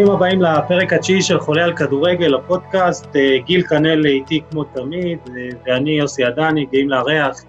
ברוכים 0.00 0.14
הבאים 0.14 0.42
לפרק 0.42 0.92
התשיעי 0.92 1.22
של 1.22 1.40
חולה 1.40 1.64
על 1.64 1.76
כדורגל, 1.76 2.34
הפודקאסט. 2.34 3.16
אה, 3.16 3.38
גיל 3.44 3.62
קנל 3.62 4.06
איתי 4.06 4.40
כמו 4.50 4.64
תמיד, 4.64 5.18
אה, 5.28 5.48
ואני 5.66 5.90
יוסי 5.90 6.24
עדני, 6.24 6.66
גאים 6.72 6.88
לארח, 6.88 7.44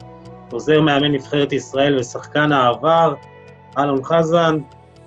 עוזר 0.52 0.82
מאמן 0.82 1.12
נבחרת 1.12 1.54
ישראל 1.54 1.98
ושחקן 2.00 2.52
העבר, 2.52 3.14
אלון 3.78 4.04
חזן. 4.04 4.57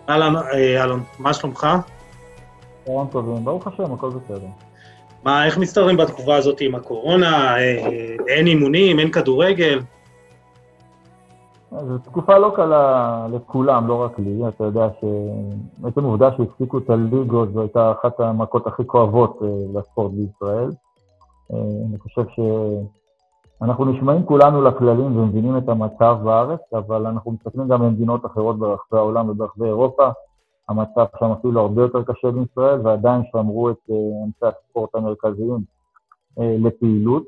אהלן, 0.09 0.37
אה, 0.37 0.85
אלון, 0.85 1.03
מה 1.19 1.35
שלומך? 1.35 1.67
צהריים 2.85 3.07
טובים, 3.07 3.45
ברוך 3.45 3.67
השם, 3.67 3.93
הכל 3.93 4.11
בסדר. 4.11 4.47
מה, 5.25 5.47
איך 5.47 5.59
מסתדרים 5.59 5.97
בתקופה 5.97 6.37
הזאת 6.37 6.61
עם 6.61 6.75
הקורונה? 6.75 7.57
אין 8.29 8.47
אימונים, 8.47 8.99
אין 8.99 9.11
כדורגל? 9.11 9.81
זו 11.71 11.99
תקופה 11.99 12.39
לא 12.39 12.53
קלה 12.57 13.27
לכולם, 13.33 13.89
לא 13.89 13.95
רק 13.95 14.19
לי. 14.19 14.49
אתה 14.49 14.65
יודע 14.65 14.89
שבעצם 15.01 16.05
עובדה 16.05 16.31
שהפסיקו 16.37 16.79
את 16.79 16.91
הליגות 16.91 17.53
זו 17.53 17.61
הייתה 17.61 17.93
אחת 17.93 18.21
המכות 18.21 18.67
הכי 18.67 18.87
כואבות 18.87 19.39
אה, 19.43 19.49
לספורט 19.79 20.13
בישראל. 20.13 20.71
אה, 21.53 21.59
אני 21.89 21.99
חושב 21.99 22.23
שאנחנו 23.65 23.85
נשמעים 23.85 24.27
כולנו 24.27 24.63
לכללים 24.63 25.17
ומבינים 25.17 25.59
את 25.59 25.69
המצב 25.69 26.19
בארץ, 26.25 26.61
אבל 26.73 27.07
אנחנו 27.07 27.33
מסתכלים 27.33 27.69
גם 27.69 27.81
במדינות 27.81 28.27
אחרות 28.27 28.59
ברחבי 28.59 28.99
העולם 28.99 29.29
וברחבי 29.29 29.65
אירופה. 29.67 30.09
המצב 30.69 31.05
שם 31.19 31.27
אפילו 31.27 31.61
הרבה 31.61 31.83
יותר 31.83 32.03
קשה 32.03 32.31
בישראל, 32.31 32.81
ועדיין 32.87 33.23
שמרו 33.33 33.71
את 33.71 33.77
אה, 33.91 33.97
אמצעי 34.25 34.49
הספורט 34.49 34.95
המרכזיים 34.95 35.61
לפעילות. 36.37 37.25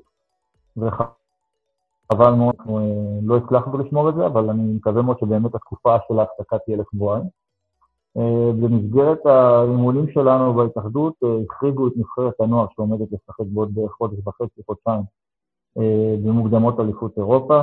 חבל 2.12 2.32
מאוד, 2.32 2.54
אנחנו 2.58 2.78
אה, 2.78 3.18
לא 3.22 3.36
הצלחנו 3.36 3.78
לשמור 3.78 4.08
את 4.08 4.14
זה, 4.14 4.26
אבל 4.26 4.50
אני 4.50 4.72
מקווה 4.72 5.02
מאוד 5.02 5.18
שבאמת 5.20 5.54
התקופה 5.54 5.96
של 6.08 6.18
ההפסקה 6.18 6.58
תהיה 6.58 6.76
לשבועיים. 6.76 7.24
אה, 8.16 8.52
במסגרת 8.60 9.26
האימונים 9.26 10.06
שלנו 10.10 10.54
בהתאחדות, 10.54 11.14
אה, 11.24 11.28
החריגו 11.50 11.86
את 11.86 11.92
נבחרת 11.96 12.40
הנוער 12.40 12.66
שעומדת 12.76 13.08
לשחק 13.12 13.44
בעוד 13.46 13.70
חודש 13.98 14.18
וחצי, 14.26 14.60
חודשיים, 14.66 15.02
במוקדמות 16.24 16.80
אליפות 16.80 17.18
אירופה, 17.18 17.62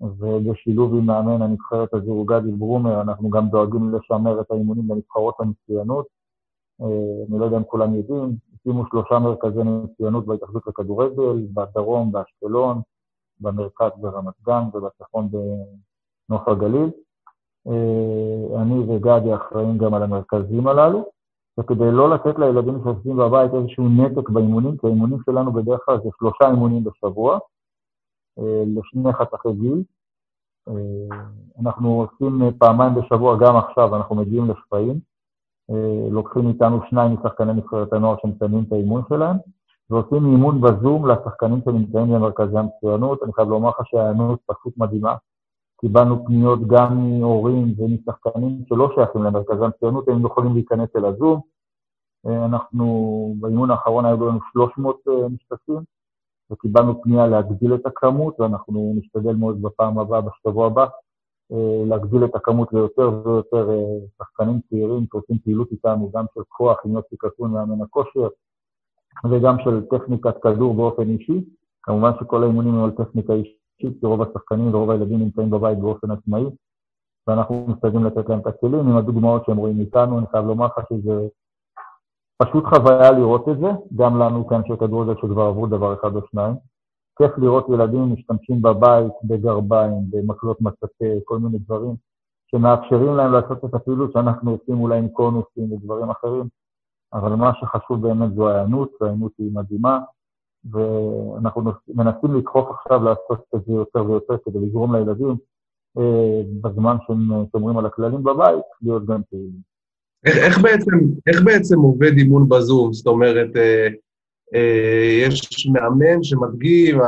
ובשילוב 0.00 0.94
עם 0.94 1.06
מאמן 1.06 1.42
הנבחרת 1.42 1.94
הזו, 1.94 2.24
גדי 2.24 2.52
ברומר, 2.52 3.00
אנחנו 3.00 3.30
גם 3.30 3.48
דואגים 3.48 3.94
לשמר 3.94 4.40
את 4.40 4.50
האימונים 4.50 4.88
בנבחרות 4.88 5.34
המצוינות. 5.40 6.06
אני 6.80 7.38
לא 7.38 7.44
יודע 7.44 7.56
אם 7.56 7.64
כולם 7.64 7.94
יודעים, 7.94 8.36
הקימו 8.54 8.84
שלושה 8.90 9.18
מרכזי 9.18 9.60
מצוינות 9.62 10.26
בהתאחדות 10.26 10.66
לכדורגל, 10.66 11.46
בדרום, 11.54 12.12
באשקלון, 12.12 12.80
במרכז 13.40 13.90
ברמת 13.96 14.34
גן 14.46 14.62
ובצפון 14.74 15.28
בנוף 15.30 16.48
הגליל. 16.48 16.90
אה, 17.68 18.62
אני 18.62 18.78
וגדי 18.78 19.34
אחראים 19.34 19.78
גם 19.78 19.94
על 19.94 20.02
המרכזים 20.02 20.66
הללו, 20.66 21.04
וכדי 21.60 21.92
לא 21.92 22.10
לתת 22.10 22.38
לילדים 22.38 22.78
שיושבים 22.82 23.16
בבית 23.16 23.54
איזשהו 23.54 23.88
נתק 23.88 24.28
באימונים, 24.28 24.76
כי 24.76 24.86
האימונים 24.86 25.18
שלנו 25.26 25.52
בדרך 25.52 25.80
כלל 25.84 25.96
זה 26.04 26.08
שלושה 26.18 26.50
אימונים 26.50 26.84
בשבוע, 26.84 27.38
אה, 28.38 28.64
לשני 28.66 29.12
חתכי 29.12 29.52
גיל. 29.52 29.82
אה, 30.68 31.16
אנחנו 31.60 32.00
עושים 32.00 32.50
פעמיים 32.58 32.94
בשבוע, 32.94 33.36
גם 33.40 33.56
עכשיו 33.56 33.96
אנחנו 33.96 34.16
מגיעים 34.16 34.50
לשפיים. 34.50 35.14
לוקחים 36.10 36.48
איתנו 36.48 36.80
שניים 36.90 37.14
משחקני 37.14 37.52
נבחרת 37.52 37.92
הנוער 37.92 38.16
שמסיימים 38.22 38.64
את 38.68 38.72
האימון 38.72 39.02
שלהם, 39.08 39.36
ועושים 39.90 40.26
אימון 40.26 40.60
בזום 40.60 41.10
לשחקנים 41.10 41.60
שנמצאים 41.64 42.08
במרכזי 42.08 42.58
המצוינות. 42.58 43.22
אני 43.22 43.32
חייב 43.32 43.48
לומר 43.48 43.68
לך 43.68 43.76
שההיענות 43.84 44.40
פשוט 44.46 44.74
מדהימה. 44.76 45.14
קיבלנו 45.80 46.24
פניות 46.26 46.60
גם 46.66 47.18
מהורים 47.20 47.74
ומשחקנים 47.78 48.64
שלא 48.68 48.92
שייכים 48.94 49.22
למרכזי 49.22 49.64
המצוינות, 49.64 50.08
הם 50.08 50.26
יכולים 50.26 50.54
להיכנס 50.54 50.88
אל 50.96 51.04
הזום. 51.04 51.40
אנחנו, 52.26 53.34
באימון 53.40 53.70
האחרון 53.70 54.04
היו 54.04 54.28
לנו 54.28 54.38
300 54.52 55.00
אה, 55.08 55.28
משתתפים, 55.28 55.80
וקיבלנו 56.50 57.02
פנייה 57.02 57.26
להגדיל 57.26 57.74
את 57.74 57.86
הכמות, 57.86 58.40
ואנחנו 58.40 58.94
נשתדל 58.96 59.34
מאוד 59.34 59.62
בפעם 59.62 59.98
הבאה, 59.98 60.20
בשבוע 60.20 60.66
הבא, 60.66 60.86
אה, 61.52 61.84
להגדיל 61.86 62.24
את 62.24 62.34
הכמות 62.34 62.72
ליותר 62.72 63.10
ויותר 63.24 63.70
אה, 63.70 63.98
שחקנים 64.18 64.60
צעירים 64.68 65.06
שעושים 65.12 65.38
פעילות 65.38 65.72
איתנו, 65.72 66.10
גם 66.14 66.24
של 66.34 66.40
כוח 66.48 66.78
עם 66.84 66.92
יוסי 66.92 67.16
קטון 67.16 67.52
מאמן 67.52 67.82
הכושר, 67.82 68.28
וגם 69.30 69.56
של 69.64 69.84
טכניקת 69.90 70.34
כדור 70.42 70.74
באופן 70.74 71.10
אישי. 71.10 71.44
כמובן 71.82 72.10
שכל 72.20 72.42
האימונים 72.42 72.74
הם 72.74 72.84
על 72.84 72.90
טכניקה 72.90 73.32
אישית, 73.32 73.63
כי 73.78 73.88
רוב 74.02 74.22
השחקנים 74.22 74.74
ורוב 74.74 74.90
הילדים 74.90 75.18
נמצאים 75.18 75.50
בבית 75.50 75.78
באופן 75.78 76.10
עצמאי, 76.10 76.44
ואנחנו 77.26 77.66
משתדלים 77.68 78.04
לתת 78.04 78.28
להם 78.28 78.40
את 78.40 78.46
הכלים 78.46 78.80
עם 78.88 78.96
הדוגמאות 78.96 79.44
שהם 79.46 79.56
רואים 79.56 79.80
איתנו. 79.80 80.18
אני 80.18 80.26
חייב 80.26 80.44
לומר 80.46 80.66
לך 80.66 80.80
שזה 80.88 81.28
פשוט 82.42 82.64
חוויה 82.64 83.10
לראות 83.10 83.48
את 83.48 83.58
זה, 83.58 83.68
גם 83.96 84.18
לנו 84.18 84.46
כאנשי 84.46 84.76
כדורגל 84.80 85.14
שכבר 85.20 85.42
עברו 85.42 85.66
דבר 85.66 85.94
אחד 85.94 86.16
או 86.16 86.20
שניים. 86.30 86.54
כיף 87.18 87.38
לראות 87.38 87.66
ילדים 87.68 88.12
משתמשים 88.12 88.62
בבית, 88.62 89.12
בגרביים, 89.24 90.10
במקלות 90.10 90.60
מצקה, 90.60 91.06
כל 91.24 91.38
מיני 91.38 91.58
דברים 91.58 91.96
שמאפשרים 92.50 93.16
להם 93.16 93.32
לעשות 93.32 93.64
את 93.64 93.74
הפעילות 93.74 94.12
שאנחנו 94.12 94.50
עושים 94.50 94.80
אולי 94.80 94.98
עם 94.98 95.08
קונוסים 95.08 95.72
ודברים 95.72 96.10
אחרים. 96.10 96.48
אבל 97.12 97.34
מה 97.34 97.52
שחשוב 97.54 98.02
באמת 98.08 98.34
זו 98.34 98.48
ההיענות, 98.48 98.90
וההיענות 99.00 99.32
היא 99.38 99.54
מדהימה, 99.54 99.98
ואנחנו 100.72 101.62
מנסים 101.88 102.34
לדחוף 102.34 102.68
עכשיו 102.70 103.04
לעשות 103.04 103.44
את 103.54 103.60
זה 103.66 103.72
יותר 103.72 104.10
ויותר 104.10 104.34
כדי 104.44 104.58
לגרום 104.58 104.96
לילדים, 104.96 105.36
אה, 105.98 106.42
בזמן 106.60 106.96
שהם 107.06 107.46
שומרים 107.52 107.78
על 107.78 107.86
הכללים 107.86 108.22
בבית, 108.22 108.64
להיות 108.82 109.06
גם 109.06 109.20
פעילים. 109.30 109.74
איך, 110.24 110.36
איך, 110.36 110.58
בעצם, 110.58 110.90
איך 111.26 111.42
בעצם 111.44 111.80
עובד 111.80 112.12
אימון 112.16 112.48
בזום? 112.48 112.92
זאת 112.92 113.06
אומרת, 113.06 113.56
אה, 113.56 113.88
אה, 114.54 115.18
יש 115.22 115.66
מאמן 115.72 116.22
שמדגים, 116.22 116.98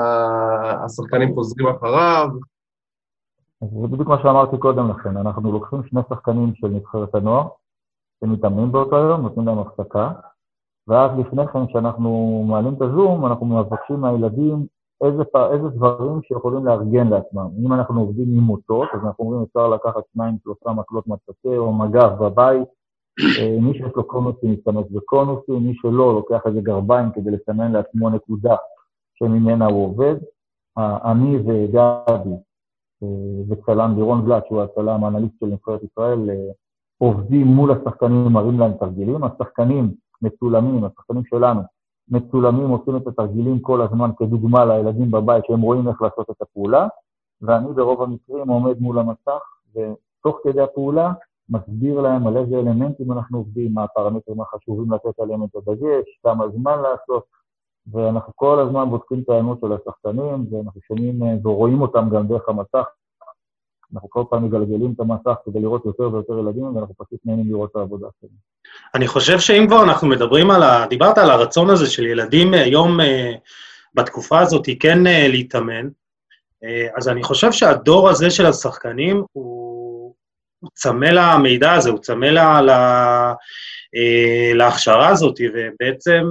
השחקנים 0.85 1.35
חוזרים 1.35 1.69
אחריו? 1.69 2.29
זה 3.61 3.89
בדיוק 3.89 4.09
מה 4.09 4.19
שאמרתי 4.23 4.57
קודם 4.59 4.91
לכן, 4.91 5.17
אנחנו 5.17 5.53
לוקחים 5.53 5.83
שני 5.87 6.01
שחקנים 6.09 6.55
של 6.55 6.67
נבחרת 6.67 7.15
הנוער, 7.15 7.49
שמתאמנים 8.21 8.73
באותו 8.73 8.97
יום, 8.97 9.21
נותנים 9.21 9.47
להם 9.47 9.59
הפסקה, 9.59 10.13
ואז 10.89 11.11
לפני 11.19 11.47
כן, 11.47 11.67
כשאנחנו 11.67 12.45
מעלים 12.49 12.75
את 12.75 12.83
הזום, 12.83 13.27
אנחנו 13.27 13.47
מבקשים 13.47 14.01
מהילדים 14.01 14.67
איזה, 15.05 15.23
איזה 15.53 15.69
דברים 15.69 16.21
שיכולים 16.23 16.67
לארגן 16.67 17.09
לעצמם. 17.09 17.49
אם 17.65 17.73
אנחנו 17.73 18.01
עובדים 18.01 18.27
עם 18.29 18.43
מוטות, 18.43 18.89
אז 18.93 19.01
אנחנו 19.05 19.25
אומרים, 19.25 19.43
אפשר 19.43 19.69
לקחת 19.69 20.03
שניים, 20.15 20.37
שלושה 20.43 20.73
מקלות 20.73 21.07
מצטה 21.07 21.57
או 21.57 21.73
מגף 21.73 22.11
בבית. 22.21 22.69
אה, 23.41 23.61
מי 23.61 23.73
שיש 23.73 23.93
לו 23.97 24.05
קונוסים 24.05 24.53
משתמש 24.53 24.85
בקונוסים, 24.91 25.67
מי 25.67 25.75
שלא, 25.75 26.15
לוקח 26.15 26.41
איזה 26.47 26.61
גרביים 26.61 27.11
כדי 27.15 27.31
לסמן 27.31 27.73
לעצמו 27.73 28.11
נקודה 28.11 28.57
שממנה 29.15 29.67
הוא 29.67 29.87
עובד. 29.87 30.17
אני 30.79 31.39
וגבי 31.39 32.37
אה, 33.03 33.09
וצלם 33.49 33.95
לירון 33.97 34.27
גלט, 34.27 34.47
שהוא 34.47 34.63
הצלם 34.63 35.05
האנליסט 35.05 35.35
של 35.41 35.47
נבחרת 35.47 35.81
ישראל, 35.83 36.31
אה, 36.31 36.35
עובדים 36.99 37.47
מול 37.47 37.73
השחקנים, 37.73 38.33
מראים 38.33 38.61
להם 38.61 38.73
תרגילים, 38.73 39.25
השחקנים 39.25 39.95
מצולמים, 40.23 40.85
השחקנים 40.85 41.25
שלנו 41.25 41.61
מצולמים, 42.09 42.69
עושים 42.69 42.97
את 42.97 43.07
התרגילים 43.07 43.61
כל 43.61 43.83
הזמן 43.83 44.11
כדוגמה 44.19 44.65
לילדים 44.65 45.11
בבית 45.11 45.45
שהם 45.47 45.61
רואים 45.61 45.89
איך 45.89 46.03
לעשות 46.03 46.31
את 46.31 46.43
הפעולה, 46.43 46.89
ואני 47.43 47.73
ברוב 47.73 48.03
המקרים 48.03 48.49
עומד 48.49 48.81
מול 48.81 48.99
המסך, 48.99 49.43
ותוך 49.75 50.41
כדי 50.45 50.61
הפעולה 50.61 51.13
מסביר 51.49 52.01
להם 52.01 52.27
על 52.27 52.37
איזה 52.37 52.59
אלמנטים 52.59 53.13
אנחנו 53.13 53.39
עובדים, 53.39 53.75
מה 53.75 53.85
הפרמטרים 53.85 54.41
החשובים 54.41 54.93
לתת 54.93 55.21
עליהם 55.21 55.45
את 55.45 55.57
הדגש, 55.57 56.19
כמה 56.23 56.49
זמן 56.49 56.79
לעשות, 56.83 57.25
ואנחנו 57.93 58.33
כל 58.37 58.61
הזמן 58.61 58.91
בודקים 58.91 59.21
את 59.21 59.29
ההיענות 59.29 59.61
של 59.61 59.73
השחקנים, 59.73 60.47
ואנחנו 60.51 60.81
שומעים 60.81 61.23
ורואים 61.47 61.83
אותם 61.83 62.09
גם 62.13 62.27
דרך 62.27 62.49
המסך, 62.49 62.85
אנחנו 63.95 64.11
כל 64.11 64.25
פעם 64.31 64.45
מגלגלים 64.45 64.93
את 64.95 65.01
המסך 65.01 65.35
כדי 65.45 65.61
לראות 65.61 65.85
יותר 65.85 66.13
ויותר 66.13 66.39
ילדים, 66.39 66.77
ואנחנו 66.77 66.95
פשוט 66.95 67.21
נהנים 67.25 67.49
לראות 67.49 67.71
את 67.71 67.77
העבודה 67.77 68.07
שלנו. 68.21 68.33
אני 68.95 69.07
חושב 69.07 69.39
שאם 69.39 69.65
כבר 69.69 69.83
אנחנו 69.85 70.09
מדברים 70.09 70.51
על 70.51 70.63
ה... 70.63 70.87
דיברת 70.91 71.19
על 71.19 71.31
הרצון 71.31 71.71
הזה 71.71 71.87
של 71.87 72.07
ילדים 72.07 72.55
היום, 72.55 73.01
אה, 73.01 73.33
בתקופה 73.95 74.41
הזאת, 74.41 74.69
כן 74.81 75.07
אה, 75.07 75.29
להתאמן, 75.29 75.89
אה, 76.65 76.87
אז 76.97 77.09
אני 77.09 77.23
חושב 77.23 77.53
שהדור 77.53 78.09
הזה 78.09 78.31
של 78.31 78.47
השחקנים 78.47 79.23
הוא, 79.33 80.15
הוא 80.61 80.71
צמא 80.75 81.07
למידע 81.07 81.73
הזה, 81.73 81.91
הוא 81.91 81.99
צמא 81.99 82.27
לה, 82.27 82.61
לה, 82.61 83.35
להכשרה 84.55 85.09
הזאת, 85.09 85.41
ובעצם 85.55 86.23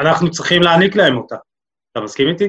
אנחנו 0.00 0.30
צריכים 0.30 0.62
להעניק 0.62 0.96
להם 0.96 1.16
אותה. 1.16 1.36
אתה 1.92 2.00
מסכים 2.00 2.28
איתי? 2.28 2.48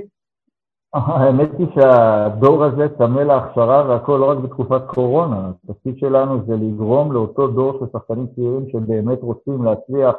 האמת 1.19 1.49
היא 1.57 1.67
שהדור 1.75 2.63
הזה 2.63 2.87
צמא 2.97 3.19
להכשרה 3.19 3.89
והכל 3.89 4.17
לא 4.19 4.29
רק 4.29 4.37
בתקופת 4.37 4.81
קורונה. 4.87 5.51
התפקיד 5.69 5.97
שלנו 5.97 6.45
זה 6.45 6.55
לגרום 6.55 7.11
לאותו 7.11 7.47
דור 7.47 7.79
של 7.79 7.85
שחקנים 7.93 8.27
צעירים 8.35 8.69
שבאמת 8.71 9.19
רוצים 9.21 9.63
להצליח, 9.63 10.15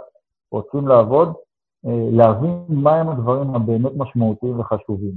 רוצים 0.52 0.88
לעבוד, 0.88 1.32
אה, 1.86 2.08
להבין 2.12 2.64
מהם 2.68 3.08
הדברים 3.08 3.54
הבאמת 3.54 3.92
משמעותיים 3.96 4.60
וחשובים. 4.60 5.12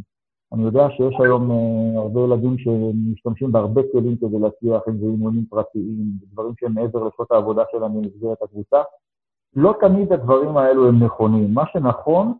אני 0.53 0.63
יודע 0.63 0.87
שיש 0.89 1.15
היום 1.19 1.51
אה, 1.51 2.01
הרבה 2.01 2.21
ילדים 2.21 2.57
שמשתמשים 2.57 3.51
בהרבה 3.51 3.81
כלים 3.91 4.15
כדי 4.17 4.39
להצליח, 4.39 4.81
אם 4.89 4.97
זה 4.97 5.05
אימונים 5.05 5.45
פרטיים, 5.49 6.05
דברים 6.33 6.53
שהם 6.59 6.73
מעבר 6.73 7.03
לשעות 7.03 7.31
העבודה 7.31 7.63
שלהם 7.71 7.93
במסגרת 7.93 8.41
הקבוצה. 8.41 8.81
לא 9.55 9.73
תמיד 9.79 10.13
הדברים 10.13 10.57
האלו 10.57 10.87
הם 10.87 11.03
נכונים. 11.03 11.53
מה 11.53 11.63
שנכון 11.73 12.33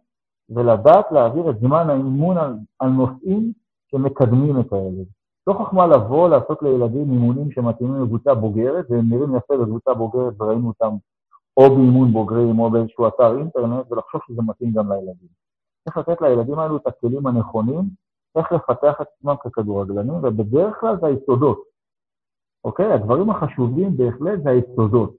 זה 0.48 0.64
לדעת 0.64 1.12
להעביר 1.12 1.50
את 1.50 1.60
זמן 1.60 1.90
האימון 1.90 2.38
על, 2.38 2.54
על 2.80 2.90
נושאים 2.90 3.52
שמקדמים 3.92 4.60
את 4.60 4.74
הילד. 4.74 5.06
לא 5.48 5.54
חוכמה 5.54 5.88
לבוא, 5.88 6.30
לעשות 6.30 6.64
לילדים 6.64 7.12
אימונים 7.12 7.52
שמתאימים 7.52 8.04
לקבוצה 8.04 8.36
בוגרת, 8.36 8.86
והם 8.90 9.10
נראים 9.10 9.36
יפה 9.36 9.58
בקבוצה 9.58 9.94
בוגרת 9.94 10.42
וראינו 10.42 10.68
אותם 10.68 10.96
או 11.58 11.76
באימון 11.76 12.12
בוגרים 12.12 12.60
או 12.60 12.70
באיזשהו 12.70 13.08
אתר 13.08 13.38
אינטרנט, 13.38 13.92
ולחשוב 13.92 14.22
שזה 14.28 14.42
מתאים 14.42 14.74
גם 14.74 14.92
לילדים. 14.92 15.30
צריך 15.84 15.98
לתת 15.98 16.22
לילדים 16.22 16.60
האלו 16.60 16.78
את 16.78 16.88
הכלים 16.88 17.28
הנכונים, 17.28 17.82
איך 18.38 18.52
לפתח 18.52 19.02
את 19.02 19.08
עצמם 19.18 19.36
ככדורגלנים, 19.44 20.16
ובדרך 20.24 20.80
כלל 20.80 21.00
זה 21.02 21.08
היסודות. 21.08 21.64
אוקיי? 22.64 22.94
הדברים 22.94 23.30
החשובים 23.30 23.98
בהחלט 23.98 24.44
זה 24.44 24.50
היסודות. 24.50 25.16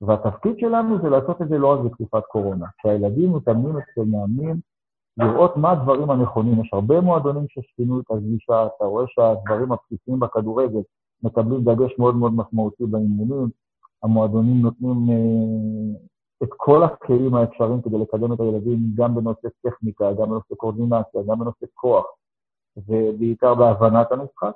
והתפקיד 0.00 0.58
שלנו 0.58 1.02
זה 1.02 1.08
לעשות 1.08 1.42
את 1.42 1.48
זה 1.48 1.58
לא 1.58 1.72
רק 1.72 1.80
בתקופת 1.80 2.22
קורונה. 2.26 2.66
כשהילדים 2.78 3.36
מתאמנים 3.36 3.78
אצל 3.78 4.04
מאמנים, 4.06 4.60
לראות 5.20 5.56
מה 5.56 5.70
הדברים 5.70 6.10
הנכונים. 6.10 6.60
יש 6.60 6.70
הרבה 6.72 7.00
מועדונים 7.00 7.46
ששינו 7.48 8.00
את 8.00 8.04
הגישה, 8.10 8.66
אתה 8.66 8.84
רואה 8.84 9.04
שהדברים 9.08 9.72
הבסיסיים 9.72 10.20
בכדורגל 10.20 10.80
מקבלים 11.22 11.64
דגש 11.64 11.98
מאוד 11.98 12.16
מאוד 12.16 12.32
משמעותי 12.34 12.84
באימונים, 12.86 13.48
המועדונים 14.02 14.62
נותנים 14.62 15.10
אה, 15.10 15.98
את 16.42 16.48
כל 16.56 16.82
הכלים 16.82 17.34
האפשריים 17.34 17.82
כדי 17.82 17.98
לקדם 17.98 18.32
את 18.32 18.40
הילדים 18.40 18.78
גם 18.94 19.14
בנושא 19.14 19.48
טכניקה, 19.62 20.12
גם 20.12 20.30
בנושא 20.30 20.54
קואורדינציה, 20.54 21.22
גם 21.28 21.38
בנושא 21.38 21.66
כוח, 21.74 22.04
ובעיקר 22.76 23.54
בהבנת 23.54 24.12
המשחק, 24.12 24.52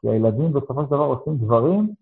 כי 0.00 0.08
הילדים 0.08 0.52
בסופו 0.52 0.82
של 0.82 0.86
דבר 0.86 1.04
עושים 1.04 1.36
דברים 1.36 1.94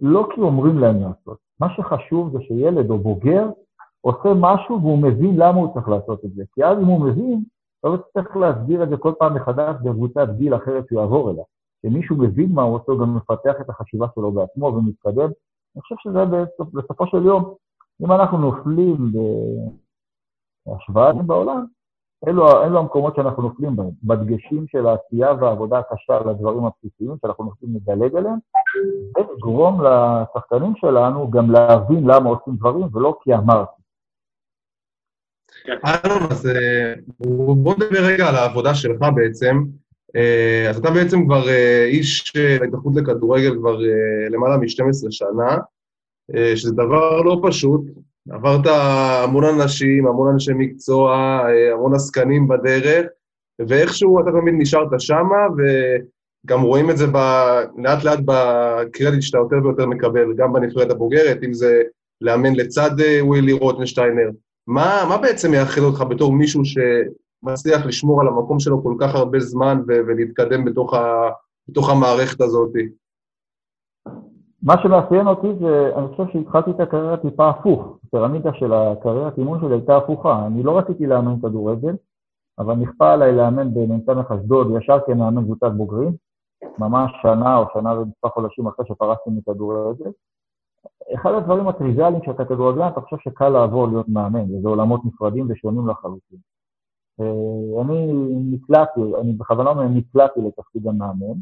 לא 0.00 0.28
כי 0.34 0.40
אומרים 0.40 0.78
להם 0.78 1.00
לעשות. 1.00 1.38
מה 1.60 1.66
שחשוב 1.76 2.32
זה 2.32 2.38
שילד 2.42 2.90
או 2.90 2.98
בוגר 2.98 3.46
עושה 4.02 4.28
משהו 4.36 4.80
והוא 4.80 4.98
מבין 4.98 5.36
למה 5.36 5.58
הוא 5.58 5.74
צריך 5.74 5.88
לעשות 5.88 6.24
את 6.24 6.34
זה. 6.34 6.44
כי 6.54 6.64
אז 6.64 6.78
אם 6.78 6.86
הוא 6.86 7.00
מבין, 7.00 7.44
לא 7.84 7.96
צריך 8.12 8.36
להסביר 8.36 8.82
את 8.82 8.88
זה 8.88 8.96
כל 8.96 9.12
פעם 9.18 9.34
מחדש 9.34 9.74
בקבוצת 9.82 10.28
גיל 10.36 10.54
אחרת 10.54 10.84
שהוא 10.88 11.00
יעבור 11.00 11.30
אליה. 11.30 11.44
כשמישהו 11.78 12.16
מבין 12.16 12.52
מה 12.52 12.62
הוא 12.62 12.76
עושה, 12.76 13.02
גם 13.02 13.16
מפתח 13.16 13.54
את 13.60 13.70
החשיבה 13.70 14.06
שלו 14.14 14.32
בעצמו 14.32 14.66
ומתקדם. 14.66 15.30
אני 15.74 15.82
חושב 15.82 15.94
שזה 15.98 16.24
בסופ, 16.24 16.74
בסופו 16.74 17.06
של 17.06 17.26
יום, 17.26 17.54
אם 18.02 18.12
אנחנו 18.12 18.38
נופלים 18.38 19.12
בהשוואה 20.66 21.12
בעולם, 21.12 21.64
אלו, 22.28 22.62
אלו 22.62 22.78
המקומות 22.78 23.16
שאנחנו 23.16 23.42
נופלים 23.42 23.76
בהם, 23.76 23.90
בדגשים 24.02 24.66
של 24.68 24.86
העשייה 24.86 25.32
והעבודה 25.40 25.78
הקשה 25.78 26.16
על 26.16 26.28
הדברים 26.28 26.64
הבסיסיים 26.64 27.16
שאנחנו 27.22 27.44
נופלים 27.44 27.76
לדלג 27.76 28.16
עליהם, 28.16 28.38
ולגרום 29.16 29.80
לשחקנים 29.84 30.72
שלנו 30.76 31.30
גם 31.30 31.50
להבין 31.50 32.04
למה 32.04 32.30
עושים 32.30 32.56
דברים 32.56 32.88
ולא 32.92 33.18
כי 33.22 33.34
אמרתי. 33.34 33.81
אלון, 35.68 36.22
אז 36.30 36.46
אה, 36.46 36.94
בוא 37.54 37.74
נדבר 37.74 38.04
רגע 38.04 38.28
על 38.28 38.34
העבודה 38.34 38.74
שלך 38.74 39.00
בעצם. 39.14 39.62
אה, 40.16 40.66
אז 40.70 40.78
אתה 40.78 40.90
בעצם 40.90 41.24
כבר 41.24 41.48
אה, 41.48 41.84
איש 41.84 42.32
ההתאחדות 42.60 42.92
לכדורגל 42.96 43.54
כבר 43.58 43.78
למעלה 44.30 44.56
מ-12 44.56 45.10
שנה, 45.10 45.58
שזה 46.54 46.72
דבר 46.72 47.22
לא 47.22 47.40
פשוט. 47.42 47.80
עברת 48.30 48.66
המון 48.66 49.44
אנשים, 49.44 50.06
המון 50.06 50.32
אנשי 50.32 50.52
מקצוע, 50.54 51.40
המון 51.72 51.94
עסקנים 51.94 52.48
בדרך, 52.48 53.06
ואיכשהו 53.68 54.20
אתה 54.20 54.30
תמיד 54.30 54.54
נשארת 54.58 54.88
שמה, 54.98 55.46
וגם 55.56 56.62
רואים 56.62 56.90
את 56.90 56.96
זה 56.96 57.06
ב... 57.06 57.16
לאט 57.78 58.04
לאט 58.04 58.18
בקרדיט 58.24 59.22
שאתה 59.22 59.38
יותר 59.38 59.56
ויותר 59.64 59.86
מקבל, 59.86 60.34
גם 60.36 60.52
בנבחרת 60.52 60.90
הבוגרת, 60.90 61.38
אם 61.44 61.52
זה 61.52 61.82
לאמן 62.20 62.54
לצד 62.54 62.90
ווילי 63.20 63.52
רוטנשטיינר, 63.52 64.30
מה, 64.66 65.04
מה 65.08 65.18
בעצם 65.18 65.50
מייחד 65.50 65.80
אותך 65.80 66.02
בתור 66.10 66.32
מישהו 66.32 66.62
שמצליח 66.64 67.86
לשמור 67.86 68.20
על 68.20 68.28
המקום 68.28 68.60
שלו 68.60 68.82
כל 68.82 68.94
כך 69.00 69.14
הרבה 69.14 69.40
זמן 69.40 69.80
ו- 69.88 70.00
ולהתקדם 70.06 70.64
בתוך, 70.64 70.94
ה- 70.94 71.30
בתוך 71.68 71.90
המערכת 71.90 72.40
הזאת? 72.40 72.72
מה 74.62 74.74
שמאפיין 74.82 75.26
אותי 75.26 75.48
זה, 75.60 75.90
אני 75.96 76.08
חושב 76.08 76.32
שהתחלתי 76.32 76.70
את 76.70 76.80
הקריירה 76.80 77.16
טיפה 77.16 77.48
הפוך. 77.50 77.98
הפירמידה 78.06 78.50
של 78.54 78.72
הקריירת 78.72 79.38
אימון 79.38 79.60
שלי 79.60 79.74
הייתה 79.74 79.96
הפוכה. 79.96 80.46
אני 80.46 80.62
לא 80.62 80.78
רציתי 80.78 81.06
לאמן 81.06 81.40
כדורגל, 81.40 81.96
אבל 82.58 82.74
נכפה 82.74 83.12
עליי 83.12 83.32
לאמן 83.32 83.74
במ"ס 83.74 84.08
אשדוד 84.08 84.66
ישר 84.78 84.98
כמאמן 85.06 85.44
קבוצת 85.44 85.72
בוגרים, 85.76 86.12
ממש 86.78 87.12
שנה 87.22 87.56
או 87.58 87.64
שנה 87.74 88.00
ומספר 88.00 88.28
חודשים 88.28 88.66
אחרי 88.66 88.86
שפרסתי 88.88 89.30
מכדורגל. 89.30 90.10
אחד 91.14 91.30
הדברים 91.34 91.68
הטריוויאליים 91.68 92.22
שאתה 92.24 92.44
כדורגלן, 92.44 92.88
אתה 92.88 93.00
חושב 93.00 93.16
שקל 93.18 93.48
לעבור 93.48 93.88
להיות 93.88 94.08
מאמן, 94.08 94.54
וזה 94.54 94.68
עולמות 94.68 95.00
נפרדים 95.04 95.46
ושונים 95.50 95.88
לחלוטין. 95.88 96.38
אה, 97.20 97.82
אני 97.82 98.12
נקלעתי, 98.52 99.00
אני 99.20 99.32
בכוונה 99.32 99.70
אומר 99.70 99.88
נקלעתי 99.88 100.40
לתפקיד 100.40 100.86
המאמן, 100.86 101.40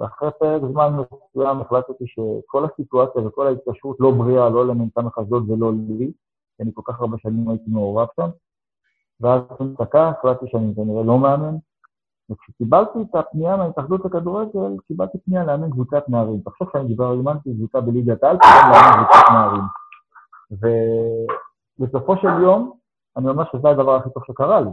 ואחרי 0.00 0.28
פרק 0.38 0.62
זמן 0.72 0.92
מסוים 0.92 1.60
החלטתי 1.60 2.04
שכל 2.06 2.64
הסיטואציה 2.64 3.26
וכל 3.26 3.46
ההתקשרות 3.46 3.96
לא 4.00 4.10
בריאה, 4.10 4.48
לא 4.48 4.66
למ"ס 4.66 4.98
מחסדות 4.98 5.42
ולא 5.48 5.72
לי, 5.88 6.12
כי 6.56 6.62
אני 6.62 6.70
כל 6.74 6.82
כך 6.84 7.00
הרבה 7.00 7.16
שנים 7.18 7.48
הייתי 7.48 7.70
מעורב 7.70 8.08
שם. 8.16 8.28
ואז 9.20 9.42
דקה 9.80 10.08
החלטתי 10.08 10.46
שאני 10.48 10.74
כנראה 10.74 11.02
לא 11.02 11.18
מאמן, 11.18 11.56
וכשקיבלתי 12.30 12.98
את 13.02 13.14
הפנייה 13.14 13.56
מההתאחדות 13.56 14.04
לכדורגל, 14.04 14.76
קיבלתי 14.88 15.18
פנייה 15.18 15.44
לאמן 15.44 15.70
קבוצת 15.70 16.08
נערים. 16.08 16.40
תחשוב 16.40 16.68
שאני 16.72 16.96
כבר 16.96 17.12
אימנתי 17.12 17.54
קבוצה 17.54 17.80
בליגת 17.80 18.22
העל, 18.22 18.36
וגם 18.36 18.70
לאמן 18.72 19.04
קבוצת 19.04 19.24
נערים. 19.32 19.64
ובסופו 21.80 22.16
של 22.16 22.42
יום, 22.42 22.72
אני 23.16 23.28
אומר 23.28 23.44
שזה 23.52 23.68
הדבר 23.68 23.96
הכי 23.96 24.10
טוב 24.10 24.22
שקרה 24.26 24.60
לי. 24.60 24.70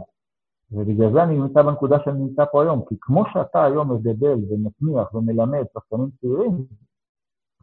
ובגלל 0.72 1.12
זה 1.12 1.22
אני 1.22 1.38
נמצא 1.38 1.62
בנקודה 1.62 1.96
שאני 2.04 2.18
נמצא 2.18 2.44
פה 2.52 2.62
היום, 2.62 2.82
כי 2.88 2.94
כמו 3.00 3.24
שאתה 3.32 3.64
היום 3.64 3.92
מגדל 3.92 4.38
ומצמיח 4.50 5.14
ומלמד 5.14 5.64
שחקנים 5.74 6.08
צעירים, 6.20 6.64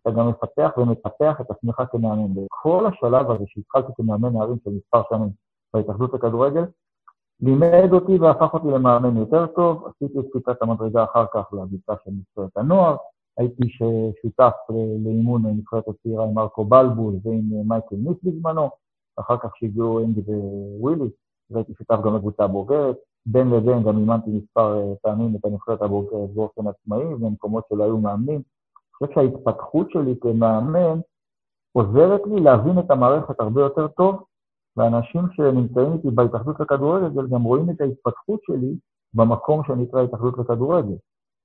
אתה 0.01 0.11
גם 0.11 0.29
מפתח 0.29 0.69
ומטפח 0.77 1.41
את 1.41 1.51
עצמך 1.51 1.81
כמאמן. 1.91 2.37
וכל 2.37 2.85
השלב 2.85 3.31
הזה 3.31 3.43
שהתחלתי 3.47 3.91
כמאמן 3.95 4.33
נערים 4.33 4.57
של 4.63 4.71
מספר 4.71 5.01
שנים 5.09 5.29
בהתאחדות 5.73 6.13
לכדורגל, 6.13 6.63
לימד 7.41 7.93
אותי 7.93 8.17
והפך 8.17 8.53
אותי 8.53 8.67
למאמן 8.67 9.17
יותר 9.17 9.45
טוב, 9.45 9.85
עשיתי 9.87 10.19
את 10.19 10.25
קפיצת 10.29 10.61
המדרגה 10.61 11.03
אחר 11.03 11.25
כך 11.33 11.53
לביצה 11.53 11.93
של 12.03 12.11
נבחרת 12.11 12.57
הנוער, 12.57 12.95
הייתי 13.37 13.63
שותף 14.21 14.53
לאימון 15.05 15.45
נבחרת 15.45 15.83
הצעירה 15.87 16.23
עם 16.23 16.33
מרקו 16.33 16.65
בלבול 16.65 17.13
ועם 17.23 17.67
מייקל 17.67 17.95
ניס 17.95 18.17
בזמנו, 18.23 18.69
אחר 19.19 19.37
כך 19.37 19.49
שהגיעו 19.55 19.99
אנדי 19.99 20.21
ווילי, 20.79 21.09
והייתי 21.51 21.73
שותף 21.77 22.01
גם 22.03 22.15
לקבוצה 22.15 22.47
בוגרת, 22.47 22.97
בין 23.25 23.49
לבין 23.49 23.83
גם 23.83 23.97
אימנתי 23.97 24.31
מספר 24.31 24.77
אה, 24.77 24.93
פעמים 25.01 25.35
את 25.35 25.45
הנבחרת 25.45 25.81
הבוגרת 25.81 26.29
באופן 26.33 26.67
עצמאי, 26.67 27.15
במקומות 27.15 27.63
שלא 27.69 27.83
היו 27.83 27.97
מאמנים. 27.97 28.35
אני 28.35 29.07
חושב 29.07 29.13
שההתפתחות 29.13 29.91
שלי 29.91 30.15
כמאמן 30.21 30.99
עוזרת 31.71 32.21
לי 32.25 32.41
להבין 32.41 32.79
את 32.79 32.91
המערכת 32.91 33.39
הרבה 33.39 33.61
יותר 33.61 33.87
טוב, 33.87 34.23
ואנשים 34.77 35.21
שנמצאים 35.31 35.93
איתי 35.93 36.09
בהתאחדות 36.09 36.59
לכדורגל 36.59 37.27
גם 37.27 37.43
רואים 37.43 37.69
את 37.69 37.81
ההתפתחות 37.81 38.39
שלי 38.43 38.75
במקום 39.13 39.61
שנקרא 39.67 40.01
התאחדות 40.01 40.37
לכדורגל. 40.37 40.95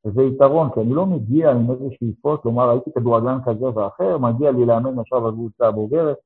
וזה 0.07 0.23
יתרון, 0.23 0.71
כי 0.75 0.81
אני 0.81 0.95
לא 0.95 1.07
מגיע 1.07 1.51
עם 1.51 1.71
איזה 1.71 1.85
שאיפות, 1.91 2.43
כלומר, 2.43 2.71
הייתי 2.71 2.91
כדורגלן 2.95 3.39
כזה 3.45 3.67
ואחר, 3.75 4.19
מגיע 4.19 4.51
לי 4.51 4.67
לאמן 4.67 4.99
עכשיו 4.99 5.21
בקבוצה 5.21 5.67
הבוגרת. 5.69 6.17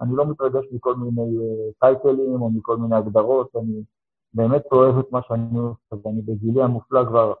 אני 0.00 0.16
לא 0.16 0.26
מתרגש 0.26 0.64
מכל 0.72 0.94
מיני 0.94 1.38
uh, 1.38 1.72
טייטלים 1.80 2.42
או 2.42 2.50
מכל 2.50 2.76
מיני 2.76 2.96
הגדרות, 2.96 3.48
אני 3.56 3.82
באמת 4.34 4.62
אוהב 4.72 4.98
את 4.98 5.12
מה 5.12 5.20
שאני 5.22 5.58
עושה, 5.58 6.08
ואני 6.08 6.22
בגילי 6.22 6.62
המופלא 6.62 7.04
כבר 7.04 7.32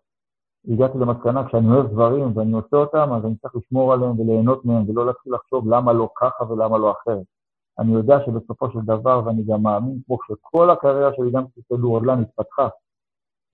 הגעתי 0.68 0.98
למסקנה, 0.98 1.48
כשאני 1.48 1.74
אוהב 1.74 1.86
דברים 1.86 2.36
ואני 2.36 2.52
עושה 2.52 2.76
אותם, 2.76 3.12
אז 3.12 3.24
אני 3.24 3.36
צריך 3.36 3.56
לשמור 3.56 3.92
עליהם 3.92 4.20
וליהנות 4.20 4.64
מהם, 4.64 4.90
ולא 4.90 5.06
להתחיל 5.06 5.34
לחשוב 5.34 5.68
למה 5.68 5.92
לא 5.92 6.08
ככה 6.16 6.52
ולמה 6.52 6.78
לא 6.78 6.92
אחרת. 6.92 7.37
אני 7.78 7.94
יודע 7.94 8.18
שבסופו 8.26 8.70
של 8.70 8.80
דבר, 8.80 9.22
ואני 9.24 9.42
גם 9.42 9.62
מאמין 9.62 9.98
פה, 10.06 10.16
שכל 10.26 10.70
הקריירה 10.70 11.10
שלי 11.16 11.30
גם 11.30 11.44
ככדורגלן 11.46 12.22
התפתחה, 12.22 12.68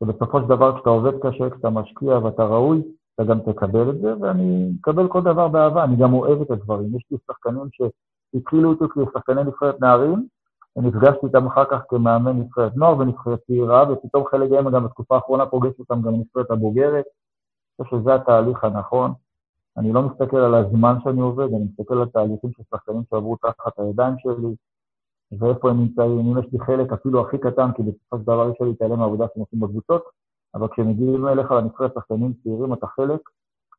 שבסופו 0.01 0.41
של 0.41 0.47
דבר 0.47 0.77
כשאתה 0.77 0.91
עובד 0.91 1.13
קשה, 1.23 1.51
כשאתה 1.51 1.71
משקיע 1.71 2.19
ואתה 2.19 2.45
ראוי, 2.45 2.83
אתה 3.15 3.25
גם 3.25 3.41
תקבל 3.41 3.91
את 3.91 3.99
זה, 3.99 4.15
ואני 4.21 4.71
מקבל 4.79 5.09
כל 5.09 5.21
דבר 5.21 5.49
באהבה, 5.49 5.85
אני 5.85 5.97
גם 5.97 6.13
אוהב 6.13 6.41
את 6.41 6.51
הדברים. 6.51 6.97
יש 6.97 7.05
לי 7.11 7.17
שחקנים 7.27 7.69
שהתחילו 7.73 8.73
איתי 8.73 8.85
כשחקני 8.95 9.45
נבחרת 9.45 9.81
נערים, 9.81 10.27
נפגשתי 10.77 11.27
איתם 11.27 11.47
אחר 11.47 11.65
כך 11.65 11.81
כמאמן 11.89 12.39
נבחרת 12.39 12.77
נוער 12.77 12.99
ונבחרת 12.99 13.39
צעירה, 13.47 13.93
ופתאום 13.93 14.25
חלק 14.31 14.51
מהם 14.51 14.71
גם 14.71 14.85
בתקופה 14.85 15.15
האחרונה 15.15 15.47
פוגש 15.47 15.73
אותם 15.79 16.03
גם 16.03 16.13
בנבחרת 16.13 16.51
הבוגרת. 16.51 17.05
אני 17.81 17.87
חושב 17.87 18.01
שזה 18.01 18.15
התהליך 18.15 18.65
הנכון. 18.65 19.13
אני 19.79 19.93
לא 19.93 20.03
מסתכל 20.03 20.37
על 20.37 20.55
הזמן 20.55 20.95
שאני 21.05 21.21
עובד, 21.21 21.49
אני 21.55 21.65
מסתכל 21.65 21.99
על 21.99 22.09
תהליכים 22.09 22.51
של 22.57 22.63
שחקנים 22.71 23.03
שעברו 23.11 23.37
תחת 23.37 23.79
הידיים 23.79 24.15
שלי, 24.19 24.55
ואיפה 25.39 25.71
הם 25.71 25.81
נמצאים, 25.81 26.19
אם 26.19 26.39
יש 26.39 26.47
לי 26.53 26.59
חלק 26.61 26.93
אפילו 26.93 27.21
הכי 27.21 27.39
קטן, 27.39 27.73
כי 27.77 27.83
בסופו 27.83 28.19
של 28.19 28.23
דבר 28.23 28.51
יש 28.51 28.61
לי 28.61 28.67
להתעלם 28.67 28.99
מהעבודה 28.99 29.25
שהם 29.35 29.43
עושים 29.43 29.61
בקבוצות, 29.61 30.05
אבל 30.55 30.69
כשמגיעים 30.69 31.29
אליך 31.29 31.51
לנבחרת 31.51 31.95
שחקנים 31.95 32.33
צעירים, 32.43 32.73
אתה 32.73 32.87
חלק 32.87 33.21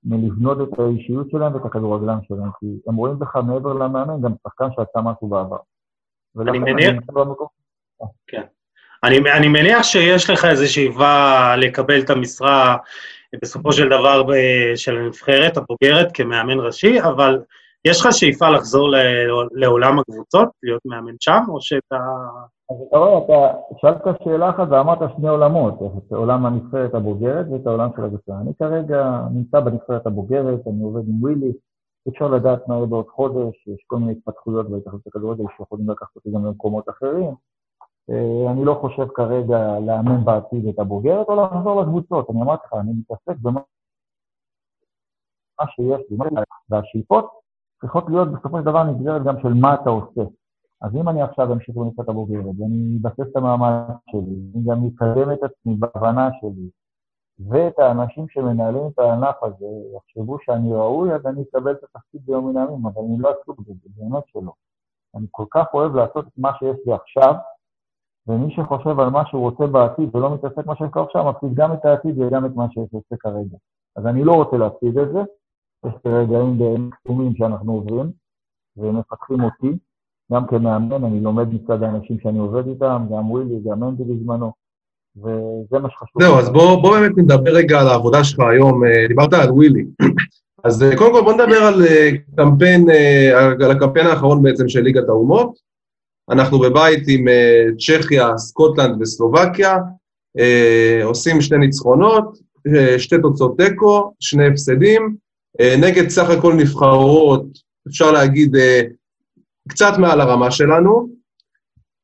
מלבנות 0.03 0.57
את 0.61 0.79
האישיות 0.79 1.29
שלהם 1.29 1.53
ואת 1.53 1.65
הכדורגלן 1.65 2.17
שלהם, 2.27 2.49
כי 2.59 2.65
הם 2.87 2.95
רואים 2.95 3.19
בך 3.19 3.35
מעבר 3.35 3.73
למאמן 3.73 4.21
גם 4.21 4.31
שחקן 4.43 4.67
שעשה 4.71 5.01
משהו 5.01 5.27
בעבר. 5.27 5.57
אני 6.37 6.59
מניח... 6.59 6.93
כן. 8.27 8.41
אני, 9.03 9.17
אני 9.37 9.47
מניח 9.47 9.83
שיש 9.83 10.29
לך 10.29 10.45
איזו 10.45 10.73
שאיבה 10.73 11.55
לקבל 11.57 12.01
את 12.01 12.09
המשרה 12.09 12.77
בסופו 13.41 13.71
של 13.73 13.89
דבר 13.89 14.23
של 14.75 14.97
הנבחרת 14.97 15.57
הבוגרת 15.57 16.07
כמאמן 16.13 16.59
ראשי, 16.59 17.01
אבל 17.01 17.41
יש 17.85 18.01
לך 18.01 18.07
שאיפה 18.11 18.49
לחזור 18.49 18.89
לעולם 19.51 19.99
הקבוצות, 19.99 20.49
להיות 20.63 20.81
מאמן 20.85 21.15
שם, 21.19 21.41
או 21.49 21.61
שאתה... 21.61 21.97
אז 22.71 22.77
אתה 22.87 22.97
רואה, 22.97 23.25
אתה 23.25 23.57
שאלת 23.81 24.17
שאלה 24.23 24.49
אחת 24.49 24.67
ואמרת 24.69 24.97
שני 25.17 25.29
עולמות, 25.29 25.73
את 25.97 26.13
עולם 26.13 26.45
הנבחרת 26.45 26.93
הבוגרת 26.93 27.45
ואת 27.51 27.67
העולם 27.67 27.89
של 27.95 28.03
הקבוצה. 28.03 28.31
אני 28.41 28.51
כרגע 28.59 29.19
נמצא 29.33 29.59
בנבחרת 29.59 30.07
הבוגרת, 30.07 30.59
אני 30.67 30.83
עובד 30.83 31.07
עם 31.07 31.23
ווילי, 31.23 31.51
אפשר 32.09 32.27
לדעת 32.27 32.67
מה 32.67 32.75
יהיה 32.75 32.85
בעוד 32.85 33.07
חודש, 33.07 33.67
יש 33.67 33.83
כל 33.87 33.97
מיני 33.97 34.11
התפתחויות 34.11 34.69
בהתאחדות 34.69 35.07
הכדורגל 35.07 35.43
שיכולים 35.57 35.89
לקחת 35.89 36.15
אותי 36.15 36.31
גם 36.31 36.45
למקומות 36.45 36.89
אחרים. 36.89 37.31
אה, 38.09 38.51
אני 38.51 38.65
לא 38.65 38.77
חושב 38.81 39.07
כרגע 39.15 39.79
לאמן 39.79 40.25
בעתיד 40.25 40.67
את 40.67 40.79
הבוגרת 40.79 41.27
או 41.29 41.35
לחזור 41.35 41.81
לקבוצות. 41.81 42.29
אני 42.29 42.41
אמרתי 42.41 42.63
לך, 42.67 42.73
אני 42.73 42.91
מתעסק 42.93 43.39
במה 43.41 43.61
שיש 45.69 46.01
לי, 46.09 46.17
והשאיפות 46.69 47.29
צריכות 47.81 48.03
להיות 48.09 48.31
בסופו 48.31 48.59
של 48.59 48.65
דבר 48.65 48.83
נגזרת 48.83 49.23
גם 49.23 49.35
של 49.41 49.53
מה 49.53 49.73
אתה 49.73 49.89
עושה. 49.89 50.21
אז 50.81 50.95
אם 50.95 51.09
אני 51.09 51.21
עכשיו 51.21 51.53
אמשיך 51.53 51.75
בנבחרת 51.75 52.09
הבוגרת, 52.09 52.45
ואני 52.59 52.97
אבסס 53.01 53.31
את 53.31 53.35
המאמץ 53.35 53.97
שלי, 54.11 54.35
אני 54.55 54.63
גם 54.67 54.87
אקדם 54.87 55.31
את 55.31 55.43
עצמי 55.43 55.75
בהבנה 55.75 56.29
שלי, 56.41 56.69
ואת 57.49 57.79
האנשים 57.79 58.25
שמנהלים 58.29 58.87
את 58.93 58.99
הענף 58.99 59.35
הזה 59.43 59.65
יחשבו 59.95 60.37
שאני 60.41 60.73
ראוי, 60.73 61.13
אז 61.13 61.25
אני 61.25 61.43
אקבל 61.43 61.71
את 61.71 61.83
התפקיד 61.83 62.21
ביום 62.25 62.49
מן 62.49 62.57
הימים, 62.57 62.85
אבל 62.85 63.01
אני 63.09 63.19
לא 63.19 63.29
עסוק 63.29 63.59
בזה, 63.59 63.73
באמת 63.97 64.23
שלא. 64.27 64.51
אני 65.15 65.27
כל 65.31 65.45
כך 65.51 65.65
אוהב 65.73 65.95
לעשות 65.95 66.27
את 66.27 66.37
מה 66.37 66.51
שיש 66.59 66.77
לי 66.85 66.93
עכשיו, 66.93 67.33
ומי 68.27 68.53
שחושב 68.55 68.99
על 68.99 69.09
מה 69.09 69.25
שהוא 69.25 69.41
רוצה 69.41 69.67
בעתיד 69.67 70.15
ולא 70.15 70.33
מתעסק 70.33 70.65
מה 70.65 70.75
שיש 70.75 70.87
עכשיו, 70.95 71.29
מפסיד 71.29 71.53
גם 71.53 71.73
את 71.73 71.85
העתיד 71.85 72.19
וגם 72.19 72.45
את 72.45 72.55
מה 72.55 72.65
שיש 72.69 72.93
לו 72.93 73.01
כרגע. 73.19 73.57
אז 73.95 74.05
אני 74.05 74.23
לא 74.23 74.33
רוצה 74.33 74.57
להפסיד 74.57 74.97
את 74.97 75.07
זה, 75.13 75.19
יש 75.85 75.93
רגעים 76.05 76.57
די 76.57 76.75
קסומים 76.95 77.35
שאנחנו 77.35 77.73
עוברים, 77.73 78.11
ומפתחים 78.77 79.43
אותי, 79.43 79.77
גם 80.31 80.47
כמאמן, 80.47 81.03
אני 81.03 81.19
לומד 81.19 81.53
מצד 81.53 81.83
האנשים 81.83 82.19
שאני 82.19 82.39
עובד 82.39 82.67
איתם, 82.67 83.05
גם 83.11 83.31
ווילי, 83.31 83.59
גם 83.65 83.83
אנדי 83.83 84.03
בזמנו, 84.03 84.51
וזה 85.17 85.79
מה 85.79 85.89
שחשוב. 85.89 86.21
זהו, 86.21 86.39
אז 86.39 86.49
בוא, 86.49 86.81
בוא 86.81 86.99
באמת 86.99 87.17
נדבר 87.17 87.51
רגע 87.51 87.81
על 87.81 87.87
העבודה 87.87 88.23
שלך 88.23 88.39
היום. 88.39 88.83
אה, 88.83 89.07
דיברת 89.07 89.33
על 89.33 89.51
ווילי. 89.51 89.85
אז 90.63 90.83
אה, 90.83 90.97
קודם 90.97 91.13
כל 91.13 91.21
בוא 91.21 91.33
נדבר 91.33 91.63
על 91.63 91.81
אה, 91.81 92.09
קמפיין, 92.35 92.85
על 93.63 93.71
הקמפיין 93.71 94.07
האחרון 94.07 94.43
בעצם 94.43 94.69
של 94.69 94.81
ליגת 94.81 95.09
האומות. 95.09 95.57
אנחנו 96.31 96.59
בבית 96.59 97.03
עם 97.07 97.25
צ'כיה, 97.79 98.37
סקוטלנד 98.37 99.01
וסלובקיה, 99.01 99.77
עושים 101.03 101.41
שני 101.41 101.57
ניצחונות, 101.57 102.37
שתי 102.97 103.15
תוצאות 103.21 103.57
תיקו, 103.57 104.13
שני 104.19 104.47
הפסדים, 104.47 105.15
נגד 105.81 106.09
סך 106.09 106.29
הכל 106.29 106.53
נבחרות, 106.53 107.45
אפשר 107.87 108.11
להגיד, 108.11 108.55
קצת 109.69 109.93
מעל 109.99 110.21
הרמה 110.21 110.51
שלנו. 110.51 111.09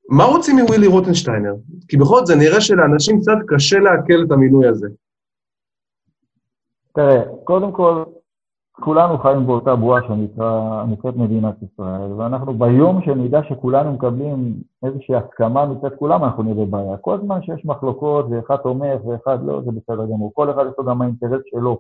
מה 0.10 0.24
רוצים 0.24 0.60
מווילי 0.60 0.88
רוטנשטיינר? 0.88 1.54
כי 1.88 1.98
בכל 1.98 2.18
זאת 2.18 2.28
זה 2.28 2.36
נראה 2.36 2.62
שלאנשים 2.62 3.20
קצת 3.22 3.38
קשה 3.48 3.80
לעכל 3.80 4.24
את 4.28 4.32
המינוי 4.32 4.68
הזה. 4.68 4.88
תראה, 6.96 7.22
קודם 7.44 7.72
כל, 7.72 8.04
כולנו 8.82 9.18
חיים 9.18 9.46
באותה 9.46 9.76
בועה 9.76 10.02
שנקראת 10.08 11.16
מדינת 11.16 11.56
ישראל, 11.64 12.14
ואנחנו 12.14 12.54
ביום 12.54 13.02
שנדע 13.02 13.44
שכולנו 13.44 13.94
מקבלים 13.94 14.54
איזושהי 14.84 15.16
הסכמה 15.16 15.66
מצד 15.66 15.96
כולם, 15.96 16.24
אנחנו 16.24 16.44
נראה 16.44 16.66
בעיה. 16.66 16.98
כל 16.98 17.18
זמן 17.22 17.42
שיש 17.42 17.66
מחלוקות 17.66 18.26
ואחד 18.30 18.56
תומך 18.56 19.06
ואחד 19.06 19.46
לא, 19.46 19.62
זה 19.62 19.72
בסדר 19.72 20.06
גמור. 20.06 20.32
כל 20.34 20.52
אחד 20.52 20.66
יש 20.70 20.74
לו 20.78 20.86
גם 20.86 21.02
האינטרס 21.02 21.42
שלו 21.46 21.80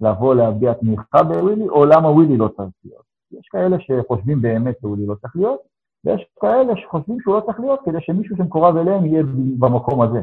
לבוא 0.00 0.34
להביע 0.34 0.74
תמיכה 0.74 1.22
בווילי, 1.22 1.68
או 1.68 1.84
למה 1.84 2.08
ווילי 2.08 2.36
לא 2.36 2.48
צריך 2.48 2.74
להיות. 2.84 3.04
יש 3.32 3.48
כאלה 3.52 3.76
שחושבים 3.80 4.42
באמת 4.42 4.80
שווילי 4.80 5.06
לא 5.06 5.14
צריך 5.14 5.36
להיות, 5.36 5.60
ויש 6.04 6.26
כאלה 6.40 6.76
שחושבים 6.76 7.20
שהוא 7.20 7.34
לא 7.34 7.40
צריך 7.40 7.60
להיות 7.60 7.80
כדי 7.84 7.98
שמישהו 8.00 8.36
שמקורב 8.36 8.76
אליהם 8.76 9.06
יהיה 9.06 9.22
במקום 9.58 10.02
הזה. 10.02 10.22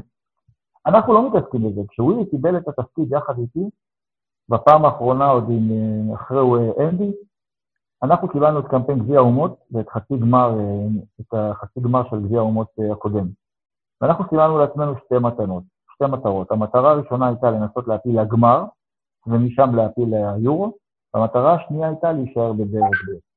אנחנו 0.86 1.14
לא 1.14 1.30
מתעסקים 1.30 1.70
בזה. 1.70 1.82
כשווילי 1.90 2.26
קיבל 2.26 2.58
את 2.58 2.68
התפקיד 2.68 3.12
יחד 3.12 3.34
איתי, 3.40 3.70
בפעם 4.52 4.86
האחרונה 4.86 5.30
עוד 5.30 5.50
עם, 5.50 5.72
אה, 5.72 6.16
אחרי 6.16 6.40
אנדי, 6.80 7.12
אנחנו 8.04 8.28
קיבלנו 8.28 8.60
את 8.60 8.68
קמפיין 8.68 9.00
גביע 9.00 9.20
האומות 9.20 9.60
ואת 9.72 9.90
חצי 9.90 10.18
גמר, 10.18 10.60
אה, 10.60 10.88
את 11.22 11.34
החצי 11.34 11.80
גמר 11.80 12.10
של 12.10 12.20
גביע 12.22 12.40
האומות 12.40 12.68
אה, 12.80 12.92
הקודם. 12.92 13.28
ואנחנו 14.02 14.24
סימנו 14.30 14.60
לעצמנו 14.60 14.94
שתי 15.06 15.16
מתנות, 15.18 15.64
שתי 15.94 16.06
מטרות. 16.12 16.52
המטרה 16.52 16.92
הראשונה 16.92 17.28
הייתה 17.28 17.52
לנסות 17.52 17.88
להפיל 17.88 18.22
לגמר, 18.22 18.66
ומשם 19.28 19.76
להפיל 19.76 20.16
ליורו, 20.16 20.74
והמטרה 21.14 21.54
השנייה 21.54 21.88
הייתה 21.88 22.12
להישאר 22.12 22.54
בדרך 22.54 23.02
ב'. 23.08 23.32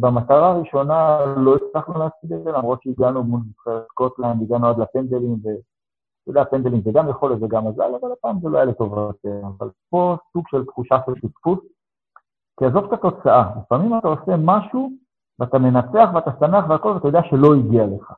במטרה 0.00 0.50
הראשונה 0.50 1.18
לא 1.36 1.56
הצלחנו 1.56 1.94
להשיג 1.98 2.32
את 2.32 2.44
זה, 2.44 2.52
למרות 2.52 2.82
שהגענו 2.82 3.24
מול 3.24 3.40
נבחרת 3.48 3.82
סקוטלנד, 3.90 4.42
הגענו 4.42 4.68
עד 4.68 4.78
לפנדלים, 4.78 5.36
ואתה 6.26 6.40
יודע, 6.40 6.50
פנדלים 6.50 6.80
זה 6.80 6.90
גם 6.92 7.08
יכול 7.08 7.30
להיות 7.30 7.42
וגם 7.42 7.68
מזל, 7.68 7.94
אבל 8.00 8.12
הפעם 8.12 8.40
זה 8.40 8.48
לא 8.48 8.56
היה 8.56 8.64
לטובת. 8.64 9.24
אבל 9.58 9.70
פה 9.90 10.16
סוג 10.32 10.44
של 10.48 10.64
תחושה 10.64 10.96
של 11.06 11.14
שותפות, 11.20 11.64
כי 12.58 12.64
עזוב 12.64 12.84
את 12.84 12.92
התוצאה, 12.92 13.50
לפעמים 13.58 13.98
אתה 13.98 14.08
עושה 14.08 14.36
משהו 14.38 14.90
ואתה 15.38 15.58
מנצח 15.58 16.08
ואתה 16.14 16.30
שמח 16.40 16.64
והכל, 16.68 16.88
ואתה 16.88 17.08
יודע 17.08 17.22
שלא 17.30 17.54
הגיע 17.54 17.86
לך. 17.86 18.12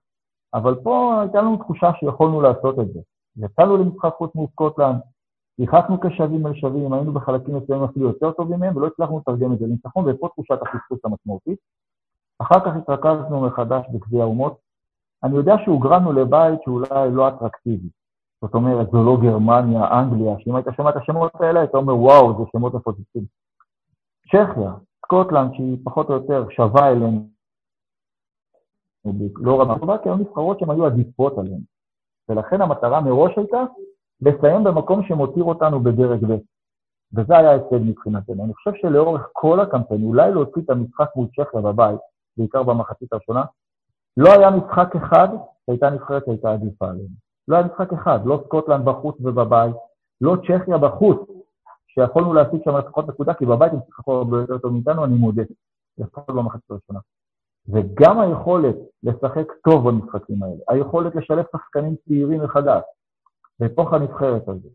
אבל 0.54 0.74
פה 0.74 1.20
הייתה 1.20 1.42
לנו 1.42 1.56
תחושה 1.56 1.90
שיכולנו 2.00 2.40
לעשות 2.40 2.78
את 2.78 2.92
זה. 2.92 3.00
יצאנו 3.36 3.76
למשחק 3.76 4.14
חוץ 4.18 4.34
מול 4.34 4.46
סקוטלנד, 4.52 5.00
שיחקנו 5.60 6.00
כשווים 6.00 6.46
על 6.46 6.54
שווים, 6.54 6.92
היינו 6.92 7.12
בחלקים 7.12 7.56
מסוימים 7.56 7.84
אפילו 7.84 8.08
יותר 8.08 8.30
טובים 8.32 8.60
מהם, 8.60 8.76
ולא 8.76 8.86
הצלחנו 8.86 9.18
לתרגם 9.18 9.52
את 9.52 9.58
זה 9.58 9.66
לניצחון, 9.66 10.04
ופה 10.08 10.28
תחושת 10.28 10.62
הפספוס 10.62 10.98
המשמעותית. 11.04 11.58
אחר 12.38 12.60
כך 12.60 12.76
התרכזנו 12.76 13.40
מחדש 13.40 13.84
בגביע 13.92 14.22
האומות. 14.22 14.56
אני 15.24 15.36
יודע 15.36 15.54
שהוגרמנו 15.64 16.12
לבית 16.12 16.60
שאולי 16.64 17.10
לא 17.10 17.28
אטרקטיבי. 17.28 17.88
זאת 18.42 18.54
אומרת, 18.54 18.90
זו 18.90 19.04
לא 19.04 19.16
גרמניה, 19.22 20.00
אנגליה, 20.00 20.34
שאם 20.38 20.56
היית 20.56 20.66
שומע 20.76 20.90
את 20.90 20.96
השמות 20.96 21.32
האלה, 21.40 21.60
היית 21.60 21.74
אומר, 21.74 21.96
וואו, 21.96 22.38
זה 22.38 22.50
שמות 22.52 22.74
מפוצצים. 22.74 23.24
צ'כיה, 24.28 24.72
סקוטלנד, 25.04 25.54
שהיא 25.54 25.78
פחות 25.84 26.08
או 26.08 26.14
יותר 26.14 26.46
שווה 26.50 26.90
אלינו, 26.90 27.28
לא 29.36 29.60
רבה 29.62 29.78
טובה, 29.78 29.98
כי 29.98 30.08
היו 30.08 30.16
נבחרות 30.16 30.58
שהן 30.58 30.70
היו 30.70 30.86
עדיפות 30.86 31.38
עליהן. 31.38 31.60
ולכן 32.28 32.60
המטרה 32.60 33.00
מראש 33.00 33.32
הייתה 33.38 33.62
לסיים 34.20 34.64
במקום 34.64 35.02
שמותיר 35.02 35.44
אותנו 35.44 35.80
בדרג 35.80 36.24
ב'. 36.24 36.36
וזה 37.14 37.38
היה 37.38 37.50
ההישג 37.50 37.78
מבחינתנו. 37.86 38.44
אני 38.44 38.54
חושב 38.54 38.70
שלאורך 38.74 39.28
כל 39.32 39.60
הקמפיין, 39.60 40.02
אולי 40.02 40.30
להוציא 40.30 40.62
את 40.62 40.70
המשחק 40.70 41.08
מול 41.16 41.26
צ'כיה 41.26 41.60
בבית, 41.60 42.00
בעיקר 42.36 42.62
במחצית 42.62 43.12
הראשונה, 43.12 43.44
לא 44.16 44.28
היה 44.32 44.50
משחק 44.50 44.96
אחד 44.96 45.28
שהייתה 45.66 45.90
נבחרת 45.90 46.24
שהייתה 46.24 46.52
עדיפה 46.52 46.88
עלינו. 46.88 47.25
לא 47.48 47.56
היה 47.56 47.66
משחק 47.66 47.92
אחד, 47.92 48.18
לא 48.24 48.42
סקוטלנד 48.44 48.84
בחוץ 48.84 49.16
ובבית, 49.20 49.76
לא 50.20 50.36
צ'כיה 50.36 50.78
בחוץ, 50.78 51.18
שיכולנו 51.86 52.34
להשיג 52.34 52.60
שם 52.64 52.76
לפחות 52.76 53.08
נקודה, 53.08 53.34
כי 53.34 53.46
בבית 53.46 53.72
הם 53.72 53.78
שיחקו 53.86 54.12
הרבה 54.12 54.40
יותר 54.40 54.58
טוב 54.58 54.72
מאיתנו, 54.72 55.04
אני 55.04 55.14
מודה, 55.14 55.42
לפחות 55.98 56.36
במחצית 56.36 56.70
הראשונה. 56.70 56.98
וגם 57.68 58.20
היכולת 58.20 58.76
לשחק 59.02 59.52
טוב 59.64 59.88
במשחקים 59.88 60.42
האלה, 60.42 60.60
היכולת 60.68 61.14
לשלב 61.14 61.44
שחקנים 61.52 61.94
צעירים 62.08 62.44
מחדש, 62.44 62.82
בתוך 63.60 63.92
הנבחרת 63.92 64.48
הזאת, 64.48 64.72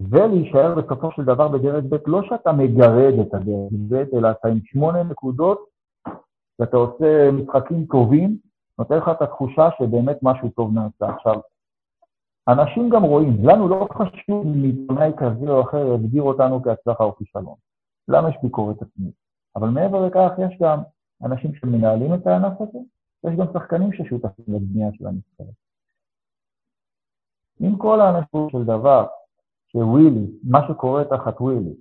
ולהישאר 0.00 0.74
בסופו 0.74 1.10
של 1.12 1.24
דבר 1.24 1.48
בדרג 1.48 1.84
ב', 1.88 1.96
לא 2.06 2.22
שאתה 2.22 2.52
מגרד 2.52 3.14
את 3.20 3.34
הדרג 3.34 3.72
ב', 3.88 4.16
אלא 4.16 4.30
אתה 4.30 4.48
עם 4.48 4.58
שמונה 4.64 5.02
נקודות, 5.02 5.64
ואתה 6.58 6.76
עושה 6.76 7.30
משחקים 7.32 7.84
טובים, 7.84 8.36
נותן 8.78 8.96
לך 8.96 9.08
את 9.08 9.22
התחושה 9.22 9.68
שבאמת 9.78 10.18
משהו 10.22 10.48
טוב 10.48 10.74
נעשה. 10.74 11.14
עכשיו, 11.14 11.40
אנשים 12.48 12.88
גם 12.88 13.02
רואים, 13.02 13.36
לנו 13.42 13.68
לא 13.68 13.88
חשוב 13.92 14.46
אם 14.46 14.62
עיתונאי 14.62 15.12
כזה 15.16 15.50
או 15.50 15.62
אחר 15.62 15.94
יגדיר 15.94 16.22
אותנו 16.22 16.62
כהצלחה 16.62 17.04
או 17.04 17.16
כישלון. 17.16 17.54
למה 18.08 18.28
יש 18.28 18.36
ביקורת 18.42 18.82
עצמית? 18.82 19.14
אבל 19.56 19.68
מעבר 19.68 20.06
לכך, 20.06 20.30
יש 20.38 20.58
גם 20.62 20.78
אנשים 21.24 21.54
שמנהלים 21.54 22.14
את 22.14 22.26
הענף 22.26 22.60
הזה, 22.60 22.78
יש 23.24 23.36
גם 23.38 23.46
שחקנים 23.52 23.92
ששותפים 23.92 24.44
לבנייה 24.48 24.88
של 24.92 25.06
הנבחרת. 25.06 25.54
עם 27.60 27.78
כל 27.78 28.00
האנשים 28.00 28.48
של 28.52 28.64
דבר, 28.64 29.06
שווילי, 29.72 30.26
מה 30.44 30.68
שקורה 30.68 31.04
תחת 31.04 31.40
ווילי, 31.40 31.74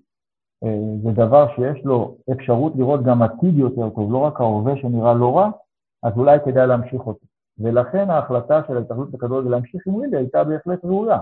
אה, 0.63 0.97
זה 1.03 1.11
דבר 1.11 1.47
שיש 1.55 1.85
לו 1.85 2.17
אפשרות 2.31 2.73
לראות 2.75 3.03
גם 3.03 3.21
עתיד 3.21 3.57
יותר 3.57 3.89
טוב, 3.89 4.11
לא 4.11 4.17
רק 4.17 4.41
ההווה 4.41 4.73
שנראה 4.77 5.13
לא 5.13 5.37
רע, 5.37 5.49
אז 6.03 6.13
אולי 6.17 6.39
כדאי 6.45 6.67
להמשיך 6.67 7.01
אותו. 7.01 7.25
ולכן 7.57 8.09
ההחלטה 8.09 8.61
של 8.67 8.77
ההתאחדות 8.77 9.13
לכדורגל 9.13 9.49
להמשיך 9.49 9.87
עם 9.87 9.95
ווילי 9.95 10.17
הייתה 10.17 10.43
בהחלט 10.43 10.85
ראויה. 10.85 11.19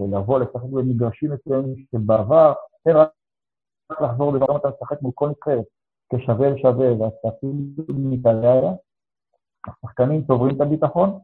לבוא 0.00 0.38
לשחק 0.38 0.68
במגרשים 0.72 1.32
מסוימים 1.32 1.74
שבעבר, 1.92 2.52
אין 2.86 2.96
רק 2.96 3.10
לחזור 4.00 4.32
לדבר 4.32 4.56
אתה 4.56 4.68
משחק 4.68 5.02
מול 5.02 5.12
כל 5.14 5.28
נבחרת 5.28 5.64
כשווה 6.14 6.50
לשווה, 6.50 6.86
אפילו 7.28 7.52
מתעליה, 7.88 8.72
השחקנים 9.68 10.24
צוברים 10.24 10.56
את 10.56 10.60
הביטחון. 10.60 11.18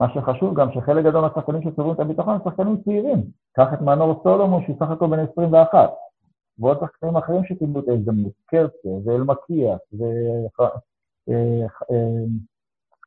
מה 0.00 0.14
שחשוב 0.14 0.60
גם 0.60 0.72
שחלק 0.72 1.04
גדול 1.04 1.20
מהשחקנים 1.20 1.62
שצוברים 1.62 1.94
את 1.94 2.00
הביטחון 2.00 2.34
הם 2.34 2.40
שחקנים 2.44 2.82
צעירים. 2.84 3.22
קח 3.52 3.74
את 3.74 3.80
מנור 3.80 4.20
סולומון, 4.22 4.62
שהוא 4.64 4.76
סך 4.76 4.90
הכל 4.90 5.06
בן 5.06 5.18
21, 5.18 5.90
ועוד 6.58 6.78
שחקנים 6.80 7.16
אחרים 7.16 7.44
שקיבלו 7.44 7.80
את 7.80 7.88
ההזדמנות, 7.88 8.32
קרצה 8.46 8.88
ואלמקיה 9.04 9.76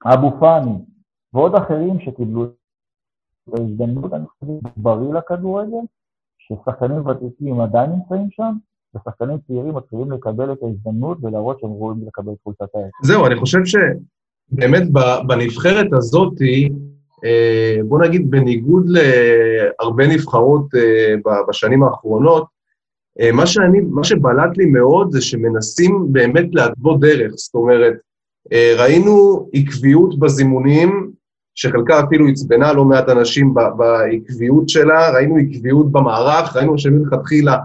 ואבו 0.06 0.32
פאני, 0.40 0.74
ועוד 1.34 1.56
אחרים 1.56 2.00
שקיבלו 2.00 2.44
את 2.44 3.60
ההזדמנות, 3.60 4.14
אני 4.14 4.26
חושב, 4.28 4.52
בריא 4.78 5.14
לכדורגל, 5.14 5.86
ששחקנים 6.38 7.06
ותיקים 7.06 7.62
עדיין 7.62 7.92
נמצאים 7.92 8.28
שם, 8.32 8.54
ושחקנים 8.96 9.38
צעירים 9.48 9.76
מתחילים 9.76 10.12
לקבל 10.12 10.52
את 10.52 10.64
ההזדמנות 10.64 11.18
ולהראות 11.22 11.60
שהם 11.60 11.70
ראויים 11.70 12.08
לקבל 12.08 12.32
את 12.32 12.38
חולצת 12.44 12.76
האש. 12.76 12.92
זהו, 13.04 13.26
אני 13.26 13.36
חושב 13.36 13.60
שבאמת 13.66 14.84
בנבחרת 15.28 15.94
הזאת, 15.94 16.34
אה, 17.26 17.84
בוא 17.88 18.06
נגיד, 18.06 18.32
בניגוד 18.32 18.86
להרבה 18.88 20.08
נבחרות 20.08 20.76
אה, 20.76 21.16
בשנים 21.50 21.84
האחרונות, 21.84 22.44
אה, 22.44 22.57
מה, 23.34 23.48
שאני, 23.48 23.80
מה 23.90 24.04
שבלט 24.04 24.58
לי 24.58 24.66
מאוד 24.66 25.12
זה 25.12 25.22
שמנסים 25.22 26.06
באמת 26.12 26.46
להתוות 26.52 27.00
דרך. 27.00 27.32
זאת 27.36 27.56
אומרת, 27.56 27.94
ראינו 28.78 29.48
עקביות 29.54 30.20
בזימונים, 30.20 31.12
שחלקה 31.56 32.04
אפילו 32.04 32.28
עצבנה 32.28 32.74
לא 32.74 32.86
מעט 32.86 33.10
אנשים 33.10 33.54
בעקביות 33.78 34.70
שלה, 34.70 35.12
ראינו 35.12 35.38
עקביות 35.38 35.92
במערך, 35.92 36.56
ראינו 36.56 36.78
שמלכתחילה 36.78 37.58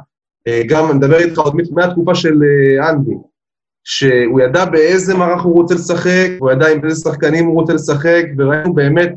אה, 0.49 0.63
גם, 0.69 0.91
אני 0.91 0.99
מדבר 0.99 1.19
איתך 1.19 1.39
עוד 1.39 1.57
מהתקופה 1.71 2.15
של 2.15 2.41
אה, 2.43 2.91
אנדי, 2.91 3.15
שהוא 3.85 4.41
ידע 4.41 4.65
באיזה 4.65 5.15
מערך 5.15 5.43
הוא 5.43 5.55
רוצה 5.55 5.75
לשחק, 5.75 6.29
הוא 6.39 6.51
ידע 6.51 6.69
עם 6.69 6.85
איזה 6.85 7.01
שחקנים 7.01 7.47
הוא 7.47 7.61
רוצה 7.61 7.73
לשחק, 7.73 8.25
וראינו 8.39 8.75
באמת 8.75 9.09
אה, 9.09 9.15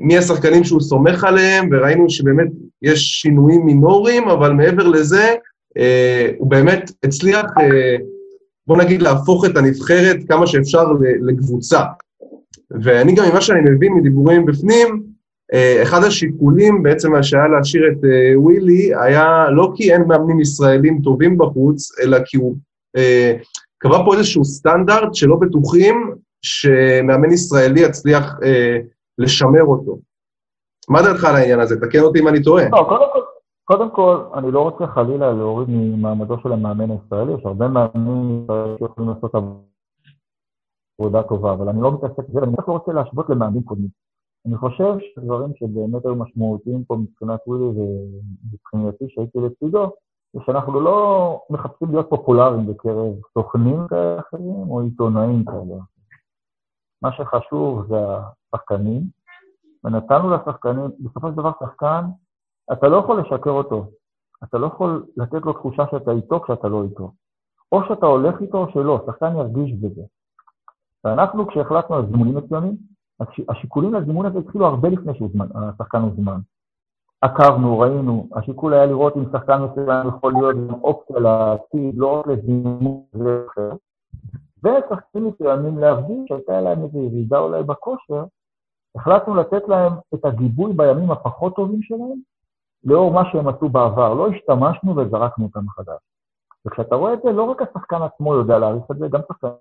מי 0.00 0.18
השחקנים 0.18 0.64
שהוא 0.64 0.80
סומך 0.80 1.24
עליהם, 1.24 1.68
וראינו 1.72 2.10
שבאמת 2.10 2.48
יש 2.82 3.00
שינויים 3.00 3.66
מינוריים, 3.66 4.28
אבל 4.28 4.52
מעבר 4.52 4.86
לזה, 4.86 5.34
אה, 5.78 6.30
הוא 6.38 6.50
באמת 6.50 6.90
הצליח, 7.04 7.44
אה, 7.60 7.96
בוא 8.66 8.76
נגיד, 8.76 9.02
להפוך 9.02 9.44
את 9.44 9.56
הנבחרת 9.56 10.16
כמה 10.28 10.46
שאפשר 10.46 10.84
לקבוצה. 11.20 11.80
ואני 12.82 13.14
גם, 13.14 13.24
ממה 13.30 13.40
שאני 13.40 13.60
מבין 13.60 13.92
מדיבורים 13.92 14.46
בפנים, 14.46 15.02
אה, 15.54 15.82
אחד 15.82 16.04
השיקולים 16.04 16.82
בעצם 16.82 17.22
שהיה 17.22 17.48
להשאיר 17.48 17.82
את 17.92 18.04
אה, 18.04 18.40
ווילי 18.40 18.90
היה 19.00 19.46
לא 19.50 19.72
כי 19.76 19.92
אין 19.92 20.02
מאמנים 20.08 20.40
ישראלים 20.40 21.00
טובים 21.04 21.38
בחוץ, 21.38 21.98
אלא 22.00 22.18
כי 22.24 22.36
הוא 22.36 22.56
אה, 22.96 23.36
קבע 23.78 24.04
פה 24.04 24.14
איזשהו 24.14 24.44
סטנדרט 24.44 25.14
שלא 25.14 25.36
בטוחים 25.36 26.10
שמאמן 26.42 27.32
ישראלי 27.32 27.80
יצליח 27.80 28.38
לשמר 29.18 29.64
אותו. 29.64 29.98
מה 30.88 31.02
דעתך 31.02 31.24
על 31.24 31.36
העניין 31.36 31.60
הזה? 31.60 31.80
תקן 31.80 32.00
אותי 32.00 32.20
אם 32.20 32.28
אני 32.28 32.42
טועה. 32.42 32.64
לא, 32.68 32.84
קודם 32.88 33.10
כל, 33.12 33.20
קודם 33.64 33.90
כל, 33.90 34.24
אני 34.34 34.50
לא 34.50 34.62
רוצה 34.62 34.86
חלילה 34.86 35.32
להוריד 35.32 35.68
ממעמדו 35.70 36.38
של 36.42 36.52
המאמן 36.52 36.90
הישראלי, 36.90 37.32
יש 37.32 37.40
הרבה 37.44 37.68
מאמנים 37.68 38.46
שיכולים 38.78 39.10
לעשות 39.10 39.32
עבודה 40.98 41.22
טובה, 41.22 41.52
אבל 41.52 41.68
אני 41.68 41.82
לא 41.82 41.92
מתעסק 41.92 42.28
בזה, 42.28 42.40
ואני 42.40 42.52
רק 42.58 42.68
לא 42.68 42.72
רוצה 42.72 42.92
להשוות 42.92 43.30
למאמנים 43.30 43.62
קודמים. 43.62 43.88
אני 44.46 44.56
חושב 44.56 44.94
שדברים 45.00 45.52
שבאמת 45.54 46.04
היו 46.04 46.14
משמעותיים 46.14 46.84
פה 46.84 46.96
מבחינת 46.96 47.40
ווילי 47.46 47.64
ומבחינתי 47.64 49.04
שהייתי 49.08 49.38
לצידו, 49.38 49.90
זה 50.32 50.40
שאנחנו 50.46 50.80
לא 50.80 51.40
מחפשים 51.50 51.88
להיות 51.90 52.10
פופולריים 52.10 52.66
בקרב 52.66 53.14
סוכנים 53.34 53.88
כאלה 53.88 54.20
אחרים 54.20 54.70
או 54.70 54.80
עיתונאים 54.80 55.44
כאלה. 55.44 55.76
מה 57.02 57.12
שחשוב 57.12 57.86
זה 57.86 57.96
השחקנים, 58.52 59.02
ונתנו 59.84 60.30
לשחקנים, 60.30 60.90
בסופו 61.00 61.28
של 61.28 61.34
דבר 61.34 61.52
שחקן, 61.60 62.04
אתה 62.72 62.88
לא 62.88 62.96
יכול 62.96 63.20
לשקר 63.20 63.50
אותו, 63.50 63.86
אתה 64.44 64.58
לא 64.58 64.66
יכול 64.66 65.06
לתת 65.16 65.42
לו 65.42 65.52
תחושה 65.52 65.84
שאתה 65.90 66.10
איתו 66.10 66.40
כשאתה 66.40 66.68
לא 66.68 66.84
איתו. 66.84 67.12
או 67.72 67.80
שאתה 67.88 68.06
הולך 68.06 68.40
איתו 68.40 68.58
או 68.58 68.72
שלא, 68.72 69.04
שחקן 69.06 69.36
ירגיש 69.36 69.72
בזה. 69.72 70.02
ואנחנו, 71.04 71.46
כשהחלטנו 71.46 71.96
על 71.96 72.06
זמונים 72.06 72.36
מסוימים, 72.36 72.76
השיקולים 73.48 73.94
לזימון 73.94 74.26
הזה 74.26 74.38
התחילו 74.38 74.66
הרבה 74.66 74.88
לפני 74.88 75.12
שהשחקן 75.14 75.98
הוזמן. 75.98 76.40
עקבנו, 77.20 77.78
ראינו, 77.78 78.28
השיקול 78.34 78.74
היה 78.74 78.86
לראות 78.86 79.16
אם 79.16 79.24
שחקן 79.32 79.62
מסוים 79.62 80.08
יכול 80.08 80.32
להיות 80.32 80.56
גם 80.56 80.74
אופציה 80.74 81.18
לעתיד, 81.18 81.94
לא 81.96 82.20
רק 82.20 82.26
לזימון 82.26 83.02
זה 83.12 83.44
אחר. 83.50 83.70
ושחקנים 84.64 85.28
מסוימים 85.28 85.78
להרגיש 85.78 86.28
שהייתה 86.28 86.60
להם 86.60 86.84
איזו 86.84 86.98
ירידה 86.98 87.38
אולי 87.38 87.62
בכושר, 87.62 88.24
החלטנו 88.96 89.34
לתת 89.34 89.68
להם 89.68 89.92
את 90.14 90.24
הגיבוי 90.24 90.72
בימים 90.72 91.10
הפחות 91.10 91.56
טובים 91.56 91.82
שלהם, 91.82 92.20
לאור 92.84 93.12
מה 93.12 93.22
שהם 93.32 93.48
עשו 93.48 93.68
בעבר. 93.68 94.14
לא 94.14 94.28
השתמשנו 94.28 94.96
וזרקנו 94.96 95.44
אותם 95.44 95.64
מחדש. 95.64 96.00
וכשאתה 96.66 96.94
רואה 96.94 97.14
את 97.14 97.18
זה, 97.24 97.32
לא 97.32 97.42
רק 97.42 97.62
השחקן 97.62 98.02
עצמו 98.02 98.34
יודע 98.34 98.58
להעריך 98.58 98.84
את 98.90 98.96
זה, 98.98 99.08
גם 99.08 99.20
שחקנים 99.28 99.58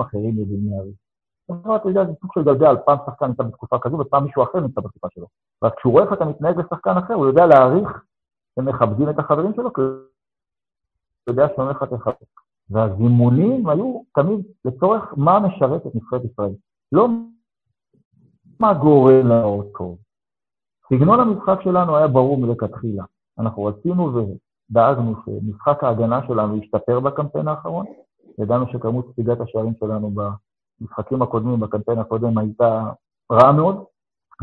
אחרים 0.00 0.38
יודעים 0.38 0.70
להעריך. 0.70 0.96
אתה 1.76 1.88
יודע, 1.88 2.04
זה 2.04 2.12
סוג 2.20 2.30
של 2.34 2.44
גלגל, 2.44 2.76
פעם 2.86 2.98
שחקן 3.06 3.26
נמצא 3.26 3.42
בתקופה 3.42 3.78
כזו 3.78 3.98
ופעם 3.98 4.24
מישהו 4.24 4.42
אחר 4.42 4.60
נמצא 4.60 4.80
בתקופה 4.80 5.08
שלו. 5.14 5.26
ואז 5.62 5.72
כשהוא 5.76 5.92
רואה 5.92 6.04
איך 6.04 6.12
אתה 6.12 6.24
מתנהג 6.24 6.58
לשחקן 6.58 6.96
אחר, 6.96 7.14
הוא 7.14 7.26
יודע 7.26 7.46
להעריך 7.46 8.02
ומכבדים 8.56 9.10
את 9.10 9.18
החברים 9.18 9.54
שלו, 9.56 9.72
כי 9.72 9.80
הוא 9.80 9.88
יודע 11.26 11.46
הולך 11.56 11.82
לך 11.82 12.08
והזימונים 12.70 13.68
היו 13.68 14.00
תמיד 14.14 14.40
לצורך 14.64 15.02
מה 15.16 15.40
משרת 15.40 15.86
את 15.86 15.94
נבחרת 15.94 16.22
ישראל. 16.24 16.52
לא 16.92 17.08
מה 18.60 18.74
גורם 18.74 19.26
להראות 19.26 19.66
טוב. 19.78 19.98
סגנון 20.88 21.20
המשחק 21.20 21.58
שלנו 21.64 21.96
היה 21.96 22.08
ברור 22.08 22.38
מלכתחילה. 22.38 23.04
אנחנו 23.38 23.64
רצינו 23.64 24.12
ודאגנו 24.14 25.14
שמשחק 25.24 25.84
ההגנה 25.84 26.20
שלנו 26.26 26.56
ישתפר 26.56 27.00
בקמפיין 27.00 27.48
האחרון. 27.48 27.86
ידענו 28.38 28.66
שכמות 28.72 29.06
ספיגת 29.12 29.40
השערים 29.40 29.72
שלנו 29.80 30.10
במשחקים 30.10 31.22
הקודמים, 31.22 31.60
בקמפיין 31.60 31.98
הקודם, 31.98 32.38
הייתה 32.38 32.90
רעה 33.32 33.52
מאוד, 33.52 33.84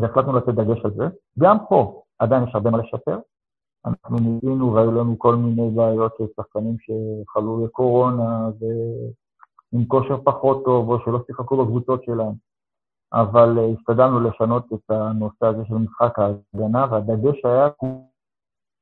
והחלטנו 0.00 0.32
לתת 0.32 0.48
דגש 0.48 0.84
על 0.84 0.90
זה. 0.90 1.04
גם 1.38 1.56
פה 1.68 2.02
עדיין 2.18 2.44
יש 2.44 2.54
הרבה 2.54 2.70
מה 2.70 2.78
לשפר. 2.78 3.18
אנחנו 3.86 4.16
ניסינו 4.18 4.72
והיו 4.72 4.90
לנו 4.90 5.18
כל 5.18 5.36
מיני 5.36 5.70
בעיות 5.70 6.12
של 6.18 6.24
שחקנים 6.36 6.76
שחלו 6.78 7.64
לקורונה 7.64 8.48
ועם 8.60 9.84
כושר 9.84 10.16
פחות 10.24 10.64
טוב, 10.64 10.90
או 10.90 10.98
שלא 11.04 11.18
שיחקו 11.26 11.64
בקבוצות 11.64 12.04
שלהם. 12.04 12.32
אבל 13.12 13.58
אה, 13.58 13.72
השתדלנו 13.78 14.20
לשנות 14.20 14.72
את 14.72 14.90
הנושא 14.90 15.46
הזה 15.46 15.64
של 15.68 15.74
משחק 15.74 16.18
ההגנה, 16.18 16.86
והדגש 16.90 17.44
היה 17.44 17.68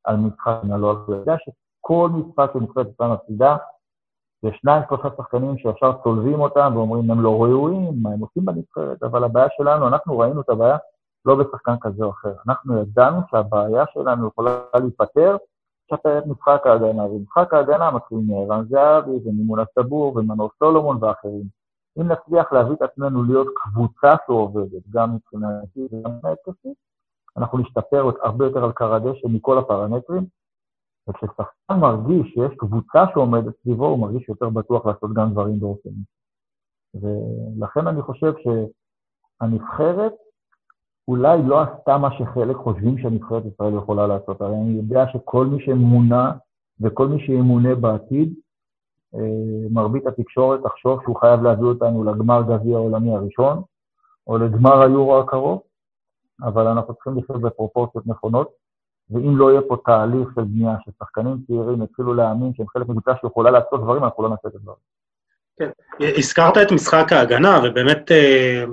על 0.05 0.17
משחק 0.17 0.47
ההגנה, 0.47 0.77
לא 0.77 0.95
זה. 1.09 1.17
יודע 1.17 1.37
שכל 1.39 2.11
משחק 2.13 2.51
שנבחרת 2.53 2.87
ישראל 2.93 3.11
מפסידה, 3.11 3.57
ושניים, 4.45 4.83
שלושה 4.89 5.09
שחקנים 5.17 5.59
שישר 5.59 5.93
צולבים 6.03 6.41
אותם 6.41 6.73
ואומרים, 6.75 7.11
הם 7.11 7.21
לא 7.21 7.43
ראויים, 7.43 8.03
מה 8.03 8.11
הם 8.11 8.21
עושים 8.21 8.45
בנבחרת, 8.45 9.03
אבל 9.03 9.25
הבעיה 9.25 9.49
שלנו, 9.57 9.89
אנחנו 9.89 10.19
ראינו 10.19 10.41
את 10.41 10.49
הבעיה 10.49 10.77
לא 11.25 11.35
בשחקן 11.35 11.75
כזה 11.81 12.05
או 12.05 12.11
אחר. 12.11 12.33
אנחנו 12.49 12.83
ידענו 12.83 13.21
שהבעיה 13.31 13.85
שלנו 13.93 14.29
יכולה 14.29 14.51
להיפטר 14.75 15.37
כשאתה 15.87 16.19
את 16.19 16.27
משחק 16.27 16.63
ההגנה, 16.67 17.05
ומשחק 17.05 17.55
ההגנה 17.55 17.91
מתחיל 17.91 18.19
מערן 18.27 18.65
זהבי 18.69 19.19
ומימון 19.25 19.59
הסבור 19.59 20.17
ומנור 20.17 20.51
סולומון 20.59 21.05
ואחרים. 21.05 21.45
אם 22.01 22.13
נצליח 22.13 22.53
להביא 22.53 22.75
את 22.75 22.83
עצמנו 22.83 23.23
להיות 23.23 23.49
קבוצה 23.55 24.15
שעובדת, 24.27 24.83
גם 24.91 25.15
מבחינתי 25.15 25.89
וגם 25.93 26.11
מבחינת 26.17 26.39
אנחנו 27.37 27.59
נשתפר 27.59 28.11
הרבה 28.23 28.45
יותר 28.45 28.65
על 28.65 28.73
קר 28.73 28.95
הדשא 28.95 29.27
מכל 29.29 29.59
הפרמטרים, 29.59 30.27
וכששחקן 31.09 31.81
מרגיש 31.81 32.33
שיש 32.33 32.55
קבוצה 32.59 33.05
שעומדת 33.15 33.55
סביבו, 33.63 33.87
הוא 33.87 33.99
מרגיש 33.99 34.29
יותר 34.29 34.49
בטוח 34.49 34.87
לעשות 34.87 35.13
גם 35.15 35.31
דברים 35.31 35.61
באופן. 35.61 35.91
ולכן 36.95 37.87
אני 37.87 38.03
חושב 38.03 38.33
שהנבחרת 39.41 40.13
אולי 41.09 41.43
לא 41.43 41.63
עשתה 41.63 41.99
מה 41.99 42.09
שחלק 42.19 42.57
חושבים 42.57 42.99
שהנבחרת 42.99 43.43
ישראל 43.55 43.77
יכולה 43.77 44.07
לעשות. 44.07 44.41
הרי 44.41 44.57
אני 44.57 44.77
יודע 44.77 45.05
שכל 45.13 45.47
מי 45.47 45.65
שמונה 45.65 46.33
וכל 46.81 47.09
מי 47.09 47.27
שימונה 47.27 47.75
בעתיד, 47.75 48.35
מרבית 49.71 50.07
התקשורת 50.07 50.61
תחשוב 50.65 51.03
שהוא 51.03 51.17
חייב 51.17 51.43
להביא 51.43 51.65
אותנו 51.67 52.05
לגמר 52.05 52.43
גביע 52.43 52.77
העולמי 52.77 53.13
הראשון, 53.13 53.63
או 54.27 54.39
לגמר 54.39 54.83
היורו 54.83 55.19
הקרוב, 55.19 55.63
אבל 56.43 56.67
אנחנו 56.67 56.95
צריכים 56.95 57.19
לחיות 57.19 57.41
בפרופורציות 57.41 58.07
נכונות, 58.07 58.49
ואם 59.11 59.37
לא 59.37 59.51
יהיה 59.51 59.61
פה 59.69 59.77
תהליך 59.85 60.29
של 60.35 60.45
בנייה, 60.45 60.77
ששחקנים 60.81 61.37
צעירים 61.47 61.83
יתחילו 61.83 62.15
להאמין 62.15 62.53
שהם 62.55 62.67
חלק 62.69 62.89
מקבוצה 62.89 63.13
שיכולה 63.21 63.51
לעשות 63.51 63.81
דברים, 63.81 64.05
אנחנו 64.05 64.23
לא 64.23 64.29
נעשה 64.29 64.49
את 64.49 64.55
הדברים. 64.55 64.79
כן, 65.59 65.71
הזכרת 66.19 66.57
את 66.57 66.73
משחק 66.73 67.13
ההגנה, 67.13 67.61
ובאמת 67.65 68.11
אה, 68.11 68.65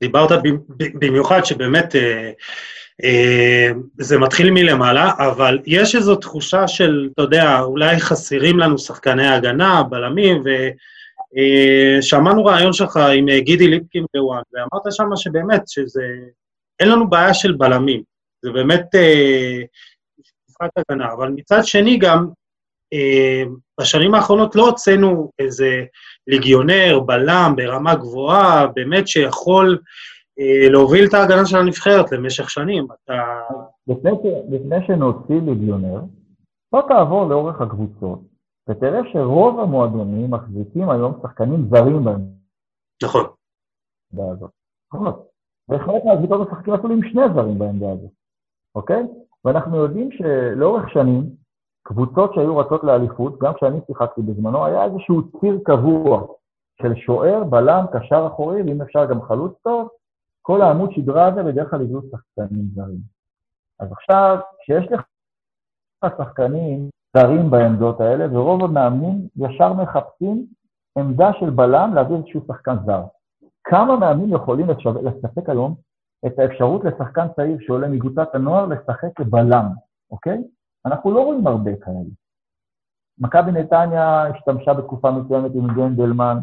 דיברת 0.00 0.42
במיוחד 0.76 1.44
שבאמת 1.44 1.96
אה, 1.96 2.30
אה, 3.04 3.70
זה 3.98 4.18
מתחיל 4.18 4.50
מלמעלה, 4.50 5.12
אבל 5.18 5.58
יש 5.66 5.94
איזו 5.94 6.16
תחושה 6.16 6.68
של, 6.68 7.08
אתה 7.12 7.22
יודע, 7.22 7.60
אולי 7.60 8.00
חסרים 8.00 8.58
לנו 8.58 8.78
שחקני 8.78 9.28
הגנה, 9.28 9.82
בלמים, 9.82 10.42
ושמענו 11.98 12.44
רעיון 12.44 12.72
שלך 12.72 12.96
עם 12.96 13.26
גידי 13.38 13.68
ליפקין 13.68 14.04
בוואן, 14.14 14.42
ואמרת 14.52 14.82
שם 14.90 15.16
שבאמת, 15.16 15.62
שזה, 15.68 16.04
אין 16.80 16.88
לנו 16.88 17.10
בעיה 17.10 17.34
של 17.34 17.52
בלמים, 17.52 18.02
זה 18.42 18.50
באמת 18.50 18.86
משחק 20.48 20.70
הגנה, 20.76 21.12
אבל 21.12 21.28
מצד 21.28 21.64
שני 21.64 21.98
גם, 21.98 22.26
בשנים 23.80 24.14
האחרונות 24.14 24.56
לא 24.56 24.66
הוצאנו 24.66 25.30
איזה 25.38 25.84
ליגיונר, 26.30 27.00
בלם, 27.06 27.52
ברמה 27.56 27.94
גבוהה, 27.94 28.66
באמת 28.66 29.08
שיכול 29.08 29.78
אה, 30.38 30.70
להוביל 30.70 31.04
את 31.08 31.14
ההגנה 31.14 31.46
של 31.46 31.56
הנבחרת 31.56 32.12
למשך 32.12 32.50
שנים. 32.50 32.86
אתה... 33.04 33.14
לפני, 33.86 34.10
לפני 34.50 34.86
שנוציא 34.86 35.40
ליגיונר, 35.46 36.00
בוא 36.72 36.82
תעבור 36.88 37.28
לאורך 37.28 37.60
הקבוצות, 37.60 38.20
ותראה 38.68 39.00
שרוב 39.12 39.60
המועדונים 39.60 40.30
מחזיקים 40.30 40.90
היום 40.90 41.20
שחקנים 41.22 41.68
זרים 41.70 42.04
בהם. 42.04 42.20
נכון. 43.02 43.24
הזאת. 44.32 44.50
נכון. 44.94 45.12
וחלק 45.70 46.04
מהקבוצות 46.04 46.48
משחקים 46.48 46.74
אפילו 46.74 46.94
עם 46.94 47.00
שני 47.02 47.22
זרים 47.34 47.58
בעמדה 47.58 47.92
הזאת, 47.92 48.10
אוקיי? 48.74 49.02
ואנחנו 49.44 49.76
יודעים 49.76 50.08
שלאורך 50.12 50.90
שנים, 50.92 51.39
קבוצות 51.90 52.34
שהיו 52.34 52.56
רצות 52.56 52.84
לאליפות, 52.84 53.38
גם 53.38 53.54
כשאני 53.54 53.80
שיחקתי 53.86 54.22
בזמנו, 54.22 54.64
היה 54.64 54.84
איזשהו 54.84 55.22
ציר 55.40 55.58
קבוע 55.64 56.26
של 56.82 56.94
שוער, 56.94 57.44
בלם, 57.44 57.84
קשר 57.92 58.26
אחורי, 58.26 58.62
ואם 58.62 58.82
אפשר 58.82 59.04
גם 59.04 59.22
חלוץ 59.22 59.52
טוב, 59.62 59.88
כל 60.42 60.62
העמוד 60.62 60.92
שדרה 60.92 61.26
הזה 61.26 61.42
בדרך 61.42 61.70
כלל 61.70 61.82
הביאו 61.82 62.00
שחקנים 62.02 62.64
זרים. 62.74 63.00
אז 63.80 63.92
עכשיו, 63.92 64.38
כשיש 64.60 64.92
לך 64.92 65.02
שחקנים 66.18 66.88
זרים 67.16 67.50
בעמדות 67.50 68.00
האלה, 68.00 68.38
ורוב 68.38 68.64
המאמנים 68.64 69.28
ישר 69.36 69.72
מחפשים 69.72 70.46
עמדה 70.98 71.30
של 71.40 71.50
בלם 71.50 71.94
להביא 71.94 72.16
איזשהו 72.16 72.40
שחקן 72.46 72.76
זר. 72.86 73.02
כמה 73.64 73.96
מאמנים 73.96 74.34
יכולים 74.34 74.66
לספק 75.02 75.48
היום 75.48 75.74
את 76.26 76.38
האפשרות 76.38 76.84
לשחקן 76.84 77.26
צעיר 77.36 77.56
שעולה 77.60 77.88
מקבוצת 77.88 78.34
הנוער 78.34 78.66
לשחק 78.66 79.08
כבלם, 79.16 79.66
אוקיי? 80.10 80.38
אנחנו 80.86 81.10
לא 81.10 81.20
רואים 81.20 81.46
הרבה 81.46 81.70
כאלה. 81.76 82.10
מכבי 83.18 83.52
נתניה 83.52 84.26
השתמשה 84.26 84.74
בתקופה 84.74 85.10
מסוימת 85.10 85.50
עם 85.54 85.66
גנדלמן, 85.66 86.36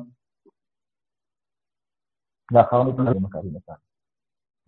לאחר 2.52 2.84
מכן 2.84 3.06
במכבי 3.06 3.48
נתניה. 3.48 3.78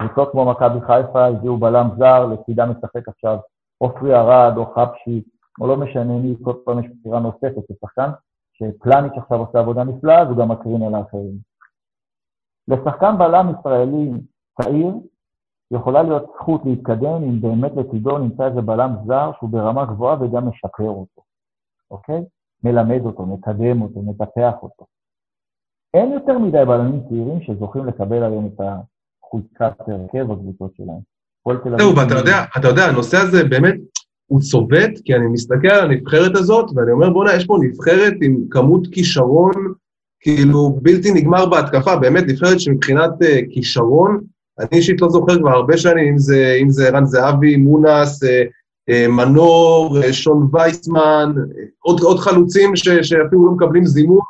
קבוצות 0.01 0.31
כמו 0.31 0.51
מכבי 0.51 0.79
חיפה 0.81 1.25
הביאו 1.25 1.57
בלם 1.57 1.87
זר, 1.97 2.25
לצידה 2.25 2.65
משחק 2.65 3.07
עכשיו 3.07 3.37
עופרי 3.77 4.15
ארד 4.15 4.57
או 4.57 4.65
חפשי, 4.65 5.23
או 5.61 5.67
לא 5.67 5.77
משנה 5.77 6.13
מי, 6.13 6.35
כל 6.43 6.53
פעם 6.65 6.79
יש 6.79 6.85
בחירה 6.91 7.19
נוספת 7.19 7.71
כשחקן, 7.71 8.09
שפלניץ' 8.53 9.17
עכשיו 9.17 9.37
עושה 9.37 9.59
עבודה 9.59 9.83
נפלאה, 9.83 10.21
אז 10.21 10.27
הוא 10.27 10.37
גם 10.37 10.51
מקרין 10.51 10.83
על 10.83 10.95
האחרים. 10.95 11.37
לשחקן 12.67 13.17
בלם 13.17 13.45
ישראלי 13.59 14.11
צעיר, 14.61 14.93
יכולה 15.71 16.03
להיות 16.03 16.25
זכות 16.35 16.61
להתקדם 16.65 17.23
אם 17.23 17.41
באמת 17.41 17.71
לצידו 17.75 18.17
נמצא 18.17 18.47
איזה 18.47 18.61
בלם 18.61 18.95
זר 19.07 19.31
שהוא 19.37 19.49
ברמה 19.49 19.85
גבוהה 19.85 20.23
וגם 20.23 20.47
משפר 20.47 20.89
אותו, 20.89 21.21
אוקיי? 21.91 22.21
מלמד 22.63 23.01
אותו, 23.05 23.25
מקדם 23.25 23.81
אותו, 23.81 24.01
מטפח 24.01 24.53
אותו. 24.61 24.85
אין 25.93 26.11
יותר 26.11 26.37
מדי 26.37 26.65
בלמים 26.67 27.01
צעירים 27.09 27.41
שזוכים 27.41 27.85
לקבל 27.85 28.23
היום 28.23 28.47
את 28.47 28.61
החולצת 28.61 29.79
הרכב 29.87 30.23
בקבוצות 30.23 30.75
שלהם. 30.75 30.99
זהו, 31.77 31.95
ואתה 31.95 32.15
יודע, 32.15 32.43
אתה 32.57 32.67
יודע, 32.67 32.83
הנושא 32.85 33.17
הזה 33.17 33.43
באמת, 33.43 33.75
הוא 34.25 34.41
צובט, 34.41 34.91
כי 35.05 35.15
אני 35.15 35.27
מסתכל 35.27 35.67
על 35.67 35.91
הנבחרת 35.91 36.35
הזאת, 36.35 36.65
ואני 36.75 36.91
אומר, 36.91 37.09
בוא'נה, 37.09 37.35
יש 37.35 37.45
פה 37.45 37.57
נבחרת 37.61 38.13
עם 38.21 38.37
כמות 38.49 38.87
כישרון, 38.91 39.53
כאילו, 40.19 40.79
בלתי 40.81 41.11
נגמר 41.13 41.45
בהתקפה, 41.45 41.95
באמת 41.95 42.23
נבחרת 42.27 42.59
שמבחינת 42.59 43.11
uh, 43.21 43.53
כישרון, 43.53 44.23
אני 44.59 44.69
אישית 44.73 45.01
לא 45.01 45.09
זוכר 45.09 45.39
כבר 45.39 45.49
הרבה 45.49 45.77
שנים, 45.77 46.15
אם 46.61 46.69
זה, 46.69 46.87
ערן 46.87 47.05
זהבי, 47.05 47.55
מונס, 47.55 48.23
אה, 48.23 48.43
אה, 48.89 49.07
מנור, 49.07 49.97
אה, 50.03 50.13
שון 50.13 50.49
וייסמן, 50.51 51.33
עוד, 51.79 51.99
עוד 52.01 52.19
חלוצים 52.19 52.75
ש, 52.75 52.89
שאפילו 52.89 53.45
לא 53.45 53.51
מקבלים 53.51 53.85
זימון, 53.85 54.21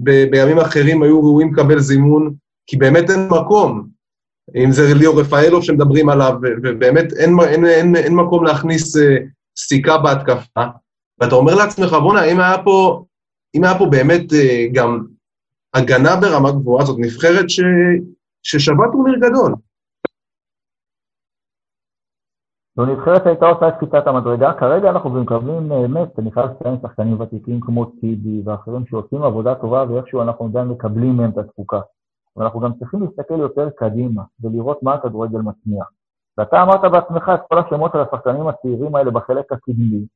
שבימים 0.00 0.58
אחרים 0.58 1.02
היו 1.02 1.20
ראויים 1.20 1.52
לקבל 1.54 1.78
זימון, 1.78 2.34
כי 2.66 2.76
באמת 2.76 3.10
אין 3.10 3.28
מקום. 3.28 3.86
אם 4.56 4.72
זה 4.72 4.94
ליאור 4.94 5.20
רפאלוב 5.20 5.62
שמדברים 5.62 6.08
עליו, 6.08 6.34
ובאמת 6.62 7.12
אין, 7.12 7.36
אין, 7.48 7.66
אין, 7.66 7.96
אין 7.96 8.14
מקום 8.14 8.44
להכניס 8.44 8.96
סיכה 9.58 9.98
בהתקפה. 9.98 10.64
ואתה 11.20 11.34
אומר 11.34 11.54
לעצמך, 11.54 11.92
בוא'נה, 11.92 12.24
אם 12.24 12.40
אם 13.56 13.64
היה 13.64 13.78
פה 13.78 13.86
באמת 13.86 14.32
גם 14.72 15.04
הגנה 15.74 16.16
ברמה 16.16 16.50
גבוהה, 16.50 16.84
זאת 16.84 16.96
נבחרת 16.98 17.44
ש... 18.42 18.56
ששווה 18.56 18.86
טורניר 18.92 19.14
גדול. 19.18 19.54
זו 22.76 22.86
נבחרת 22.86 23.26
הייתה 23.26 23.46
עושה 23.46 23.68
את 23.68 23.74
קפיצת 23.76 24.06
המדרגה, 24.06 24.52
כרגע 24.60 24.90
אנחנו 24.90 25.10
מקבלים 25.10 25.68
באמת, 25.68 26.18
אני 26.18 26.32
חייב 26.32 26.50
לציין 26.50 26.76
שחקנים 26.82 27.20
ותיקים 27.20 27.60
כמו 27.60 27.84
טיבי 27.84 28.42
ואחרים 28.44 28.86
שעושים 28.86 29.22
עבודה 29.22 29.54
טובה 29.54 29.84
ואיכשהו 29.88 30.22
אנחנו 30.22 30.46
עדיין 30.46 30.68
מקבלים 30.68 31.16
מהם 31.16 31.30
את 31.30 31.38
התפוקה. 31.38 31.80
ואנחנו 32.36 32.60
גם 32.60 32.72
צריכים 32.78 33.02
להסתכל 33.02 33.38
יותר 33.38 33.70
קדימה 33.70 34.22
ולראות 34.40 34.82
מה 34.82 34.94
הכדורגל 34.94 35.38
מצמיח. 35.38 35.90
ואתה 36.38 36.62
אמרת 36.62 36.80
בעצמך 36.92 37.30
את 37.34 37.40
כל 37.48 37.58
השמות 37.58 37.92
של 37.92 37.98
השחקנים 37.98 38.46
הצעירים 38.48 38.94
האלה 38.94 39.10
בחלק 39.10 39.52
הקדמי, 39.52 40.06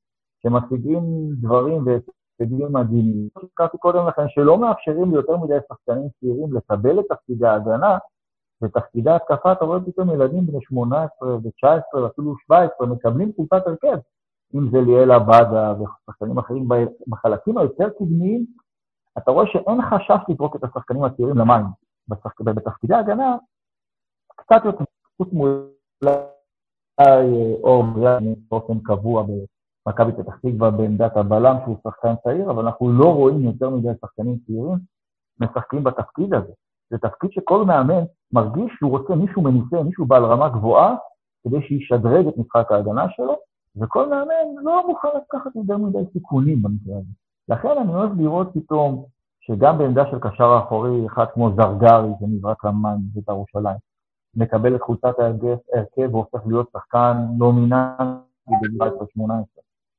שמשיגים 0.43 1.03
דברים 1.41 1.85
והישגים 1.87 2.73
מדהימים. 2.73 3.29
הזכרתי 3.43 3.79
קודם 3.79 4.07
לכן 4.09 4.29
שלא 4.29 4.59
מאפשרים 4.59 5.11
ליותר 5.11 5.37
מדי 5.37 5.59
שחקנים 5.69 6.09
צעירים 6.21 6.57
לקבל 6.57 7.01
את 7.01 7.05
תפקידי 7.09 7.47
ההגנה, 7.47 7.99
בתפקידי 8.63 9.11
התקפה 9.11 9.53
אתה 9.53 9.65
רואה 9.65 9.81
פתאום 9.81 10.11
ילדים 10.11 10.47
בני 10.47 10.59
18 10.63 11.29
ו-19 11.29 11.99
ואפילו 11.99 12.35
17 12.39 12.87
מקבלים 12.87 13.33
קבוצת 13.33 13.67
הרכב, 13.67 13.99
אם 14.55 14.71
זה 14.71 14.81
ליאל 14.81 15.11
עבאדה 15.13 15.75
ושחקנים 15.81 16.39
אחרים 16.39 16.69
בחלקים 17.07 17.59
היותר 17.59 17.89
קדמיים, 17.99 18.47
אתה 19.19 19.31
רואה 19.31 19.47
שאין 19.47 19.83
חשש 19.83 20.23
לזרוק 20.29 20.57
את 20.57 20.65
השחקנים 20.65 21.05
הצעירים 21.05 21.39
למים. 21.39 21.65
בתפקידי 22.09 22.95
ההגנה, 22.95 23.37
קצת 24.37 24.65
יותר, 24.65 24.85
חוץ 25.17 25.29
מאולי 25.33 26.19
אור 27.63 27.83
בריאני 27.83 28.35
באופן 28.51 28.79
קבוע 28.81 29.25
במכבי 29.87 30.13
פתח 30.13 30.37
תקווה 30.37 30.71
בעמדת 30.71 31.17
הבלם, 31.17 31.57
שהוא 31.65 31.77
שחקן 31.85 32.15
צעיר, 32.25 32.51
אבל 32.51 32.65
אנחנו 32.65 32.93
לא 32.93 33.15
רואים 33.15 33.41
יותר 33.41 33.71
מדי 33.71 33.89
שחקנים 34.01 34.39
צעירים 34.47 34.79
משחקים 35.41 35.85
בתפקיד 35.85 36.35
הזה. 36.35 36.53
זה 36.91 36.99
תפקיד 36.99 37.31
שכל 37.33 37.65
מאמן 37.65 38.05
מרגיש 38.35 38.73
שהוא 38.79 38.91
רוצה 38.91 39.15
מישהו 39.15 39.43
מנוסה, 39.43 39.83
מישהו 39.83 40.07
בעל 40.07 40.25
רמה 40.25 40.49
גבוהה, 40.49 40.95
כדי 41.45 41.63
שישדרג 41.63 42.27
את 42.27 42.39
משחק 42.39 42.73
ההגנה 42.73 43.07
שלו, 43.11 43.37
וכל 43.77 44.09
מאמן 44.09 44.65
לא 44.65 44.87
מוכן 44.89 45.09
לקחת 45.17 45.57
יותר 45.57 45.77
מדי 45.77 45.99
סיכונים 46.13 46.63
במקרה 46.63 46.97
הזה. 46.97 47.13
לכן 47.49 47.81
אני 47.81 47.95
אוהב 47.95 48.21
לראות 48.21 48.49
פתאום 48.55 49.05
שגם 49.41 49.79
בעמדה 49.79 50.05
של 50.11 50.19
קשר 50.19 50.45
האחורי, 50.45 51.07
אחד 51.07 51.25
כמו 51.35 51.51
זרגרי, 51.57 52.09
זה 52.21 52.27
נזרק 52.27 52.65
למים 52.65 52.99
בבית"ר 53.13 53.33
ירושלים, 53.33 53.77
מקבל 54.37 54.77
את 54.77 54.83
חולצת 54.83 55.19
ההרכב 55.19 56.15
והופך 56.15 56.47
להיות 56.47 56.69
שחקן 56.73 57.17
דומיננטי 57.39 58.53
בגיל 58.63 58.79
18. 59.13 59.45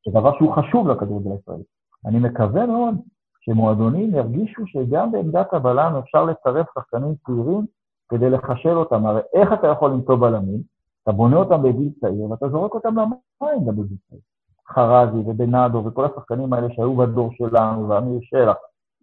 זה 0.06 0.20
דבר 0.20 0.38
שהוא 0.38 0.56
חשוב 0.56 0.88
לכדורגל 0.88 1.32
הישראלי. 1.32 1.64
אני 2.06 2.20
מקווה 2.20 2.66
מאוד 2.66 2.96
שמועדונים 3.40 4.16
ירגישו 4.16 4.68
שגם 4.68 5.12
בעמדת 5.12 5.54
הבלם 5.54 5.96
אפשר 5.96 6.26
לצרף 6.26 6.68
שחקנים 6.76 7.16
צעירים 7.26 7.66
כדי 8.10 8.30
לחשל 8.30 8.78
אותם. 8.78 9.06
הרי 9.06 9.22
איך 9.34 9.54
אתה 9.54 9.68
יכול 9.68 9.92
למצוא 9.92 10.16
בלמים? 10.16 10.62
אתה 11.04 11.12
בונה 11.12 11.36
אותם 11.36 11.64
בגיל 11.64 11.90
צעיר 12.02 12.32
ואתה 12.32 12.50
זורק 12.50 12.74
אותם 12.74 12.96
למים 12.96 13.66
גם 13.68 13.76
בגיל 13.76 13.98
צעיר. 14.10 14.22
חרזי 14.68 15.18
ובנאדו 15.18 15.84
וכל 15.86 16.06
השחקנים 16.06 16.54
האלה 16.54 16.68
שהיו 16.74 16.96
בדור 16.96 17.32
שלנו, 17.34 17.90
ואמיר 17.90 18.20
שלח, 18.24 18.56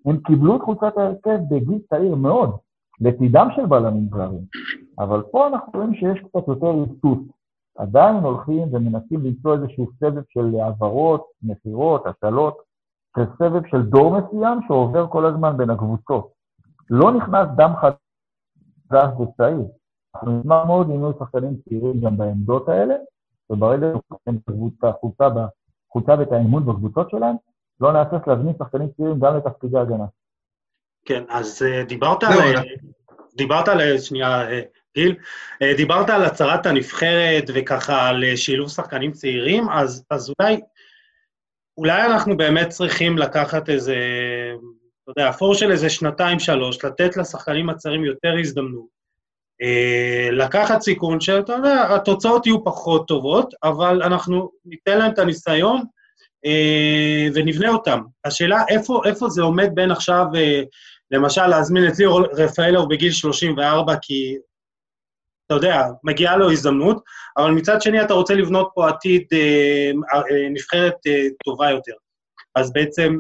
הם 0.07 0.17
קיבלו 0.17 0.57
את 0.57 0.63
חולצת 0.63 0.99
ההרכב 0.99 1.39
בגיל 1.51 1.79
צעיר 1.91 2.15
מאוד, 2.15 2.57
לצידם 3.01 3.49
של 3.57 3.67
בלמים 3.67 4.09
זרים. 4.11 4.45
אבל 4.99 5.23
פה 5.23 5.47
אנחנו 5.47 5.73
רואים 5.75 5.95
שיש 5.95 6.19
קצת 6.21 6.49
יותר 6.49 6.71
ריסוס 6.71 7.19
עדיין 7.79 8.17
הולכים 8.17 8.69
ומנסים 8.73 9.21
למצוא 9.25 9.55
איזשהו 9.55 9.87
סבב 10.01 10.23
של 10.29 10.55
העברות, 10.61 11.27
מכירות, 11.43 12.07
השאלות, 12.07 12.57
של 13.17 13.25
סבב 13.39 13.67
של 13.67 13.83
דור 13.83 14.19
מסוים 14.19 14.61
שעובר 14.67 15.07
כל 15.09 15.27
הזמן 15.27 15.57
בין 15.57 15.71
הקבוצות. 15.71 16.29
לא 16.91 17.13
נכנס 17.13 17.49
דם 17.57 17.73
חדש 17.81 17.97
וצעיר. 18.99 19.67
אנחנו 20.15 20.39
נשמח 20.39 20.65
מאוד 20.67 20.91
אם 20.91 21.01
יהיו 21.01 21.13
שחקנים 21.19 21.57
צעירים 21.65 22.01
גם 22.01 22.17
בעמדות 22.17 22.69
האלה, 22.69 22.95
וברגע 23.51 23.87
שהם 24.25 24.37
את 24.79 24.85
החולצה 24.85 25.29
בחולצה 25.29 26.15
ואת 26.19 26.33
האמון 26.33 26.67
בקבוצות 26.67 27.11
שלהם, 27.11 27.35
לא 27.81 27.93
נהסס 27.93 28.27
להזמין 28.27 28.55
שחקנים 28.59 28.89
צעירים 28.97 29.21
גם 29.21 29.37
לתפקידי 29.37 29.79
הגנה. 29.79 30.05
כן, 31.05 31.25
אז 31.29 31.63
uh, 31.63 31.89
דיברת 31.89 32.23
על... 32.23 32.33
דיברת 33.37 33.69
על... 33.69 33.99
שנייה, 33.99 34.47
גיל, 34.95 35.15
דיברת 35.77 36.11
על 36.11 36.25
הצהרת 36.25 36.67
הנבחרת 36.67 37.45
וככה 37.55 38.09
על 38.09 38.37
שילוב 38.37 38.69
שחקנים 38.69 39.13
צעירים, 39.13 39.69
אז, 39.69 40.05
אז 40.11 40.33
אולי, 40.39 40.61
אולי 41.79 42.07
אנחנו 42.07 42.37
באמת 42.37 42.69
צריכים 42.69 43.19
לקחת 43.19 43.69
איזה, 43.69 43.97
אתה 45.03 45.21
יודע, 45.21 45.31
אפור 45.31 45.55
של 45.55 45.71
איזה 45.71 45.91
שנתיים-שלוש, 45.91 46.85
לתת 46.85 47.17
לשחקנים 47.17 47.71
הצעירים 47.71 48.05
יותר 48.05 48.35
הזדמנות. 48.41 49.03
Uh, 49.63 50.33
לקחת 50.33 50.81
סיכון 50.81 51.21
שאתה 51.21 51.53
יודע, 51.53 51.95
התוצאות 51.95 52.47
יהיו 52.47 52.65
פחות 52.65 53.09
טובות, 53.09 53.55
אבל 53.63 54.03
אנחנו 54.03 54.51
ניתן 54.65 54.99
להם 54.99 55.13
את 55.13 55.19
הניסיון 55.19 55.83
אה, 56.47 57.29
ונבנה 57.35 57.69
אותם. 57.69 58.01
השאלה, 58.25 58.63
איפה, 58.69 59.03
איפה 59.05 59.29
זה 59.29 59.43
עומד 59.43 59.71
בין 59.75 59.91
עכשיו, 59.91 60.27
אה, 60.37 60.63
למשל, 61.11 61.47
להזמין 61.47 61.89
את 61.89 61.99
ליאור 61.99 62.21
רפאלוב 62.33 62.91
בגיל 62.91 63.13
34, 63.13 63.95
כי, 64.03 64.37
אתה 65.47 65.55
יודע, 65.55 65.83
מגיעה 66.05 66.37
לו 66.37 66.51
הזדמנות, 66.51 67.03
אבל 67.37 67.51
מצד 67.51 67.83
שני 67.83 68.03
אתה 68.03 68.15
רוצה 68.15 68.35
לבנות 68.35 68.71
פה 68.75 68.89
עתיד 68.89 69.27
אה, 69.33 69.91
נבחרת 70.51 70.95
טובה 71.45 71.71
יותר. 71.71 71.93
אז 72.55 72.73
בעצם, 72.73 73.19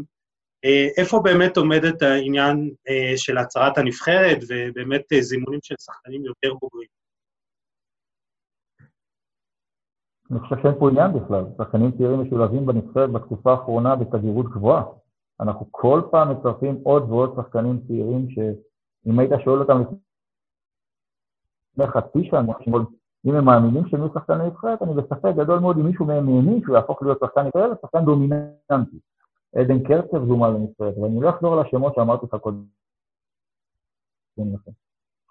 איפה 0.98 1.20
באמת 1.24 1.56
עומדת 1.56 2.02
העניין 2.02 2.70
של 3.16 3.38
הצהרת 3.38 3.78
הנבחרת, 3.78 4.38
ובאמת 4.48 5.02
זימונים 5.20 5.60
של 5.62 5.74
שחקנים 5.78 6.24
יותר 6.24 6.54
בוגרים? 6.60 6.88
אני 10.30 10.40
חושב 10.40 10.56
שאין 10.62 10.74
פה 10.78 10.90
עניין 10.90 11.12
בכלל. 11.12 11.44
שחקנים 11.58 11.90
צעירים 11.92 12.20
משולבים 12.20 12.66
בנבחרת 12.66 13.12
בתקופה 13.12 13.50
האחרונה 13.50 13.96
בתדירות 13.96 14.46
גבוהה. 14.46 14.84
אנחנו 15.40 15.66
כל 15.70 16.02
פעם 16.10 16.30
מצרפים 16.30 16.74
עוד 16.82 17.10
ועוד 17.10 17.34
שחקנים 17.36 17.80
צעירים 17.86 18.30
שאם 18.30 19.18
היית 19.18 19.30
שואל 19.44 19.60
אותם 19.60 19.82
לפני 21.72 21.86
חצי 21.86 22.24
שנה, 22.30 22.52
אם 23.26 23.34
הם 23.34 23.44
מאמינים 23.44 23.86
שהם 23.88 24.00
יהיו 24.00 24.12
שחקני 24.14 24.46
נבחרת, 24.46 24.82
אני 24.82 24.94
בספק 24.94 25.32
גדול 25.36 25.58
מאוד 25.58 25.78
אם 25.78 25.86
מישהו 25.86 26.06
מהם 26.06 26.28
האמין 26.28 26.60
שהוא 26.62 26.76
יהפוך 26.76 27.02
להיות 27.02 27.18
שחקן 27.24 27.40
נבחרת, 27.46 27.80
שחקן 27.82 28.04
דומיננטי. 28.04 28.98
עדן 29.56 29.82
קרצב 29.82 30.26
זומה 30.26 30.48
לנבחרת, 30.48 30.98
ואני 30.98 31.20
לא 31.20 31.30
אחזור 31.30 31.52
על 31.52 31.66
השמות 31.66 31.94
שאמרתי 31.94 32.26
לך 32.26 32.34
קודם. 32.34 32.64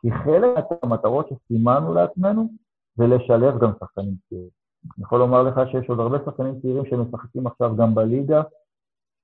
כי 0.01 0.11
חלק 0.11 0.65
מהמטרות 0.83 1.27
שסימנו 1.29 1.93
לעצמנו 1.93 2.49
זה 2.95 3.03
לשלב 3.07 3.59
גם 3.59 3.71
שחקנים 3.79 4.15
צעירים. 4.29 4.49
אני 4.97 5.03
יכול 5.03 5.19
לומר 5.19 5.43
לך 5.43 5.59
שיש 5.71 5.89
עוד 5.89 5.99
הרבה 5.99 6.17
שחקנים 6.25 6.59
צעירים 6.61 6.85
שמשחקים 6.85 7.47
עכשיו 7.47 7.75
גם 7.75 7.95
בליגה, 7.95 8.41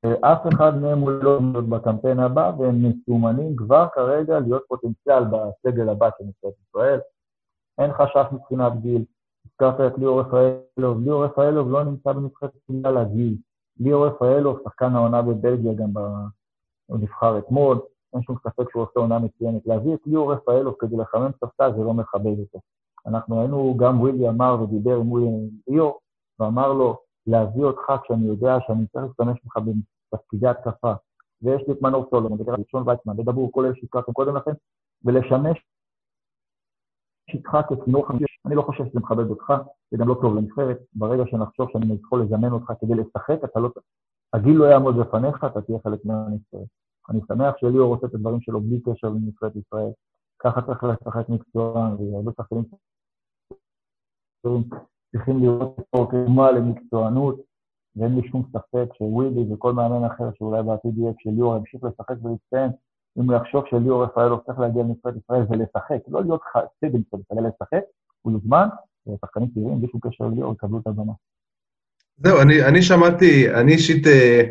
שאף 0.06 0.48
אחד 0.54 0.78
מהם 0.82 1.00
הוא 1.00 1.12
לא 1.12 1.38
עומד 1.38 1.70
בקמפיין 1.70 2.20
הבא, 2.20 2.52
והם 2.60 2.76
מסומנים 2.84 3.56
כבר 3.56 3.88
כרגע 3.94 4.40
להיות 4.40 4.64
פוטנציאל 4.68 5.24
בסגל 5.24 5.90
הבא 5.90 6.10
של 6.18 6.24
נבחרת 6.24 6.54
ישראל. 6.68 7.00
אין 7.78 7.94
חשש 7.94 8.26
מבחינת 8.32 8.82
גיל. 8.82 9.06
הזכרת 9.46 9.94
את 9.94 9.98
ליאור 9.98 10.22
רפאלוב, 10.22 11.02
ליאור 11.04 11.26
רפאלוב 11.26 11.72
לא 11.72 11.84
נמצא 11.84 12.14
בנבחרת 12.14 12.52
בגלל 12.70 12.98
הגיל. 12.98 13.38
ליאור 13.80 14.08
רפאלוב, 14.08 14.60
שחקן 14.64 14.96
העונה 14.96 15.22
בבלגיה, 15.22 15.74
גם 15.74 15.90
הוא 16.86 16.98
נבחר 17.00 17.38
אתמול, 17.38 17.80
אין 18.14 18.22
שום 18.22 18.36
ספק 18.44 18.72
שהוא 18.72 18.84
עושה 18.84 19.00
עונה 19.00 19.20
מצוינת. 19.20 19.68
להביא 19.68 19.94
את 19.94 20.00
ליאור 20.06 20.34
רפאלוב 20.34 20.76
כדי 20.80 20.98
לחמם 20.98 21.32
ספסל 21.32 21.72
זה 21.78 21.84
לא 21.84 21.94
מכבד 21.94 22.40
אותו. 22.40 22.60
אנחנו 23.06 23.40
היינו, 23.40 23.78
גם 23.78 24.00
ווילי 24.02 24.30
אמר 24.30 24.58
ודיבר 24.62 24.96
עם 24.96 25.10
ליאור, 25.68 26.00
ואמר 26.40 26.74
לו, 26.74 26.98
להביא 27.28 27.64
אותך 27.64 27.92
כשאני 28.04 28.28
יודע 28.28 28.58
שאני 28.68 28.88
צריך 28.88 29.06
להשתמש 29.06 29.40
בך 29.46 29.58
בתפקידי 30.14 30.48
התקפה, 30.48 30.94
ויש 31.42 31.62
לי 31.68 31.74
את 31.74 31.82
מנור 31.82 32.06
סולומון, 32.10 32.42
ודרך 32.42 32.60
ראשון 32.60 32.90
ויצמן, 32.90 33.20
ודברו 33.20 33.52
כל 33.52 33.66
אלה 33.66 33.76
שהזכרתם 33.76 34.14
קודם 34.14 34.36
לכן, 34.36 34.52
ולשמש 35.06 35.66
איתך 37.34 37.58
כצינור 37.70 38.08
חמישי, 38.08 38.38
אני 38.46 38.56
לא 38.56 38.62
חושב 38.62 38.86
שזה 38.86 39.00
מכבד 39.00 39.30
אותך, 39.30 39.54
זה 39.92 39.98
גם 39.98 40.08
לא 40.08 40.16
טוב 40.22 40.36
לנבחרת. 40.36 40.78
ברגע 40.94 41.24
שנחשוב 41.26 41.68
שאני 41.72 41.98
יכול 42.04 42.22
לזמן 42.22 42.52
אותך 42.52 42.72
כדי 42.82 42.94
לשחק, 42.96 43.44
אתה 43.44 43.60
לא... 43.60 43.70
הגיל 44.34 44.58
לא 44.58 44.66
יעמוד 44.66 44.96
בפניך, 44.98 45.44
אתה 45.44 45.62
תהיה 45.62 45.80
חלק 45.84 46.06
מהנבחרת. 46.06 46.68
אני 47.10 47.20
שמח 47.28 47.58
שליאור 47.58 47.96
עושה 47.96 48.08
את 48.08 48.14
הדברים 48.14 48.42
שלו 48.42 48.62
בלי 48.62 48.82
קשר 48.82 49.08
לנבחרת 49.10 49.56
ישראל. 49.56 49.92
ככה 50.40 50.62
צריך 50.62 50.84
לשחק 50.84 51.30
מקצוען, 51.30 51.96
והרבה 51.96 52.32
שחקנים 52.38 52.64
צריכים 55.12 55.40
לראות 55.40 55.76
פה 55.90 56.08
כדוגמה 56.12 56.52
למקצוענות, 56.52 57.40
ואין 57.96 58.16
לי 58.16 58.28
שום 58.28 58.44
ספק 58.50 58.94
שווילי 58.94 59.54
וכל 59.54 59.74
מאמן 59.74 60.06
אחר 60.06 60.30
שאולי 60.34 60.64
בעתיד 60.64 60.98
יהיה 60.98 61.14
כשליאור 61.18 61.58
ימשיך 61.58 61.84
לשחק 61.84 62.16
ולהצטיין, 62.24 62.72
אם 63.20 63.32
הוא 63.32 63.36
יחשוב 63.36 63.64
שליאור 63.70 64.04
רפאלוב 64.04 64.40
צריך 64.46 64.60
להגיע 64.60 64.84
לנבחרת 64.84 65.14
ישראל 65.24 65.42
ולשחק, 65.50 65.98
לא 66.08 66.22
להיות 66.24 66.42
סגל 66.86 67.00
שלו, 67.12 67.20
אלא 67.32 67.42
לשחק, 67.48 67.86
הוא 68.22 68.34
יוזמן, 68.34 68.68
ושחקנים 69.08 69.50
צעירים, 69.54 69.80
בלי 69.80 69.88
שום 69.92 70.00
קשר 70.04 70.24
לליאור, 70.24 70.54
יקבלו 70.54 70.80
את 70.80 70.88
הבמה. 70.88 71.14
זהו, 72.18 72.42
אני, 72.42 72.66
אני 72.66 72.82
שמעתי, 72.82 73.54
אני 73.54 73.72
אישית 73.72 74.08
אה, 74.08 74.42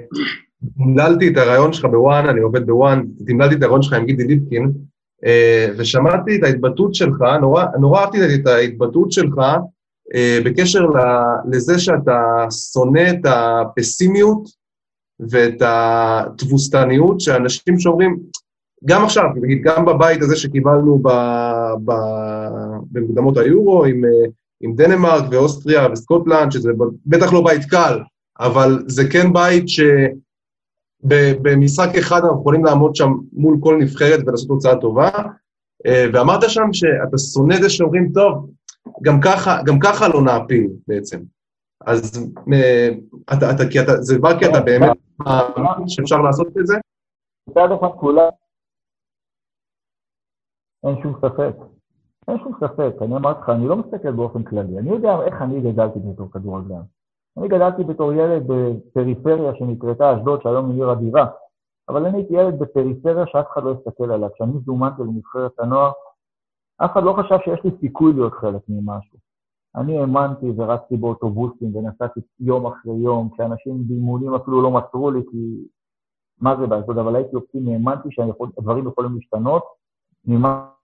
תמללתי 0.76 1.28
את 1.28 1.36
הרעיון 1.36 1.72
שלך 1.72 1.84
בוואן, 1.84 2.28
אני 2.28 2.40
עובד 2.40 2.66
בוואן, 2.66 3.04
תמללתי 3.26 3.54
את 3.54 3.62
הרעיון 3.62 3.82
שלך 3.82 3.92
עם 3.92 4.06
גידי 4.06 4.24
ליפקין, 4.24 4.72
אה, 5.26 5.66
ושמעתי 5.78 6.36
את 6.38 6.42
ההתבטאות 6.42 6.94
שלך, 6.94 7.22
נורא, 7.40 7.64
נורא 7.80 8.00
אהבתי 8.00 8.18
את 8.34 8.46
ההתבטאות 8.46 9.12
שלך 9.12 9.38
אה, 10.14 10.38
בקשר 10.44 10.86
לזה 11.52 11.78
שאתה 11.78 12.46
שונא 12.72 13.10
את 13.10 13.26
הפסימיות 13.26 14.48
ואת 15.20 15.62
התבוסתניות 15.64 17.20
שאנשים 17.20 17.78
שאומרים, 17.78 18.18
גם 18.86 19.04
עכשיו, 19.04 19.24
נגיד, 19.42 19.62
גם 19.62 19.84
בבית 19.84 20.22
הזה 20.22 20.36
שקיבלנו 20.36 20.98
ב, 20.98 21.08
ב, 21.84 21.92
במקדמות 22.92 23.36
היורו 23.36 23.84
עם, 23.84 24.04
אה, 24.04 24.30
עם 24.60 24.74
דנמרק 24.74 25.24
ואוסטריה 25.30 25.88
וסקוטלנד, 25.92 26.52
שזה 26.52 26.70
בטח 27.06 27.32
לא 27.32 27.44
בית 27.44 27.64
קל, 27.64 27.98
אבל 28.40 28.84
זה 28.86 29.02
כן 29.10 29.32
בית 29.32 29.68
ש... 29.68 29.80
במשחק 31.42 31.88
אחד 31.98 32.20
אנחנו 32.24 32.40
יכולים 32.40 32.64
לעמוד 32.64 32.96
שם 32.96 33.12
מול 33.32 33.56
כל 33.60 33.76
נבחרת 33.80 34.20
ולעשות 34.26 34.48
תוצאה 34.48 34.80
טובה, 34.80 35.10
אה, 35.86 36.06
ואמרת 36.12 36.50
שם 36.50 36.72
שאתה 36.72 37.18
שונא 37.18 37.54
את 37.54 37.62
זה 37.62 37.70
שאומרים, 37.70 38.10
טוב, 38.14 38.50
גם 39.02 39.20
ככה, 39.20 39.62
גם 39.66 39.78
ככה 39.78 40.08
לא 40.08 40.22
נעפיל 40.22 40.66
בעצם. 40.88 41.18
אז 41.86 42.30
אה, 42.52 42.88
אתה, 43.32 43.50
אתה, 43.50 43.68
כי 43.70 43.80
אתה, 43.80 43.96
זה 44.00 44.18
בא 44.18 44.38
כי 44.38 44.46
אתה 44.46 44.60
באמת 44.60 44.90
מאמין 45.20 45.88
שאפשר 45.88 46.20
לעשות 46.20 46.48
את 46.60 46.66
זה? 46.66 46.76
מצד 47.48 47.68
אחד 47.80 47.88
כולה, 48.00 48.28
אין 50.86 51.02
שום 51.02 51.14
ספק. 51.18 51.56
אין 52.28 52.38
שום 52.38 52.52
ספק, 52.60 52.94
אני 53.02 53.16
אמרתי 53.16 53.40
לך, 53.40 53.48
אני 53.48 53.68
לא 53.68 53.76
מסתכל 53.76 54.12
באופן 54.12 54.42
כללי. 54.42 54.78
אני 54.78 54.90
יודע 54.90 55.22
איך 55.22 55.42
אני 55.42 55.60
גדלתי 55.60 55.98
בתור 55.98 56.30
כדורגלן. 56.30 56.82
אני 57.38 57.48
גדלתי 57.48 57.84
בתור 57.84 58.12
ילד 58.12 58.42
בפריפריה 58.46 59.54
שנקראתה 59.54 60.16
אשדוד, 60.16 60.42
שהיום 60.42 60.70
היא 60.70 60.82
עיר 60.82 60.92
אדירה, 60.92 61.26
אבל 61.88 62.06
אני 62.06 62.18
הייתי 62.18 62.34
ילד 62.34 62.58
בפריפריה 62.58 63.26
שאף 63.26 63.46
אחד 63.52 63.64
לא 63.64 63.72
הסתכל 63.72 64.10
עליו. 64.10 64.28
כשאני 64.34 64.52
זומנתי 64.64 65.02
לנבחרת 65.02 65.52
הנוער, 65.58 65.92
אף 66.84 66.92
אחד 66.92 67.02
לא 67.02 67.16
חשב 67.18 67.36
שיש 67.44 67.64
לי 67.64 67.70
סיכוי 67.80 68.12
להיות 68.12 68.32
חלק 68.32 68.62
ממשהו. 68.68 69.18
אני 69.76 69.98
האמנתי 69.98 70.46
ורצתי 70.56 70.96
באוטובוסים 70.96 71.76
ונסעתי 71.76 72.20
יום 72.40 72.66
אחרי 72.66 72.94
יום, 72.94 73.28
כשאנשים 73.34 73.88
באימונים 73.88 74.34
אפילו 74.34 74.62
לא 74.62 74.70
מסרו 74.70 75.10
לי, 75.10 75.20
כי 75.30 75.66
מה 76.40 76.56
זה 76.60 76.66
באשדוד, 76.66 76.98
אבל 76.98 77.16
הייתי 77.16 77.36
אופטימי, 77.36 77.72
האמנתי 77.72 78.08
שהדברים 78.10 78.88
יכולים 78.88 79.14
להשתנות. 79.14 79.64
ממה... 80.24 80.75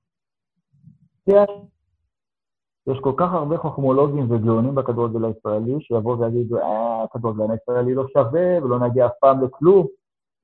יש 2.86 2.98
כל 3.00 3.12
כך 3.16 3.32
הרבה 3.32 3.58
חוכמולוגים 3.58 4.30
וגאונים 4.30 4.74
בכדורגל 4.74 5.24
הישראלי, 5.24 5.80
שיבואו 5.80 6.18
ויגידו, 6.18 6.58
אה, 6.58 7.02
הכדורגל 7.02 7.50
הישראלי 7.50 7.94
לא 7.94 8.04
שווה 8.12 8.64
ולא 8.64 8.78
נגיע 8.78 9.06
אף 9.06 9.12
פעם 9.20 9.44
לכלום. 9.44 9.86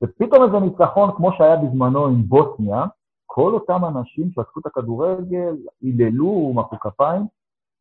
ופתאום 0.03 0.45
איזה 0.45 0.59
ניצחון, 0.59 1.11
כמו 1.17 1.33
שהיה 1.33 1.57
בזמנו 1.57 2.07
עם 2.07 2.23
בוסניה, 2.23 2.85
כל 3.27 3.55
אותם 3.55 3.85
אנשים 3.85 4.31
שעשו 4.31 4.61
את 4.61 4.67
הכדורגל, 4.67 5.57
היללו, 5.83 6.53
מחאו 6.55 6.79
כפיים, 6.81 7.23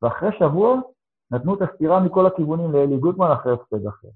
ואחרי 0.02 0.30
שבוע 0.40 0.80
נתנו 1.32 1.56
את 1.56 1.62
הסתירה 1.62 2.00
מכל 2.00 2.26
הכיוונים 2.26 2.72
לאלי 2.72 2.98
גוטמן 2.98 3.32
אחרי 3.32 3.54
הפסד 3.54 3.88
אחר. 3.88 4.08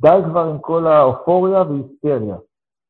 די 0.00 0.18
כבר 0.30 0.44
עם 0.50 0.58
כל 0.58 0.86
האופוריה 0.86 1.62
והיסטריה. 1.62 2.36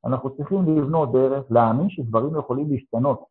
אנחנו 0.04 0.36
צריכים 0.36 0.78
לבנות 0.78 1.12
דרך 1.12 1.44
להאמין 1.50 1.90
שדברים 1.90 2.38
יכולים 2.38 2.70
להשתנות. 2.70 3.24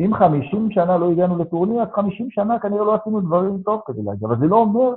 אם 0.00 0.14
50 0.14 0.70
שנה 0.70 0.98
לא 0.98 1.10
הגענו 1.10 1.38
לטורניר, 1.38 1.82
אז 1.82 1.88
50 1.94 2.30
שנה 2.30 2.58
כנראה 2.58 2.84
לא 2.84 2.94
עשינו 2.94 3.20
דברים 3.20 3.62
טוב 3.62 3.80
כדי 3.86 4.02
להגיע. 4.02 4.28
אבל 4.28 4.38
זה 4.38 4.46
לא 4.46 4.56
אומר 4.56 4.94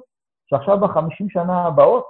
שעכשיו 0.49 0.79
ב-50 0.79 1.25
שנה 1.29 1.65
הבאות 1.65 2.05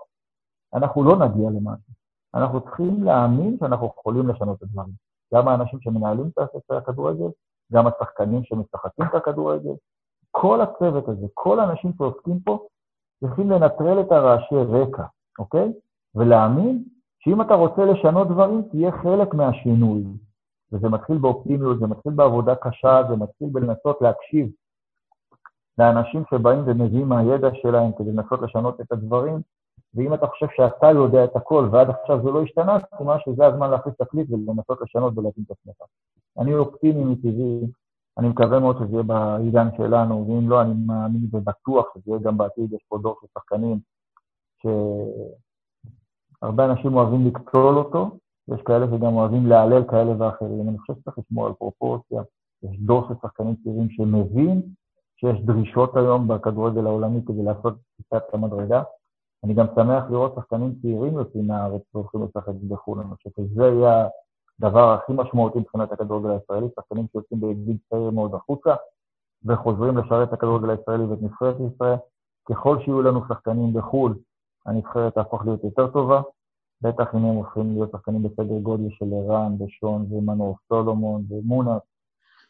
אנחנו 0.73 1.03
לא 1.03 1.15
נגיע 1.15 1.49
למשהו. 1.49 1.93
אנחנו 2.36 2.62
צריכים 2.62 3.03
להאמין 3.03 3.58
שאנחנו 3.60 3.91
יכולים 3.99 4.27
לשנות 4.27 4.58
את 4.58 4.63
הדברים. 4.63 4.93
גם 5.34 5.47
האנשים 5.47 5.79
שמנהלים 5.82 6.29
את 6.38 6.71
הכדורגל, 6.71 7.29
גם 7.73 7.88
השחקנים 7.88 8.43
שמשחקים 8.43 9.06
את 9.06 9.15
הכדורגל, 9.15 9.73
כל 10.32 10.62
הצוות 10.62 11.08
הזה, 11.08 11.27
כל 11.34 11.60
האנשים 11.60 11.91
שעוסקים 11.97 12.39
פה, 12.39 12.67
צריכים 13.19 13.51
לנטרל 13.51 14.01
את 14.01 14.12
הרעשי 14.12 14.56
רקע, 14.56 15.03
אוקיי? 15.39 15.73
ולהאמין 16.15 16.84
שאם 17.19 17.41
אתה 17.41 17.53
רוצה 17.53 17.86
לשנות 17.86 18.27
דברים, 18.27 18.62
תהיה 18.71 18.91
חלק 18.91 19.34
מהשינוי. 19.34 20.03
וזה 20.73 20.89
מתחיל 20.89 21.17
באופטימיות, 21.17 21.79
זה 21.79 21.88
מתחיל 21.88 22.12
בעבודה 22.12 22.55
קשה, 22.55 23.01
זה 23.09 23.15
מתחיל 23.15 23.47
בלנסות 23.51 24.01
להקשיב 24.01 24.49
לאנשים 25.77 26.23
שבאים 26.29 26.63
ומביאים 26.65 27.09
מהידע 27.09 27.49
שלהם 27.53 27.91
כדי 27.97 28.12
לנסות 28.12 28.41
לשנות 28.41 28.81
את 28.81 28.91
הדברים, 28.91 29.41
ואם 29.93 30.13
אתה 30.13 30.27
חושב 30.27 30.47
שאתה 30.55 30.88
יודע 30.91 31.23
את 31.23 31.36
הכל 31.36 31.69
ועד 31.71 31.89
עכשיו 31.89 32.23
זה 32.23 32.31
לא 32.31 32.43
השתנה, 32.43 32.77
סימן 32.97 33.17
שזה 33.25 33.45
הזמן 33.45 33.69
להכניס 33.69 33.95
תקליט 33.95 34.27
ולנסות 34.31 34.81
לשנות 34.81 35.17
ולהתאים 35.17 35.45
את 35.47 35.51
עצמך. 35.51 35.75
אני 36.39 36.55
אופטימי 36.55 37.03
מטבעי, 37.03 37.62
אני 38.17 38.29
מקווה 38.29 38.59
מאוד 38.59 38.77
שזה 38.77 38.93
יהיה 38.93 39.03
בעידן 39.03 39.67
שלנו, 39.77 40.27
ואם 40.27 40.49
לא, 40.49 40.62
אני 40.62 40.73
מאמין 40.86 41.27
ובטוח 41.31 41.86
שזה 41.93 42.03
יהיה 42.07 42.19
גם 42.19 42.38
בעתיד, 42.38 42.73
יש 42.73 42.86
פה 42.88 42.97
דור 42.97 43.17
של 43.21 43.27
שחקנים 43.33 43.79
שהרבה 46.41 46.65
אנשים 46.65 46.93
אוהבים 46.93 47.27
לקטול 47.27 47.77
אותו, 47.77 48.17
יש 48.47 48.62
כאלה 48.62 48.86
שגם 48.88 49.13
אוהבים 49.13 49.47
להלל 49.47 49.84
כאלה 49.84 50.12
ואחרים. 50.17 50.69
אני 50.69 50.77
חושב 50.79 50.93
שצריך 50.99 51.17
לשמור 51.17 51.45
על 51.45 51.53
פרופורציה. 51.53 52.21
יש 52.63 52.79
דור 52.79 53.08
של 53.08 53.13
שחקנים 53.21 53.56
צעירים 53.63 53.89
שמבין 53.89 54.62
שיש 55.15 55.41
דרישות 55.41 55.95
היום 55.95 56.27
בכדורגל 56.27 56.86
העולמי 56.86 57.25
כדי 57.25 57.43
לעשות 57.43 57.73
קצת 58.01 58.23
המדרגה. 58.34 58.84
אני 59.43 59.53
גם 59.53 59.65
שמח 59.75 60.03
לראות 60.10 60.36
שחקנים 60.36 60.75
צעירים 60.82 61.13
יוצאים 61.13 61.47
מהארץ 61.47 61.82
והולכים 61.93 62.23
לשחק 62.23 62.53
בחו"ל. 62.69 62.99
אני 62.99 63.15
חושב 63.15 63.29
שזה 63.38 63.63
יהיה 63.63 64.08
הדבר 64.60 64.93
הכי 64.93 65.13
משמעותי 65.15 65.60
מבחינת 65.60 65.91
הכדורגל 65.91 66.29
הישראלי, 66.29 66.67
שחקנים 66.75 67.06
שיוצאים 67.12 67.41
בגיל 67.41 67.77
צעיר 67.89 68.10
מאוד 68.10 68.36
החוצה 68.36 68.75
וחוזרים 69.45 69.97
לשרת 69.97 70.27
את 70.27 70.34
הכדורגל 70.34 70.69
הישראלי 70.69 71.03
ואת 71.03 71.21
נבחרת 71.21 71.56
ישראל. 71.73 71.95
ככל 72.49 72.79
שיהיו 72.79 73.01
לנו 73.01 73.21
שחקנים 73.27 73.73
בחו"ל, 73.73 74.15
הנבחרת 74.65 75.13
תהפוך 75.13 75.45
להיות 75.45 75.63
יותר 75.63 75.88
טובה, 75.88 76.21
בטח 76.83 77.15
אם 77.15 77.19
הם 77.19 77.35
הופכים 77.35 77.73
להיות 77.73 77.91
שחקנים 77.91 78.23
בסדר 78.23 78.59
גודל 78.59 78.89
של 78.89 79.05
ערן 79.13 79.55
ושון 79.61 80.05
ומנור 80.11 80.57
סולומון 80.69 81.23
ומונס, 81.29 81.81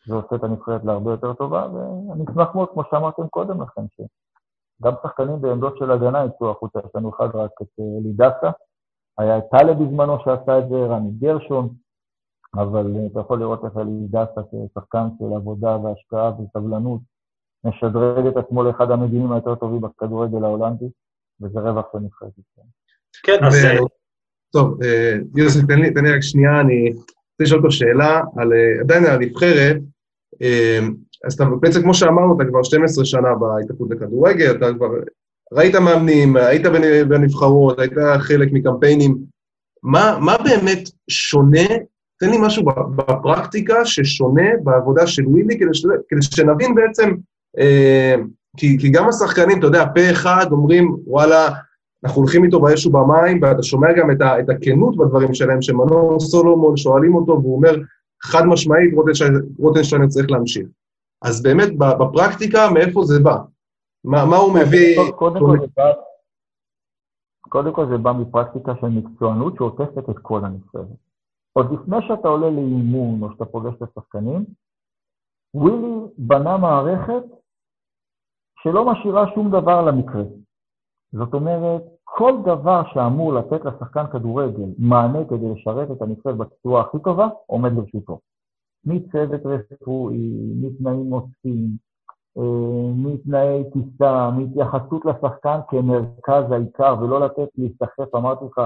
זה 0.08 0.16
עושה 0.16 0.36
את 0.36 0.44
הנבחרת 0.44 0.84
להרבה 0.84 1.12
יותר 1.12 1.34
טובה, 1.34 1.68
ואני 1.74 2.24
אשמח 2.24 2.56
מאוד, 2.56 2.70
כמו 2.74 2.84
שאמרתם 2.92 3.28
קודם 3.28 3.62
לכן, 3.62 3.82
שגם 3.96 4.94
שחקנים 5.04 5.42
בעמדות 5.42 5.78
של 5.78 5.92
הגנה 5.92 6.26
יצאו 6.26 6.52
החוצה, 6.52 6.80
יש 6.80 6.96
לנו 6.96 7.10
אחד 7.10 7.36
רק 7.36 7.52
את 7.62 7.68
אה, 7.80 7.86
אלי 8.00 8.14
דסה, 8.14 8.52
היה 9.18 9.38
את 9.38 9.44
טלב 9.52 9.84
בזמנו 9.84 10.18
שעשה 10.20 10.60
את 10.60 10.70
זה, 10.70 10.76
רמי 10.76 11.12
גרשון, 11.12 11.70
אבל 12.56 12.96
אה, 12.96 13.06
אתה 13.12 13.20
יכול 13.20 13.40
לראות 13.40 13.66
איך 13.66 13.78
אלי 13.78 14.08
דסה 14.10 14.42
כשחקן 14.42 15.08
של 15.20 15.36
עבודה 15.36 15.78
והשקעה 15.78 16.32
וסבלנות, 16.42 17.02
משדרג 17.64 18.26
את 18.26 18.38
עצמו 18.38 18.64
לאחד 18.64 18.92
המגינים 18.92 19.32
היותר 19.32 19.56
טובים 19.56 19.82
בכדורגל 19.82 20.44
ההולנדי, 20.44 20.90
וזה 21.42 21.60
רווח 21.60 21.86
של 21.92 22.00
נבחרת 22.00 22.32
ישראל. 22.38 22.68
כן, 23.24 23.46
אז... 23.46 23.54
טוב, 24.54 24.84
אה, 24.84 25.16
יוסף, 25.36 25.62
תן 25.68 25.80
לי, 25.80 25.92
תן 25.92 26.06
לי 26.06 26.12
רק 26.12 26.22
שנייה, 26.22 26.60
אני 26.60 26.90
רוצה 26.90 27.44
לשאול 27.44 27.60
אותו 27.60 27.72
שאלה 27.72 28.22
על, 28.38 28.54
אה, 28.54 28.82
עדיין 28.82 29.06
על 29.06 29.16
הנבחרת. 29.16 29.78
אה, 30.42 30.80
אז 31.26 31.34
אתה 31.34 31.46
בעצם, 31.62 31.82
כמו 31.82 31.94
שאמרנו, 31.94 32.36
אתה 32.36 32.50
כבר 32.50 32.64
12 32.64 33.06
שנה 33.06 33.30
בהתאחדות 33.36 33.90
לכדורגל, 33.92 34.52
אתה 34.52 34.74
כבר 34.74 34.88
ראית 35.54 35.76
מאמנים, 35.76 36.38
היית 36.38 36.66
בנבחרות, 37.08 37.80
היית 37.80 37.94
חלק 38.20 38.50
מקמפיינים. 38.52 39.18
מה, 39.84 40.18
מה 40.22 40.36
באמת 40.44 40.90
שונה? 41.10 41.68
תן 42.20 42.30
לי 42.30 42.38
משהו 42.42 42.64
בפרקטיקה 42.96 43.86
ששונה 43.86 44.50
בעבודה 44.64 45.08
של 45.08 45.28
ווילי, 45.28 45.60
כדי, 45.60 45.70
כדי 46.10 46.22
שנבין 46.22 46.76
בעצם, 46.76 47.12
אה, 47.60 48.16
כי, 48.58 48.78
כי 48.80 48.90
גם 48.90 49.10
השחקנים, 49.10 49.60
אתה 49.60 49.68
יודע, 49.68 49.86
פה 49.96 50.12
אחד 50.12 50.46
אומרים, 50.52 50.96
וואלה, 51.08 51.50
אנחנו 52.06 52.22
הולכים 52.22 52.44
איתו 52.44 52.62
באש 52.62 52.86
ובמים, 52.86 53.40
ואתה 53.42 53.64
שומע 53.64 53.88
גם 53.98 54.12
את, 54.12 54.22
ה, 54.22 54.40
את 54.40 54.50
הכנות 54.50 54.98
בדברים 54.98 55.34
שלהם, 55.34 55.62
שמנור 55.62 56.20
סולומון 56.20 56.78
שואלים 56.78 57.16
אותו, 57.16 57.32
והוא 57.32 57.56
אומר, 57.56 57.76
חד 58.24 58.44
משמעית, 58.46 58.94
רוטנשטיינר 59.60 60.08
צריך 60.08 60.32
להמשיך. 60.32 60.68
אז 61.22 61.44
באמת, 61.44 61.78
בפרקטיקה, 61.78 62.60
מאיפה 62.74 63.04
זה 63.04 63.20
בא? 63.24 63.38
מה, 64.04 64.26
מה 64.26 64.38
הוא 64.38 64.54
מביא... 64.54 64.98
קודם 65.16 65.40
כל, 65.40 65.58
זה 65.62 65.68
בא, 65.78 65.92
קודם 67.50 67.74
כל 67.74 67.86
זה 67.90 67.98
בא 67.98 68.12
מפרקטיקה 68.12 68.72
של 68.82 68.88
מקצוענות 68.88 69.56
שעוטפת 69.58 70.10
את 70.10 70.20
כל 70.22 70.46
הנבחרת. 70.46 70.98
עוד 71.54 71.72
לפני 71.74 71.98
שאתה 72.08 72.28
עולה 72.28 72.50
לאימון 72.50 73.24
או 73.24 73.32
שאתה 73.32 73.46
פוגש 73.46 73.74
את 73.78 73.82
השחקנים, 73.82 74.46
ווילי 75.54 76.06
בנה 76.18 76.58
מערכת 76.58 77.24
שלא 78.64 78.92
משאירה 78.92 79.26
שום 79.36 79.50
דבר 79.50 79.82
למקרה. 79.82 80.24
זאת 81.12 81.34
אומרת, 81.34 81.82
כל 82.16 82.34
דבר 82.42 82.82
שאמור 82.94 83.34
לתת 83.34 83.66
לשחקן 83.66 84.08
כדורגל 84.12 84.70
מענה 84.80 85.20
כדי 85.30 85.50
לשרת 85.54 85.92
את 85.92 86.02
הנבחרת 86.02 86.38
בצורה 86.38 86.82
הכי 86.82 86.98
טובה, 87.04 87.28
עומד 87.46 87.72
לרשותו. 87.78 88.20
מצוות 88.86 89.42
רפואי, 89.46 90.32
מתנאים 90.62 91.14
עוסקים, 91.14 91.68
אה, 92.38 92.92
מתנאי 92.96 93.64
טיסה, 93.74 94.30
מהתייחסות 94.32 95.06
לשחקן 95.06 95.60
כמרכז 95.68 96.52
העיקר, 96.52 96.96
ולא 97.02 97.20
לתת 97.20 97.50
להיסחף, 97.58 98.16
אמרתי 98.16 98.46
לך, 98.46 98.62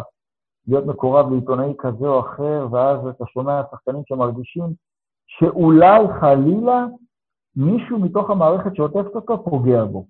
להיות 0.68 0.86
מקורב 0.86 1.32
לעיתונאי 1.32 1.74
כזה 1.78 2.08
או 2.08 2.20
אחר, 2.20 2.68
ואז 2.72 3.08
אתה 3.08 3.26
שומע 3.26 3.62
שחקנים 3.72 4.02
שמרגישים 4.10 4.74
שאולי 5.28 6.08
חלילה 6.20 6.86
מישהו 7.56 8.00
מתוך 8.00 8.30
המערכת 8.30 8.76
שעוטפת 8.76 9.16
אותו 9.16 9.44
פוגע 9.44 9.86
בו. 9.86 10.06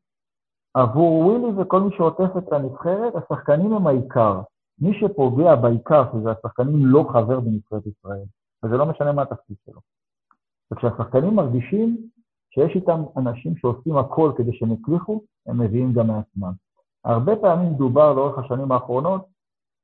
עבור 0.77 1.17
ווילי 1.17 1.61
וכל 1.61 1.81
מי 1.81 1.95
שעוטף 1.97 2.37
את 2.37 2.53
הנבחרת, 2.53 3.13
השחקנים 3.15 3.73
הם 3.73 3.87
העיקר. 3.87 4.41
מי 4.79 4.99
שפוגע 4.99 5.55
בעיקר, 5.55 6.03
שזה 6.11 6.31
השחקנים 6.31 6.85
לא 6.85 7.05
חבר 7.13 7.39
בנבחרת 7.39 7.83
ישראל, 7.85 8.23
וזה 8.63 8.77
לא 8.77 8.85
משנה 8.85 9.11
מה 9.11 9.21
התפקיד 9.21 9.57
שלו. 9.65 9.79
וכשהשחקנים 10.71 11.35
מרגישים 11.35 11.97
שיש 12.49 12.75
איתם 12.75 13.03
אנשים 13.17 13.57
שעושים 13.57 13.97
הכל 13.97 14.31
כדי 14.37 14.53
שהם 14.53 14.73
יצליחו, 14.73 15.21
הם 15.47 15.61
מביאים 15.61 15.93
גם 15.93 16.07
מעצמם. 16.07 16.53
הרבה 17.05 17.35
פעמים 17.35 17.73
דובר 17.73 18.13
לאורך 18.13 18.37
השנים 18.37 18.71
האחרונות 18.71 19.25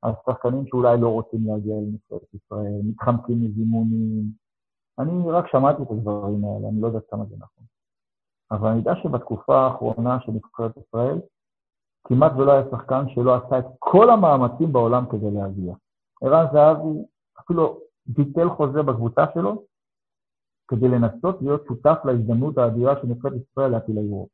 על 0.02 0.12
שחקנים 0.26 0.68
שאולי 0.68 1.02
לא 1.02 1.10
רוצים 1.10 1.40
להגיע 1.48 1.76
לנבחרת 1.76 2.34
ישראל, 2.34 2.82
מתחמקים 2.84 3.46
מזימונים. 3.46 4.24
אני 5.00 5.32
רק 5.32 5.48
שמעתי 5.48 5.84
את 5.84 5.92
הדברים 5.92 6.46
האלה, 6.46 6.70
אני 6.70 6.82
לא 6.82 6.88
יודע 6.88 7.00
כמה 7.10 7.26
זה 7.26 7.36
נכון. 7.36 7.73
אבל 8.54 8.70
אני 8.70 8.78
יודע 8.78 8.96
שבתקופה 8.96 9.56
האחרונה 9.56 10.18
של 10.20 10.32
נבחרת 10.32 10.78
ישראל, 10.78 11.20
כמעט 12.04 12.32
ולא 12.38 12.52
היה 12.52 12.64
שחקן 12.72 13.10
שלא 13.10 13.36
עשה 13.36 13.60
את 13.60 13.66
כל 13.80 14.10
המאמצים 14.10 14.74
בעולם 14.74 15.06
כדי 15.12 15.32
להגיע. 15.32 15.76
ערן 16.22 16.46
זהבי 16.54 17.06
אפילו 17.40 17.80
ביטל 18.06 18.50
חוזה 18.50 18.82
בקבוצה 18.84 19.26
שלו 19.34 19.64
כדי 20.68 20.88
לנסות 20.88 21.42
להיות 21.42 21.64
שותף 21.68 21.98
להזדמנות 22.06 22.58
האדירה 22.58 22.96
של 23.02 23.08
נבחרת 23.08 23.34
ישראל 23.34 23.72
להפיל 23.72 23.98
היורו. 23.98 24.28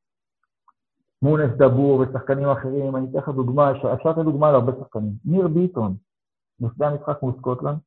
מונס 1.22 1.52
דבור 1.58 2.00
ושחקנים 2.00 2.50
אחרים, 2.50 2.96
אני 2.96 3.08
אתן 3.10 3.18
לך 3.18 3.30
דוגמה, 3.30 3.72
אפשר 3.72 4.10
לתת 4.10 4.24
דוגמה 4.24 4.52
להרבה 4.52 4.72
שחקנים. 4.80 5.14
ניר 5.26 5.48
ביטון, 5.48 5.96
לפני 6.60 6.86
המשחק 6.86 7.24
מול 7.24 7.34
סקוטלנד, 7.38 7.78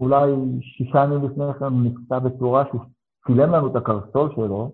אולי 0.00 0.32
שישה 0.60 0.98
ימים 1.04 1.30
לפני 1.30 1.44
כן 1.58 1.64
הוא 1.64 1.82
נפצע 1.82 2.18
בצורה 2.18 2.64
שהוא 2.68 2.80
צילם 3.26 3.52
לנו 3.52 3.66
את 3.66 3.76
הקרסול 3.76 4.30
שלו, 4.34 4.72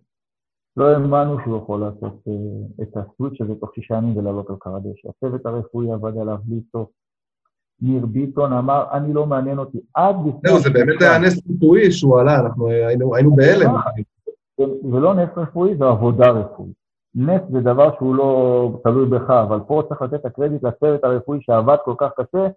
לא 0.77 0.91
האמנו 0.91 1.37
שהוא 1.43 1.59
יכול 1.59 1.81
לעשות 1.81 2.21
uh, 2.29 2.83
את 2.83 2.97
הסוויץ' 2.97 3.41
הזה 3.41 3.55
תוך 3.55 3.75
שישה 3.75 3.95
ימים 3.95 4.17
ולעלות 4.17 4.51
על 4.51 4.57
קר 4.61 4.77
הדשא. 4.77 5.09
הצוות 5.09 5.47
הרפואי 5.47 5.93
עבד 5.93 6.19
עליו 6.19 6.37
בלי 6.45 6.61
סוף. 6.73 6.88
ניר 7.83 8.07
ביטון 8.07 8.53
אמר, 8.53 8.85
אני 8.93 9.12
לא 9.12 9.27
מעניין 9.27 9.59
אותי 9.59 9.79
עד 9.95 10.17
לפני... 10.27 10.51
זהו, 10.51 10.61
זה 10.61 10.71
באמת 10.71 11.03
היה 11.03 11.19
נס 11.19 11.40
רפואי 11.50 11.92
שהוא 11.92 12.21
עלה, 12.21 12.40
אנחנו 12.40 12.69
היינו, 12.69 13.15
היינו 13.15 13.37
בהלם. 13.37 13.75
זה 14.92 15.00
לא 15.00 15.15
נס 15.15 15.29
רפואי, 15.37 15.77
זו 15.77 15.88
עבודה 15.88 16.31
רפואית. 16.31 16.73
נס 17.15 17.40
זה 17.50 17.61
דבר 17.61 17.96
שהוא 17.98 18.15
לא 18.15 18.81
תלוי 18.85 19.07
בך, 19.07 19.31
אבל 19.31 19.61
פה 19.67 19.83
צריך 19.88 20.03
לתת 20.03 20.15
את 20.15 20.25
הקרדיט 20.27 20.63
לצוות 20.63 21.05
הרפואי 21.05 21.38
שעבד 21.42 21.77
כל 21.85 21.94
כך 21.98 22.11
קשה, 22.17 22.48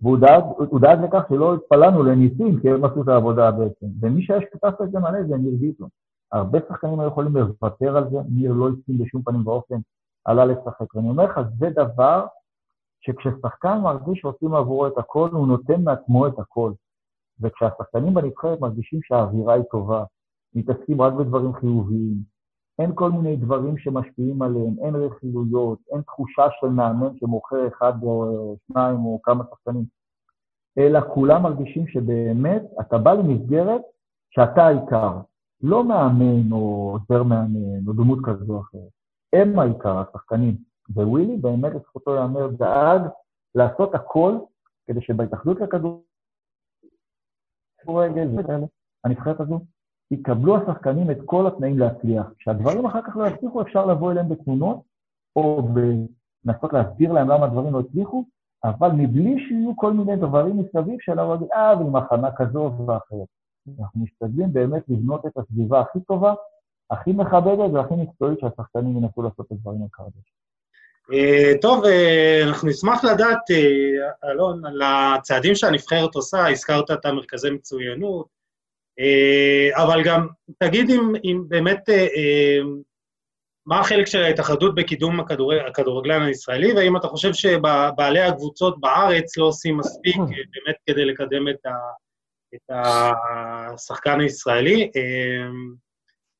והוא 0.00 0.18
דאג, 0.18 0.44
דאג 0.80 1.04
לכך 1.04 1.28
שלא 1.28 1.54
התפללנו 1.54 2.02
לניסים, 2.02 2.60
כי 2.60 2.70
הם 2.70 2.84
עשו 2.84 3.02
את 3.02 3.08
העבודה 3.08 3.50
בעצם. 3.50 3.86
ומי 4.00 4.22
שהיה 4.22 4.40
שותף 4.52 4.80
לזה 4.80 4.98
מלא 4.98 5.22
זה 5.28 5.36
ניר 5.36 5.54
ביטון. 5.60 5.88
הרבה 6.32 6.58
שחקנים 6.68 7.00
היו 7.00 7.08
יכולים 7.08 7.36
לוותר 7.36 7.96
על 7.96 8.10
זה, 8.10 8.18
ניר 8.28 8.52
לא 8.52 8.68
הסכים 8.68 8.98
בשום 8.98 9.22
פנים 9.22 9.46
ואופן, 9.46 9.76
עלה 10.24 10.44
לשחק. 10.44 10.94
ואני 10.94 11.08
אומר 11.08 11.24
לך, 11.24 11.40
זה 11.58 11.70
דבר 11.70 12.26
שכששחקן 13.00 13.78
מרגיש 13.82 14.18
שעושים 14.18 14.54
עבורו 14.54 14.86
את 14.86 14.98
הכל, 14.98 15.28
הוא 15.32 15.46
נותן 15.46 15.82
מעצמו 15.82 16.26
את 16.26 16.38
הכל. 16.38 16.72
וכשהשחקנים 17.40 18.14
בנבחרת 18.14 18.60
מרגישים 18.60 19.00
שהאווירה 19.02 19.54
היא 19.54 19.62
טובה, 19.70 20.04
מתעסקים 20.54 21.02
רק 21.02 21.12
בדברים 21.12 21.52
חיוביים, 21.52 22.35
אין 22.78 22.90
כל 22.94 23.10
מיני 23.10 23.36
דברים 23.36 23.78
שמשפיעים 23.78 24.42
עליהם, 24.42 24.74
אין 24.84 24.94
רכילויות, 24.96 25.78
אין 25.92 26.02
תחושה 26.02 26.46
של 26.60 26.66
מאמן 26.66 27.18
שמוכר 27.18 27.68
אחד 27.68 27.92
או 28.02 28.56
שניים 28.66 28.98
או 29.04 29.20
כמה 29.22 29.44
שחקנים, 29.50 29.84
אלא 30.78 31.00
כולם 31.14 31.42
מרגישים 31.42 31.86
שבאמת 31.86 32.62
אתה 32.80 32.98
בא 32.98 33.12
למסגרת 33.12 33.80
שאתה 34.30 34.66
העיקר, 34.66 35.18
לא 35.62 35.84
מאמן 35.84 36.52
או 36.52 36.92
עוזר 36.92 37.22
מאמן 37.22 37.86
או 37.86 37.92
דמות 37.92 38.18
כזו 38.24 38.54
או 38.54 38.60
אחרת. 38.60 38.90
הם 39.32 39.58
העיקר, 39.58 39.98
השחקנים. 39.98 40.56
ווילי 40.94 41.36
באמת 41.36 41.72
לזכותו 41.74 42.14
ייאמר 42.14 42.48
דאג 42.48 43.00
לעשות 43.54 43.94
הכל 43.94 44.38
כדי 44.86 45.00
שבהתאחדות 45.00 45.58
לכדורגל, 47.82 48.28
הנבחרת 49.04 49.40
הזו, 49.40 49.60
יקבלו 50.10 50.56
השחקנים 50.56 51.10
את 51.10 51.18
כל 51.24 51.46
התנאים 51.46 51.78
להצליח. 51.78 52.26
כשהדברים 52.38 52.86
אחר 52.86 53.02
כך 53.02 53.16
לא 53.16 53.26
יצליחו, 53.26 53.62
אפשר 53.62 53.86
לבוא 53.86 54.12
אליהם 54.12 54.28
בתמונות, 54.28 54.80
או 55.36 55.68
לנסות 56.44 56.72
להסביר 56.72 57.12
להם 57.12 57.28
למה 57.28 57.46
הדברים 57.46 57.72
לא 57.72 57.80
הצליחו, 57.80 58.24
אבל 58.64 58.88
מבלי 58.92 59.46
שיהיו 59.48 59.76
כל 59.76 59.92
מיני 59.92 60.16
דברים 60.16 60.58
מסביב 60.58 60.96
שלא 61.00 61.32
להגיד, 61.32 61.48
אה, 61.54 61.74
ועם 61.78 61.96
הכנה 61.96 62.28
כזו 62.36 62.72
ואחרת. 62.86 63.28
אנחנו 63.80 64.00
משתדלים 64.00 64.52
באמת 64.52 64.82
לבנות 64.88 65.26
את 65.26 65.36
הסביבה 65.36 65.80
הכי 65.80 66.00
טובה, 66.00 66.34
הכי 66.90 67.12
מכבדת 67.12 67.70
והכי 67.72 67.94
מקצועית 67.94 68.40
שהשחקנים 68.40 68.96
ינסו 68.96 69.22
לעשות 69.22 69.46
את 69.46 69.52
הדברים 69.52 69.82
על 69.82 69.88
קרדש. 69.90 70.32
אה, 71.12 71.52
טוב, 71.60 71.84
אה, 71.84 72.42
אנחנו 72.48 72.68
נשמח 72.68 73.04
לדעת, 73.04 73.50
אה, 73.50 74.30
אלון, 74.30 74.66
על 74.66 74.82
הצעדים 74.84 75.54
שהנבחרת 75.54 76.14
עושה, 76.14 76.48
הזכרת 76.48 76.90
את 76.90 77.06
המרכזי 77.06 77.50
מצוינות, 77.50 78.26
אבל 79.74 80.02
גם 80.04 80.26
תגיד 80.58 80.90
אם, 80.90 81.12
אם 81.24 81.42
באמת, 81.48 81.88
מה 83.66 83.80
החלק 83.80 84.06
של 84.06 84.22
ההתאחדות 84.22 84.74
בקידום 84.74 85.20
הכדור, 85.20 85.52
הכדורגלן 85.52 86.22
הישראלי, 86.22 86.72
והאם 86.72 86.96
אתה 86.96 87.08
חושב 87.08 87.32
שבעלי 87.32 88.20
הקבוצות 88.20 88.80
בארץ 88.80 89.36
לא 89.36 89.44
עושים 89.44 89.78
מספיק 89.78 90.16
באמת 90.16 90.76
כדי 90.86 91.04
לקדם 91.04 91.48
את, 91.48 91.66
ה, 91.66 91.70
את 92.54 92.70
השחקן 93.74 94.20
הישראלי? 94.20 94.90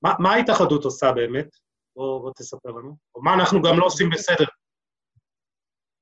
מה, 0.03 0.15
מה 0.19 0.33
ההתאחדות 0.33 0.85
עושה 0.85 1.13
באמת? 1.13 1.49
בוא, 1.97 2.21
בוא 2.21 2.33
תספר 2.37 2.69
לנו. 2.69 2.97
או 3.15 3.23
מה 3.23 3.35
אנחנו 3.35 3.63
גם 3.63 3.79
לא 3.79 3.85
עושים 3.87 4.11
בסדר. 4.11 4.45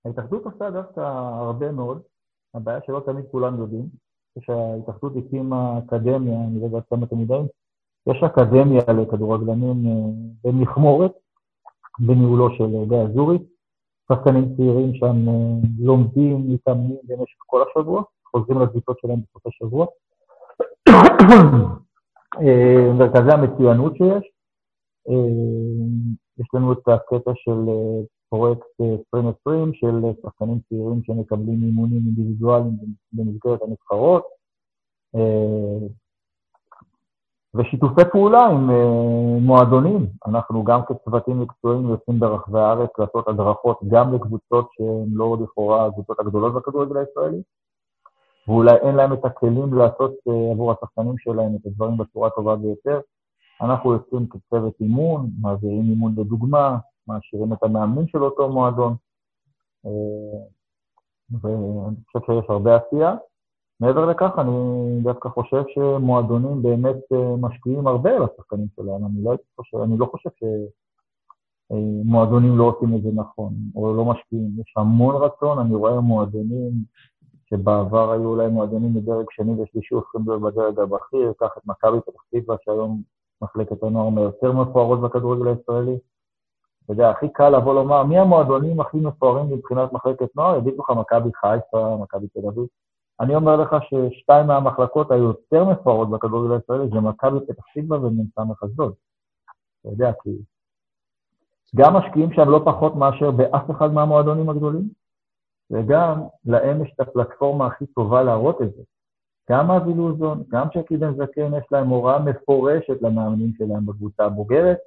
ההתאחדות 0.05 0.45
עושה 0.45 0.71
דווקא 0.71 1.01
הרבה 1.39 1.73
מאוד. 1.73 2.03
הבעיה 2.55 2.79
שלא 2.87 3.03
תמיד 3.07 3.25
כולם 3.31 3.61
יודעים, 3.61 3.89
כשההתאחדות 4.39 5.13
הקימה 5.17 5.79
אקדמיה, 5.79 6.45
אני 6.45 6.61
לא 6.61 6.65
יודע 6.65 6.79
כמה 6.91 7.07
אתם 7.07 7.21
יודעים, 7.21 7.47
יש 8.07 8.23
אקדמיה 8.23 8.83
לכדורגלנים 8.89 9.87
אה, 9.87 9.93
במכמורת, 10.45 11.13
בניהולו 11.99 12.51
של 12.51 12.89
גיא 12.89 12.97
אזורי. 12.97 13.39
שחקנים 14.13 14.57
צעירים 14.57 14.95
שם 14.95 15.29
אה, 15.29 15.69
לומדים, 15.79 16.53
מתאמנים 16.53 16.97
במשך 17.05 17.37
כל 17.47 17.63
השבוע, 17.63 18.03
חוזרים 18.31 18.63
לקבוצות 18.63 18.99
שלהם 19.01 19.19
בסופי 19.21 19.49
שבוע. 19.53 19.87
אה, 22.41 22.93
מרכזי 22.99 23.33
המצוינות 23.33 23.97
שיש. 23.97 24.31
יש 26.39 26.47
לנו 26.55 26.73
את 26.73 26.89
הקטע 26.89 27.31
של 27.35 27.59
פרויקט 28.35 28.67
2020 29.15 29.75
של 29.75 30.03
שחקנים 30.23 30.59
צעירים 30.69 31.03
שמקבלים 31.03 31.63
אימונים 31.63 32.03
אינדיבידואליים 32.07 32.77
במסגרת 33.13 33.63
הנבחרות, 33.63 34.25
ושיתופי 37.55 38.01
פעולה 38.13 38.47
עם 38.47 38.71
מועדונים. 39.47 40.07
אנחנו 40.27 40.65
גם 40.65 40.81
כצוותים 40.85 41.41
מקצועיים 41.41 41.89
יוצאים 41.89 42.21
ברחבי 42.21 42.59
הארץ 42.59 42.91
לעשות 42.99 43.29
הדרכות 43.29 43.79
גם 43.89 44.15
לקבוצות 44.15 44.69
שהן 44.73 45.09
לא 45.13 45.37
לכאורה 45.43 45.87
הקבוצות 45.87 46.21
הגדולות 46.21 46.55
בכדורגל 46.55 46.97
הישראלי, 46.97 47.43
ואולי 48.49 48.77
אין 48.77 48.95
להם 48.95 49.13
את 49.13 49.25
הכלים 49.25 49.75
לעשות 49.75 50.13
עבור 50.53 50.73
השחקנים 50.73 51.19
שלהם 51.19 51.57
את 51.57 51.67
הדברים 51.67 51.97
בצורה 51.97 52.29
הטובה 52.29 52.57
ביותר. 52.57 53.01
אנחנו 53.61 53.93
יוצאים 53.93 54.27
כצוות 54.27 54.75
אימון, 54.81 55.31
מעבירים 55.41 55.91
אימון 55.91 56.15
לדוגמה, 56.17 56.77
מעשירים 57.09 57.53
את 57.53 57.63
המאמנים 57.63 58.09
של 58.09 58.23
אותו 58.23 58.49
מועדון, 58.49 58.95
אה, 59.87 60.41
ואני 61.41 61.97
חושב 62.07 62.27
שיש 62.27 62.51
הרבה 62.51 62.77
עשייה. 62.77 63.17
מעבר 63.81 64.07
לכך, 64.07 64.31
אני 64.39 64.53
דווקא 65.03 65.29
חושב 65.29 65.63
שמועדונים 65.69 66.63
באמת 66.63 66.97
אה, 67.13 67.37
משקיעים 67.41 67.87
הרבה 67.87 68.11
על 68.11 68.23
השחקנים 68.23 68.67
שלהם. 68.77 69.07
אני 69.07 69.25
לא, 69.25 69.37
חושב, 69.57 69.77
אני 69.77 69.99
לא 69.99 70.07
חושב 70.07 70.31
שמועדונים 71.71 72.59
לא 72.59 72.65
עושים 72.65 72.97
את 72.97 73.03
זה 73.03 73.09
נכון, 73.15 73.55
או 73.75 73.97
לא 73.97 74.05
משקיעים. 74.05 74.51
יש 74.61 74.75
המון 74.77 75.15
רצון, 75.23 75.59
אני 75.59 75.75
רואה 75.75 76.01
מועדונים 76.01 76.73
שבעבר 77.51 78.13
היו 78.13 78.37
להם 78.37 78.51
מועדונים 78.51 78.95
מדרג 78.95 79.27
שני 79.31 79.63
ושלישי, 79.63 79.95
הופכים 79.95 80.21
להיות 80.27 80.43
בדרג 80.43 80.79
הבכיר, 80.79 81.33
קח 81.39 81.51
את 81.59 81.63
מכבי 81.67 82.01
פתח 82.07 82.23
תקווה, 82.31 82.57
שהיום 82.65 83.03
מחלקת 83.43 83.83
הנוער 83.83 84.09
מיותר 84.09 84.53
מפוארות 84.53 85.01
בכדורגל 85.01 85.49
הישראלי. 85.49 85.99
אתה 86.85 86.93
יודע, 86.93 87.11
הכי 87.11 87.29
קל 87.33 87.49
לבוא 87.49 87.75
לומר, 87.75 88.03
מי 88.03 88.19
המועדונים 88.19 88.81
הכי 88.81 88.97
מפוארים 88.97 89.51
מבחינת 89.51 89.93
מחלקת 89.93 90.37
נוער? 90.37 90.59
יגידו 90.59 90.83
לך 90.83 90.91
מכבי 90.91 91.31
חיפה, 91.35 91.97
מכבי 92.03 92.29
תל 92.29 92.49
אביב. 92.49 92.67
אני 93.21 93.35
אומר 93.35 93.57
לך 93.57 93.77
ששתיים 93.83 94.47
מהמחלקות 94.47 95.11
היותר 95.11 95.65
מפוארות 95.65 96.11
בכדורגל 96.11 96.55
הישראלי 96.55 96.89
זה 96.89 97.01
מכבי 97.01 97.39
פתח 97.49 97.65
תקווה 97.75 97.99
ומ"ס 97.99 98.63
אשדוד. 98.65 98.93
אתה 99.81 99.89
יודע, 99.89 100.13
כי 100.23 100.31
גם 101.77 101.95
משקיעים 101.95 102.33
שם 102.33 102.49
לא 102.49 102.63
פחות 102.65 102.95
מאשר 102.95 103.31
באף 103.31 103.71
אחד 103.71 103.93
מהמועדונים 103.93 104.51
הגדולים, 104.51 104.89
וגם 105.71 106.23
להם 106.45 106.85
יש 106.85 106.93
את 106.95 107.01
הפלטפורמה 107.01 107.67
הכי 107.67 107.87
טובה 107.87 108.23
להראות 108.23 108.63
את 108.63 108.75
זה. 108.75 108.83
גם 109.51 109.71
אבי 109.71 109.95
לוזון, 109.95 110.43
גם 110.49 110.67
שקי 110.75 110.97
בן 110.97 111.15
זקן, 111.15 111.55
יש 111.55 111.65
להם 111.71 111.89
הוראה 111.89 112.19
מפורשת 112.19 113.03
למאמנים 113.03 113.53
שלהם 113.59 113.87
בקבוצה 113.87 114.25
הבוגרת, 114.25 114.79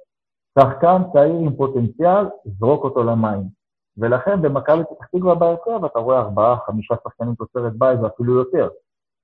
שחקן 0.58 1.02
צעיר 1.12 1.34
עם 1.34 1.56
פוטנציאל, 1.56 2.26
זרוק 2.44 2.84
אותו 2.84 3.02
למים. 3.02 3.42
ולכן 3.98 4.42
במכבי 4.42 4.82
פתח 4.84 5.06
תקווה 5.06 5.34
בהרכב 5.34 5.84
אתה 5.84 5.98
רואה 5.98 6.18
ארבעה, 6.18 6.56
חמישה 6.66 6.94
שחקנים 7.04 7.34
תוצרת 7.34 7.72
בית 7.76 8.00
ואפילו 8.02 8.34
יותר. 8.34 8.68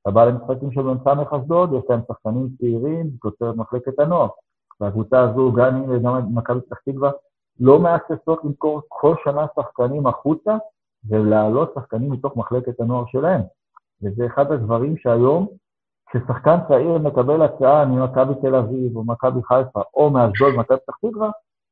אתה 0.02 0.10
בא 0.10 0.24
למשחקים 0.24 0.72
של 0.72 0.80
מ"ס 0.80 1.06
אשדוד, 1.32 1.72
יש 1.72 1.84
להם 1.88 2.00
שחקנים 2.08 2.48
צעירים, 2.58 3.10
תוצרת 3.22 3.56
מחלקת 3.56 3.98
הנוער. 3.98 4.28
והקבוצה 4.80 5.20
הזו, 5.20 5.52
גם 5.52 5.76
אם 5.76 5.90
וגם 5.90 6.34
מכבי 6.34 6.60
פתח 6.60 6.78
תקווה, 6.78 7.10
לא 7.60 7.80
מהססות 7.80 8.44
למכור 8.44 8.82
כל 8.88 9.14
שנה 9.24 9.46
שחקנים 9.56 10.06
החוצה 10.06 10.56
ולהעלות 11.08 11.72
שחקנים 11.74 12.12
מתוך 12.12 12.36
מחלקת 12.36 12.80
הנוער 12.80 13.04
שלהם. 13.06 13.40
וזה 14.02 14.26
אחד 14.26 14.52
הדברים 14.52 14.96
שהיום 14.96 15.46
כששחקן 16.14 16.56
צעיר 16.68 16.98
מקבל 16.98 17.42
הצעה 17.42 17.84
ממכבי 17.84 18.32
תל 18.42 18.54
אביב, 18.54 18.96
או 18.96 19.04
מכבי 19.04 19.40
חיפה, 19.42 19.80
או 19.94 20.10
מאשדוד, 20.10 20.54
מכבי 20.54 20.78
פתח 20.78 20.96
תקווה, 20.96 21.30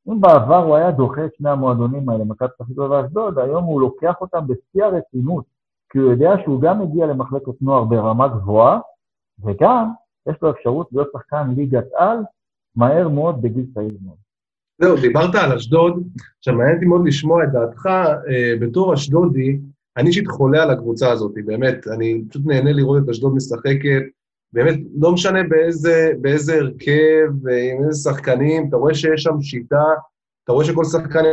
אם 0.08 0.20
בעבר 0.20 0.64
הוא 0.64 0.76
היה 0.76 0.90
דוחה 0.90 1.24
את 1.24 1.34
שני 1.34 1.50
המועדונים 1.50 2.08
האלה, 2.08 2.24
מכבי 2.24 2.48
פתח 2.48 2.64
תקווה 2.72 2.90
ואשדוד, 2.90 3.38
היום 3.38 3.64
הוא 3.64 3.80
לוקח 3.80 4.14
אותם 4.20 4.46
בשיא 4.46 4.84
הרצינות, 4.84 5.44
כי 5.92 5.98
הוא 5.98 6.10
יודע 6.10 6.30
שהוא 6.44 6.60
גם 6.60 6.80
מגיע 6.80 7.06
למחלקת 7.06 7.62
נוער 7.62 7.84
ברמה 7.84 8.28
גבוהה, 8.28 8.78
וגם 9.44 9.88
יש 10.28 10.36
לו 10.42 10.50
אפשרות 10.50 10.88
להיות 10.92 11.08
שחקן 11.12 11.50
ליגת 11.56 11.86
על 11.96 12.18
מהר 12.76 13.08
מאוד 13.08 13.42
בגיל 13.42 13.64
צעיר 13.74 13.96
מאוד. 14.04 14.16
זהו, 14.78 14.96
דיברת 14.96 15.34
על 15.34 15.52
אשדוד, 15.52 16.02
עכשיו 16.38 16.54
מעניין 16.54 16.74
אותי 16.74 16.86
מאוד 16.86 17.06
לשמוע 17.06 17.44
את 17.44 17.52
דעתך 17.52 17.86
אה, 17.86 18.54
בתור 18.60 18.94
אשדודי, 18.94 19.58
אני 19.96 20.08
אישית 20.08 20.28
חולה 20.28 20.62
על 20.62 20.70
הקבוצה 20.70 21.10
הזאת, 21.10 21.32
באמת, 21.44 21.86
אני 21.94 22.24
פשוט 22.28 22.42
נהנה 22.46 22.72
לראות 22.72 23.04
את 23.04 23.08
אשדוד 23.08 23.34
משחקת, 23.34 24.02
באמת, 24.52 24.74
לא 25.00 25.12
משנה 25.12 25.42
באיזה, 25.42 26.12
באיזה 26.20 26.54
הרכב, 26.54 27.48
עם 27.48 27.84
איזה 27.84 28.10
שחקנים, 28.10 28.68
אתה 28.68 28.76
רואה 28.76 28.94
שיש 28.94 29.22
שם 29.22 29.40
שיטה, 29.40 29.84
אתה 30.44 30.52
רואה 30.52 30.64
שכל 30.64 30.84
שחקן 30.84 31.24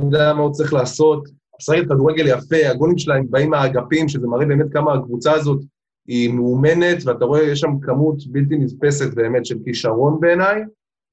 יודע 0.00 0.32
מה 0.34 0.42
הוא 0.42 0.52
צריך 0.52 0.72
לעשות, 0.72 1.28
משחקת 1.60 1.84
כדורגל 1.84 2.26
יפה, 2.26 2.70
הגולים 2.70 2.98
שלהם 2.98 3.26
באים 3.30 3.50
מהאגפים, 3.50 4.08
שזה 4.08 4.26
מראה 4.26 4.46
באמת 4.46 4.66
כמה 4.72 4.94
הקבוצה 4.94 5.32
הזאת 5.32 5.60
היא 6.06 6.32
מאומנת, 6.32 7.04
ואתה 7.04 7.24
רואה, 7.24 7.42
יש 7.42 7.60
שם 7.60 7.78
כמות 7.82 8.16
בלתי 8.26 8.56
נתפסת 8.58 9.14
באמת 9.14 9.46
של 9.46 9.58
כישרון 9.64 10.20
בעיניי, 10.20 10.62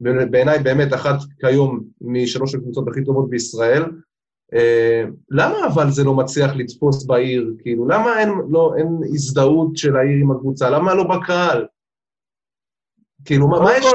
ובעיניי 0.02 0.60
באמת 0.60 0.94
אחת 0.94 1.16
כיום 1.40 1.80
משלוש 2.02 2.56
הקבוצות 2.56 2.88
הכי 2.88 3.04
טובות 3.04 3.30
בישראל, 3.30 3.84
למה 5.30 5.56
אבל 5.74 5.90
זה 5.90 6.04
לא 6.04 6.14
מצליח 6.14 6.52
לתפוס 6.56 7.06
בעיר? 7.06 7.54
כאילו, 7.60 7.88
למה 7.88 8.20
אין, 8.20 8.30
לא, 8.50 8.74
אין 8.78 9.00
הזדהות 9.04 9.78
של 9.78 9.96
העיר 9.96 10.18
עם 10.22 10.32
הקבוצה? 10.32 10.70
למה 10.70 10.94
לא 10.94 11.04
בקהל? 11.04 11.68
כאילו, 13.26 13.48
מה, 13.48 13.60
מה, 13.60 13.70
יש, 13.78 13.86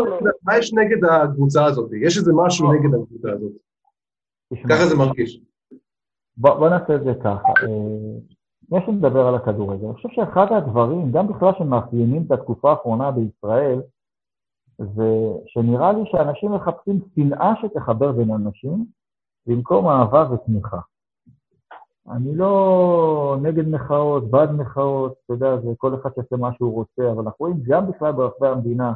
מה 0.42 0.58
יש 0.58 0.72
נגד 0.72 1.04
הקבוצה 1.04 1.64
הזאת? 1.64 1.90
יש 2.02 2.18
איזה 2.18 2.32
משהו 2.34 2.72
נגד 2.72 2.94
הקבוצה 2.94 3.28
הזאת. 3.32 3.52
ככה 4.70 4.86
זה 4.86 4.96
מרגיש. 4.96 5.40
בוא, 6.36 6.54
בוא 6.54 6.68
נעשה 6.68 6.94
את 6.94 7.04
זה 7.04 7.12
ככה. 7.24 7.48
אה, 7.48 8.18
לפני 8.62 8.78
שנדבר 8.86 9.26
על 9.26 9.34
הכדורגל, 9.34 9.86
אני 9.86 9.94
חושב 9.94 10.08
שאחד 10.12 10.46
הדברים, 10.50 11.12
גם 11.12 11.28
בכלל 11.28 11.52
שמאפיינים 11.58 12.22
את 12.26 12.32
התקופה 12.32 12.70
האחרונה 12.70 13.10
בישראל, 13.10 13.80
זה 14.78 15.10
שנראה 15.46 15.92
לי 15.92 16.00
שאנשים 16.10 16.52
מחפשים 16.52 17.00
שנאה 17.14 17.54
שתחבר 17.62 18.12
בין 18.12 18.30
אנשים, 18.30 18.86
במקום 19.46 19.88
אהבה 19.88 20.32
ותמיכה. 20.32 20.78
אני 22.10 22.36
לא 22.36 23.36
נגד 23.42 23.68
מחאות, 23.68 24.30
בעד 24.30 24.52
מחאות, 24.52 25.14
אתה 25.24 25.32
יודע, 25.32 25.56
זה 25.56 25.68
כל 25.76 25.94
אחד 25.94 26.10
שיעשה 26.14 26.36
מה 26.36 26.52
שהוא 26.52 26.74
רוצה, 26.74 27.12
אבל 27.12 27.22
אנחנו 27.22 27.36
רואים 27.38 27.56
גם 27.62 27.90
בכלל 27.90 28.12
ברחבי 28.12 28.48
המדינה, 28.48 28.92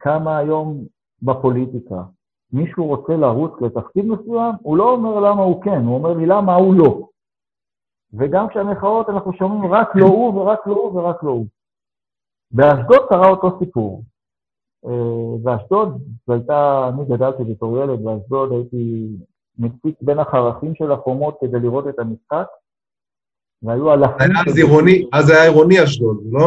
כמה 0.00 0.38
היום 0.38 0.84
בפוליטיקה, 1.22 2.02
מישהו 2.52 2.86
רוצה 2.86 3.16
לרוץ 3.16 3.52
לתפקיד 3.60 4.04
מסוים, 4.06 4.54
הוא 4.62 4.76
לא 4.76 4.90
אומר 4.90 5.20
למה 5.20 5.42
הוא 5.42 5.62
כן, 5.62 5.82
הוא 5.84 5.94
אומר 5.94 6.12
לי 6.12 6.26
למה 6.26 6.54
הוא 6.54 6.74
לא. 6.74 7.08
וגם 8.12 8.48
כשהמחאות 8.48 9.08
אנחנו 9.08 9.32
שומעים 9.32 9.72
רק 9.72 9.88
לא 9.94 10.06
הוא 10.06 10.34
ורק 10.34 10.66
לא 10.66 10.74
הוא 10.74 11.00
ורק 11.00 11.22
לא 11.22 11.30
הוא. 11.30 11.46
באשדוד 12.50 13.08
קרה 13.08 13.28
אותו 13.28 13.58
סיפור. 13.58 14.02
אה, 14.86 15.38
באשדוד, 15.42 16.02
זו 16.26 16.32
הייתה, 16.32 16.90
אני 16.94 17.04
גדלתי 17.04 17.44
בתור 17.44 17.78
ילד, 17.78 18.04
באשדוד 18.04 18.52
הייתי 18.52 19.08
מציץ 19.58 19.96
בין 20.02 20.18
החרכים 20.18 20.74
של 20.74 20.92
החומות 20.92 21.36
כדי 21.40 21.60
לראות 21.60 21.88
את 21.88 21.98
המשחק, 21.98 22.46
והיו 23.62 23.92
אלפים... 23.92 24.36
אז 24.48 24.58
עירוני, 24.58 25.08
אז 25.12 25.30
היה 25.30 25.42
עירוני 25.42 25.84
אשדוד, 25.84 26.18
לא? 26.30 26.46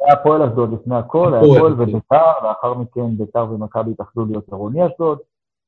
היה 0.00 0.12
הפועל 0.12 0.42
אשדוד 0.42 0.72
לפני 0.72 0.96
הכל, 0.96 1.34
היה 1.34 1.42
הפועל 1.42 1.72
וביתר, 1.72 2.32
לאחר 2.42 2.74
מכן 2.74 3.16
ביתר 3.16 3.46
ומכבי 3.50 3.90
התאחדו 3.90 4.24
להיות 4.24 4.48
עירוני 4.48 4.86
אשדוד, 4.86 5.18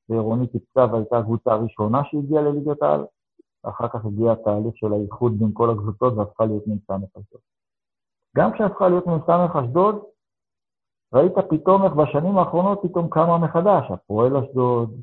ועירוני 0.09 0.47
תקצב 0.47 0.95
הייתה 0.95 1.19
הקבוצה 1.19 1.53
הראשונה 1.53 2.03
שהגיעה 2.05 2.43
לליגת 2.43 2.83
העל, 2.83 3.05
ואחר 3.65 3.89
כך 3.89 4.05
הגיע 4.05 4.33
התהליך 4.33 4.77
של 4.77 4.93
האיחוד 4.93 5.39
בין 5.39 5.51
כל 5.53 5.71
הקבוצות 5.71 6.15
והפכה 6.17 6.45
להיות 6.45 6.67
מ"ס 6.67 6.91
אשדוד. 6.91 7.41
גם 8.37 8.53
כשהפכה 8.53 8.89
להיות 8.89 9.07
מ"ס 9.07 9.29
אשדוד, 9.55 10.05
ראית 11.15 11.33
פתאום 11.51 11.85
איך 11.85 11.93
בשנים 11.93 12.39
האחרונות 12.39 12.81
פתאום 12.83 13.09
קמה 13.09 13.39
מחדש, 13.39 13.91
הפועל 13.91 14.37
אשדוד, 14.37 15.01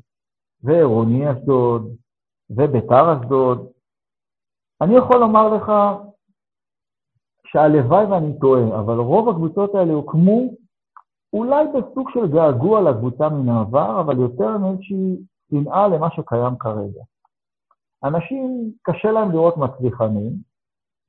ועירוני 0.62 1.32
אשדוד, 1.32 1.96
וביתר 2.50 3.18
אשדוד. 3.18 3.66
אני 4.80 4.96
יכול 4.96 5.16
לומר 5.20 5.54
לך 5.54 5.72
שהלוואי 7.46 8.04
ואני 8.04 8.38
טועה, 8.38 8.80
אבל 8.80 8.94
רוב 8.94 9.28
הקבוצות 9.28 9.74
האלה 9.74 9.92
הוקמו 9.92 10.40
אולי 11.32 11.64
בסוג 11.66 12.10
של 12.10 12.32
געגוע 12.32 12.90
לקבוצה 12.90 13.28
מן 13.28 13.48
העבר, 13.48 14.00
אבל 14.00 14.18
יותר 14.18 14.58
מאיזושהי 14.58 15.16
שנאה 15.50 15.88
למה 15.88 16.10
שקיים 16.10 16.58
כרגע. 16.58 17.02
אנשים, 18.04 18.72
קשה 18.82 19.12
להם 19.12 19.32
לראות 19.32 19.56
מצליחנים. 19.56 20.32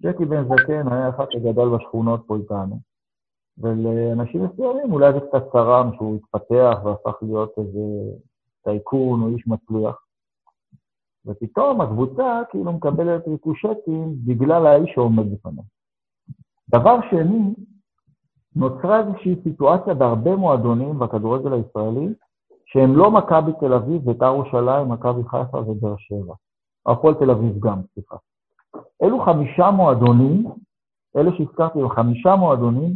ג'קי 0.03 0.25
בן 0.25 0.43
זקן 0.43 0.91
היה 0.91 1.09
אחד 1.09 1.25
שגדל 1.31 1.69
בשכונות 1.75 2.23
פה 2.27 2.35
איתנו. 2.35 2.79
ולאנשים 3.57 4.45
מסוימים 4.45 4.93
אולי 4.93 5.13
זה 5.13 5.19
קצת 5.19 5.51
צרם 5.51 5.91
שהוא 5.95 6.15
התפתח 6.15 6.79
והפך 6.83 7.23
להיות 7.23 7.53
איזה 7.57 7.79
טייקון 8.63 9.21
או 9.21 9.27
איש 9.27 9.47
מצליח. 9.47 10.05
ופתאום 11.25 11.81
הקבוצה 11.81 12.41
כאילו 12.49 12.73
מקבלת 12.73 13.27
ריקושטים 13.27 14.15
בגלל 14.25 14.65
האיש 14.67 14.91
שעומד 14.93 15.31
בפניו. 15.33 15.63
דבר 16.69 16.99
שני, 17.09 17.53
נוצרה 18.55 18.99
איזושהי 18.99 19.35
סיטואציה 19.43 19.93
בהרבה 19.93 20.35
מועדונים 20.35 20.99
בכדורגל 20.99 21.53
הישראלי, 21.53 22.13
שהם 22.65 22.95
לא 22.95 23.11
מכבי 23.11 23.51
תל 23.59 23.73
אביב, 23.73 24.05
בית"ר 24.05 24.25
ירושלים, 24.25 24.89
מכבי 24.89 25.23
חיפה 25.29 25.57
ובאר 25.57 25.95
שבע. 25.97 26.33
הפועל 26.85 27.13
תל 27.13 27.31
אביב 27.31 27.59
גם, 27.59 27.81
סליחה. 27.93 28.15
אלו 29.03 29.25
חמישה 29.25 29.71
מועדונים, 29.71 30.45
אלה 31.17 31.31
שהזכרתי 31.37 31.79
הם 31.79 31.89
חמישה 31.89 32.35
מועדונים, 32.35 32.93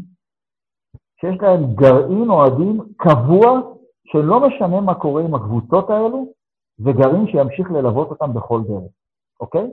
שיש 1.19 1.41
להם 1.41 1.73
גרעין 1.75 2.29
אוהדים 2.29 2.81
קבוע, 2.97 3.61
שלא 4.07 4.47
משנה 4.47 4.81
מה 4.81 4.95
קורה 4.95 5.21
עם 5.21 5.35
הקבוצות 5.35 5.89
האלו, 5.89 6.33
זה 6.77 6.91
גרעין 6.91 7.27
שימשיך 7.27 7.71
ללוות 7.71 8.09
אותם 8.09 8.33
בכל 8.33 8.61
דרך, 8.67 8.91
אוקיי? 9.39 9.71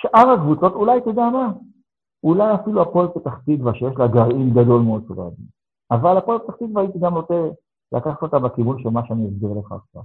שאר 0.00 0.30
הקבוצות, 0.30 0.72
אולי, 0.72 0.98
אתה 0.98 1.10
יודע 1.10 1.22
מה? 1.22 1.52
אולי 2.24 2.54
אפילו 2.54 2.82
הפועל 2.82 3.08
פתח 3.08 3.38
תקווה, 3.38 3.74
שיש 3.74 3.94
לה 3.98 4.06
גרעין 4.06 4.50
גדול 4.50 4.82
מאוד 4.82 5.04
של 5.08 5.14
אוהדים. 5.14 5.46
אבל 5.90 6.16
הפועל 6.16 6.38
פתח 6.38 6.54
תקווה 6.54 6.82
הייתי 6.82 6.98
גם 6.98 7.14
נוטה 7.14 7.34
לקחת 7.92 8.22
אותה 8.22 8.38
בכיוון 8.38 8.82
של 8.82 8.88
מה 8.88 9.00
שאני 9.06 9.28
אסביר 9.28 9.50
לך 9.58 9.72
עכשיו. 9.72 10.02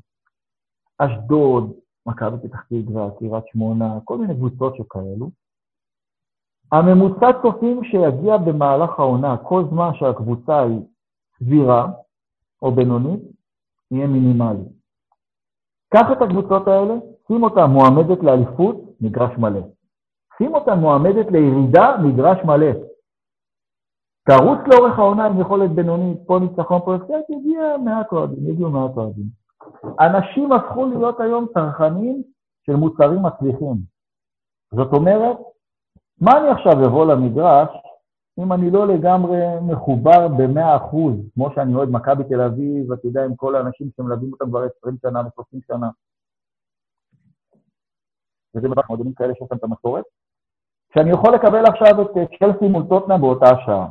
אשדוד, 0.97 1.73
מכבי 2.05 2.47
פתח 2.47 2.61
תקווה, 2.61 3.09
קריית 3.19 3.43
שמונה, 3.47 3.99
כל 4.03 4.17
מיני 4.17 4.35
קבוצות 4.35 4.75
שכאלו. 4.75 5.29
הממוצע 6.71 7.41
צופים 7.41 7.83
שיגיע 7.83 8.37
במהלך 8.37 8.99
העונה, 8.99 9.37
כל 9.37 9.63
זמן 9.69 9.89
שהקבוצה 9.93 10.59
היא 10.59 10.81
סבירה 11.39 11.87
או 12.61 12.71
בינונית, 12.71 13.21
יהיה 13.91 14.07
מינימלי. 14.07 14.63
קח 15.93 16.11
את 16.11 16.21
הקבוצות 16.21 16.67
האלה, 16.67 16.93
שים 17.27 17.43
אותה 17.43 17.67
מועמדת 17.67 18.23
לאליפות, 18.23 18.75
מגרש 19.01 19.37
מלא. 19.37 19.59
שים 20.37 20.55
אותה 20.55 20.75
מועמדת 20.75 21.31
לירידה, 21.31 21.97
מגרש 22.03 22.37
מלא. 22.45 22.71
תרוץ 24.29 24.59
לאורך 24.67 24.99
העונה 24.99 25.25
עם 25.25 25.41
יכולת 25.41 25.71
בינונית, 25.71 26.17
פה 26.25 26.39
ניצחון, 26.39 26.81
פה 26.85 26.95
יגיע 27.29 27.77
מעט 27.85 28.11
אוהדים, 28.11 28.49
יגיעו 28.49 28.69
מעט 28.69 28.97
אוהדים. 28.97 29.25
אנשים 29.99 30.51
הפכו 30.51 30.85
להיות 30.85 31.19
היום 31.19 31.45
צרכנים 31.53 32.23
של 32.65 32.75
מוצרים 32.75 33.23
מצליחים. 33.23 33.75
זאת 34.75 34.93
אומרת, 34.93 35.37
מה 36.21 36.31
אני 36.37 36.49
עכשיו 36.49 36.73
אבוא 36.87 37.05
למגרש 37.05 37.69
אם 38.39 38.53
אני 38.53 38.71
לא 38.71 38.87
לגמרי 38.87 39.37
מחובר 39.61 40.27
ב-100%, 40.27 40.95
כמו 41.33 41.49
שאני 41.55 41.73
אוהד 41.73 41.89
מכבי 41.89 42.23
תל 42.23 42.41
אביב, 42.41 42.91
אתה 42.91 43.07
יודע, 43.07 43.25
עם 43.25 43.35
כל 43.35 43.55
האנשים 43.55 43.89
שמלווים 43.97 44.33
אותם 44.33 44.49
כבר 44.49 44.63
20 44.79 44.97
שנה 45.01 45.21
ו-30 45.21 45.57
שנה. 45.67 45.89
וזה 48.55 48.69
בטח 48.69 48.89
מועדונים 48.89 49.13
כאלה 49.13 49.33
שיש 49.33 49.47
להם 49.51 49.57
את 49.57 49.63
המסורת. 49.63 50.03
שאני 50.93 51.09
יכול 51.09 51.35
לקבל 51.35 51.65
עכשיו 51.65 52.01
את 52.01 52.29
צ'לסי 52.39 52.67
מול 52.67 52.83
טוטנה 52.89 53.17
באותה 53.17 53.49
שעה, 53.65 53.87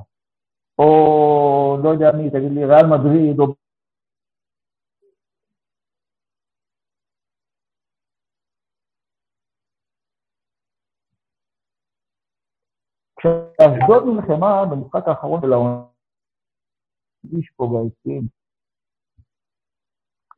או 0.78 1.78
לא 1.82 1.88
יודע 1.88 2.12
מי, 2.12 2.30
תגיד 2.30 2.52
לי, 2.52 2.64
ריאל 2.64 2.86
מדריד, 2.86 3.40
או 3.40 3.46
כשאשדוד 13.16 14.04
נלחמה 14.06 14.64
במשחק 14.64 15.08
האחרון 15.08 15.40
של 15.40 15.52
העונה, 15.52 15.82
איש 17.32 17.50
פה 17.56 17.68
ביציעים. 17.72 18.22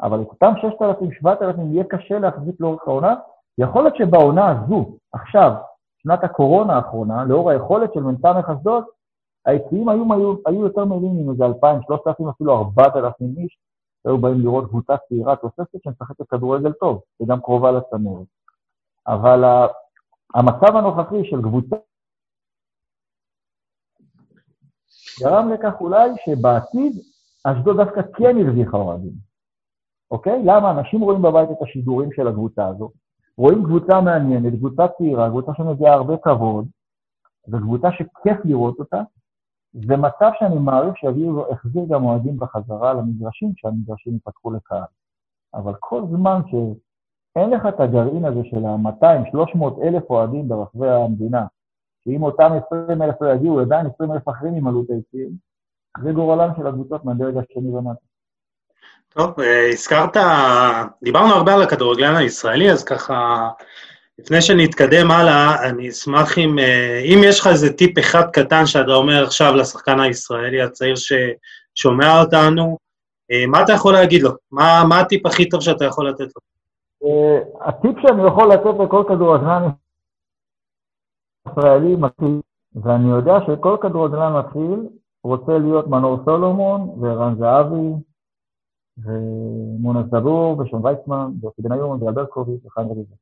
אבל 0.00 0.22
את 0.22 0.26
אותם 0.26 0.52
6,000, 0.60 1.12
7,000 1.12 1.72
יהיה 1.72 1.84
קשה 1.84 2.18
להחזיק 2.18 2.60
לאורך 2.60 2.88
העונה. 2.88 3.14
יכול 3.58 3.82
להיות 3.82 3.96
שבעונה 3.96 4.50
הזו, 4.50 4.96
עכשיו, 5.12 5.52
שנת 6.02 6.24
הקורונה 6.24 6.76
האחרונה, 6.76 7.24
לאור 7.24 7.50
היכולת 7.50 7.94
של 7.94 8.00
מ"ס 8.00 8.24
אשדוד, 8.24 8.84
היציעים 9.46 9.88
היו, 9.88 10.14
היו, 10.14 10.34
היו 10.46 10.62
יותר 10.62 10.84
מלאים 10.84 11.18
עם 11.18 11.30
איזה 11.30 11.44
2,000, 11.44 11.82
3,000, 11.82 12.28
אפילו 12.28 12.58
4,000 12.58 13.26
איש, 13.36 13.58
שהיו 14.02 14.18
באים 14.18 14.40
לראות 14.40 14.68
קבוצה 14.68 14.96
צעירה 15.08 15.36
תוססת 15.36 15.82
שמשחקת 15.84 16.28
כדורגל 16.28 16.72
טוב, 16.72 17.00
וגם 17.20 17.40
קרובה 17.40 17.70
לצמרת. 17.70 18.26
אבל 19.06 19.44
המצב 20.34 20.76
הנוכחי 20.76 21.24
של 21.24 21.42
קבוצה 21.42 21.76
גרם 25.20 25.50
לכך 25.52 25.80
אולי 25.80 26.10
שבעתיד 26.24 26.92
אשדוד 27.44 27.76
דווקא 27.76 28.00
כן 28.02 28.36
הרוויחה 28.38 28.76
אוהדים, 28.76 29.12
אוקיי? 30.10 30.42
למה? 30.44 30.70
אנשים 30.70 31.00
רואים 31.00 31.22
בבית 31.22 31.50
את 31.50 31.62
השידורים 31.62 32.12
של 32.12 32.28
הקבוצה 32.28 32.66
הזו, 32.66 32.90
רואים 33.36 33.64
קבוצה 33.64 34.00
מעניינת, 34.00 34.52
קבוצה 34.54 34.88
צעירה, 34.98 35.28
קבוצה 35.28 35.52
שמביאה 35.56 35.92
הרבה 35.92 36.16
כבוד, 36.16 36.66
זו 37.46 37.58
קבוצה 37.58 37.88
שכיף 37.92 38.44
לראות 38.44 38.78
אותה, 38.78 39.02
זה 39.72 39.96
מצב 39.96 40.30
שאני 40.38 40.58
מעריך 40.58 40.96
שיחזיר 40.96 41.82
גם 41.88 42.04
אוהדים 42.04 42.36
בחזרה 42.36 42.94
למגרשים, 42.94 43.52
כשהמגרשים 43.54 44.16
יפתחו 44.16 44.50
לקהל. 44.50 44.84
אבל 45.54 45.72
כל 45.78 46.02
זמן 46.10 46.40
שאין 46.50 47.50
לך 47.50 47.66
את 47.68 47.80
הגרעין 47.80 48.24
הזה 48.24 48.40
של 48.44 48.64
ה-200-300 48.66 49.82
אלף 49.82 50.10
אוהדים 50.10 50.48
ברחבי 50.48 50.88
המדינה, 50.88 51.46
שאם 52.04 52.22
אותם 52.22 52.50
20 52.66 53.02
אלף 53.02 53.14
לא 53.20 53.32
יגיעו, 53.32 53.60
עדיין 53.60 53.86
20 53.94 54.12
אלף 54.12 54.28
אחרים 54.28 54.56
ימלאו 54.56 54.82
את 54.82 54.90
היציעים, 54.90 55.30
זה 56.02 56.12
גורלם 56.12 56.50
של 56.56 56.66
הקבוצות 56.66 57.04
מהדרג 57.04 57.36
השני 57.36 57.70
ומטה. 57.70 58.08
טוב, 59.08 59.40
אה, 59.40 59.68
הזכרת, 59.68 60.16
דיברנו 61.02 61.34
הרבה 61.34 61.54
על 61.54 61.62
הכדורגלן 61.62 62.16
הישראלי, 62.16 62.72
אז 62.72 62.84
ככה, 62.84 63.48
לפני 64.18 64.40
שנתקדם 64.40 65.10
הלאה, 65.10 65.68
אני 65.68 65.88
אשמח 65.88 66.38
אם, 66.38 66.58
אה, 66.58 67.00
אם 67.04 67.18
יש 67.24 67.40
לך 67.40 67.46
איזה 67.46 67.72
טיפ 67.72 67.98
אחד 67.98 68.30
קטן 68.32 68.66
שאתה 68.66 68.92
אומר 68.92 69.24
עכשיו 69.24 69.54
לשחקן 69.54 70.00
הישראלי 70.00 70.62
הצעיר 70.62 70.94
ששומע 70.96 72.20
אותנו, 72.20 72.78
אה, 73.30 73.46
מה 73.46 73.62
אתה 73.62 73.72
יכול 73.72 73.92
להגיד 73.92 74.22
לו? 74.22 74.30
מה, 74.50 74.82
מה 74.88 75.00
הטיפ 75.00 75.26
הכי 75.26 75.48
טוב 75.48 75.60
שאתה 75.60 75.84
יכול 75.84 76.08
לתת 76.08 76.26
לו? 76.36 76.42
הטיפ 77.60 77.96
שאני 78.02 78.26
יכול 78.26 78.52
לתת 78.52 78.84
לכל 78.84 79.04
כדורגלן 79.08 79.68
ישראלי 81.50 81.96
מתחיל, 81.96 82.40
ואני 82.74 83.08
יודע 83.08 83.34
שכל 83.46 83.76
כדורגלן 83.82 84.32
מתחיל 84.32 84.88
רוצה 85.24 85.58
להיות 85.58 85.86
מנור 85.86 86.24
סולומון 86.24 87.00
וערן 87.00 87.34
זהבי 87.38 87.92
ומונה 88.98 90.02
סבור 90.10 90.58
ושון 90.58 90.86
ויצמן 90.86 91.30
ויוסי 91.40 91.62
בניון 91.62 92.02
ואלברקוביץ' 92.02 92.64
וחיים 92.64 92.90
רביזה. 92.90 93.14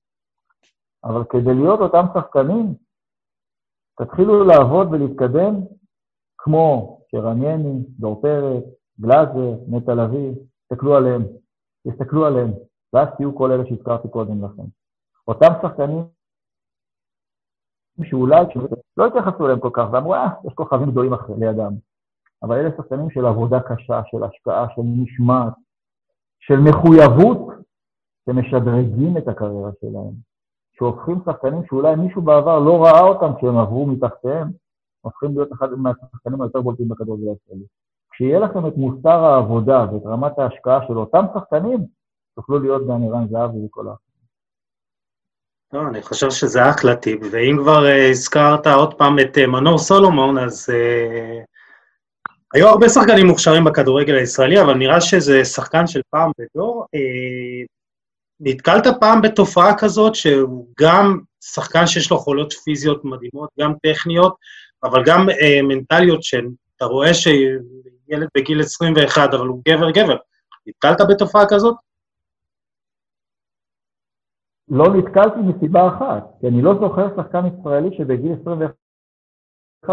אבל 1.05 1.25
כדי 1.25 1.55
להיות 1.55 1.81
אותם 1.81 2.07
שחקנים, 2.15 2.75
תתחילו 3.97 4.45
לעבוד 4.45 4.89
ולהתקדם 4.93 5.55
כמו 6.39 6.99
שרנייני, 7.11 7.83
דור 7.99 8.23
פרץ, 8.23 8.65
גלאזר, 9.01 9.55
נטע 9.69 9.95
לביא, 9.95 10.33
תסתכלו 10.63 10.97
עליהם, 10.97 11.23
תסתכלו 11.89 12.27
עליהם, 12.27 12.51
ואז 12.93 13.09
תהיו 13.17 13.37
כל 13.37 13.53
אלה 13.53 13.67
שהזכרתי 13.67 14.09
קודם 14.09 14.45
לכן. 14.45 14.63
אותם 15.29 15.53
שחקנים 15.63 16.05
שאולי 18.05 18.45
לא 18.97 19.07
התייחסו 19.07 19.45
אליהם 19.45 19.61
כל 19.61 19.71
כך, 19.73 19.87
ואמרו, 19.93 20.15
אה, 20.15 20.29
יש 20.47 20.55
כוכבים 20.55 20.91
גדולים 20.91 21.13
לידם. 21.39 21.73
אבל 22.43 22.57
אלה 22.57 22.71
שחקנים 22.77 23.11
של 23.11 23.27
עבודה 23.27 23.61
קשה, 23.61 24.01
של 24.11 24.25
השקעה, 24.25 24.67
של 24.75 24.83
משמעת, 25.03 25.53
של 26.41 26.61
מחויבות, 26.61 27.49
שמשדרגים 28.27 29.17
את 29.17 29.29
הקריירה 29.29 29.71
שלהם. 29.81 30.13
שהופכים 30.79 31.21
שחקנים 31.27 31.63
שאולי 31.67 31.97
מישהו 31.97 32.23
בעבר 32.23 32.59
לא 32.59 32.83
ראה 32.85 33.01
אותם 33.01 33.37
כשהם 33.37 33.59
עברו 33.59 33.87
מתחתיהם, 33.87 34.51
הופכים 35.01 35.31
להיות 35.35 35.53
אחד 35.53 35.73
מהשחקנים 35.73 36.43
היותר 36.43 36.61
בולטים 36.61 36.89
בכדורגל 36.89 37.29
הישראלי. 37.29 37.65
כשיהיה 38.11 38.39
לכם 38.39 38.67
את 38.67 38.77
מוסר 38.77 39.25
העבודה 39.25 39.87
ואת 39.93 40.03
רמת 40.07 40.39
ההשקעה 40.39 40.87
של 40.89 40.99
אותם 40.99 41.25
שחקנים, 41.35 41.87
תוכלו 42.35 42.59
להיות 42.59 42.83
גם 42.89 43.03
ערן 43.03 43.29
זהבי 43.29 43.67
וכל 43.67 43.89
האחרים. 43.89 44.06
לא, 45.77 45.89
אני 45.89 46.03
חושב 46.03 46.31
שזה 46.31 46.71
אחלה 46.71 46.97
טיפ, 46.97 47.21
ואם 47.31 47.57
כבר 47.59 47.85
uh, 47.87 48.11
הזכרת 48.11 48.67
עוד 48.67 48.95
פעם 48.95 49.19
את 49.19 49.37
uh, 49.37 49.47
מנור 49.47 49.79
סולומון, 49.79 50.39
אז 50.39 50.71
uh, 50.71 51.45
היו 52.55 52.69
הרבה 52.69 52.89
שחקנים 52.89 53.27
מוכשרים 53.27 53.65
בכדורגל 53.65 54.15
הישראלי, 54.15 54.61
אבל 54.61 54.75
נראה 54.75 55.01
שזה 55.01 55.45
שחקן 55.45 55.87
של 55.87 56.01
פעם 56.11 56.31
בדור. 56.39 56.87
Uh, 56.97 57.67
נתקלת 58.41 58.87
פעם 59.01 59.23
בתופעה 59.23 59.79
כזאת 59.79 60.15
שהוא 60.15 60.67
גם 60.81 61.19
שחקן 61.45 61.87
שיש 61.87 62.11
לו 62.11 62.17
יכולות 62.17 62.53
פיזיות 62.53 63.05
מדהימות, 63.05 63.51
גם 63.61 63.73
טכניות, 63.83 64.35
אבל 64.85 65.03
גם 65.05 65.29
uh, 65.29 65.63
מנטליות 65.63 66.23
שאתה 66.23 66.85
רואה 66.85 67.15
שילד 67.15 68.29
בגיל 68.37 68.61
21, 68.61 69.35
אבל 69.35 69.47
הוא 69.47 69.63
גבר-גבר. 69.69 70.17
נתקלת 70.67 71.01
בתופעה 71.09 71.45
כזאת? 71.49 71.86
לא 74.69 74.85
נתקלתי 74.97 75.41
מסיבה 75.41 75.89
אחת, 75.89 76.25
כי 76.41 76.49
אני 76.49 76.63
לא 76.63 76.75
זוכר 76.81 77.17
שחקן 77.17 77.47
ישראלי 77.47 77.97
שבגיל 77.97 78.33
21 78.41 78.75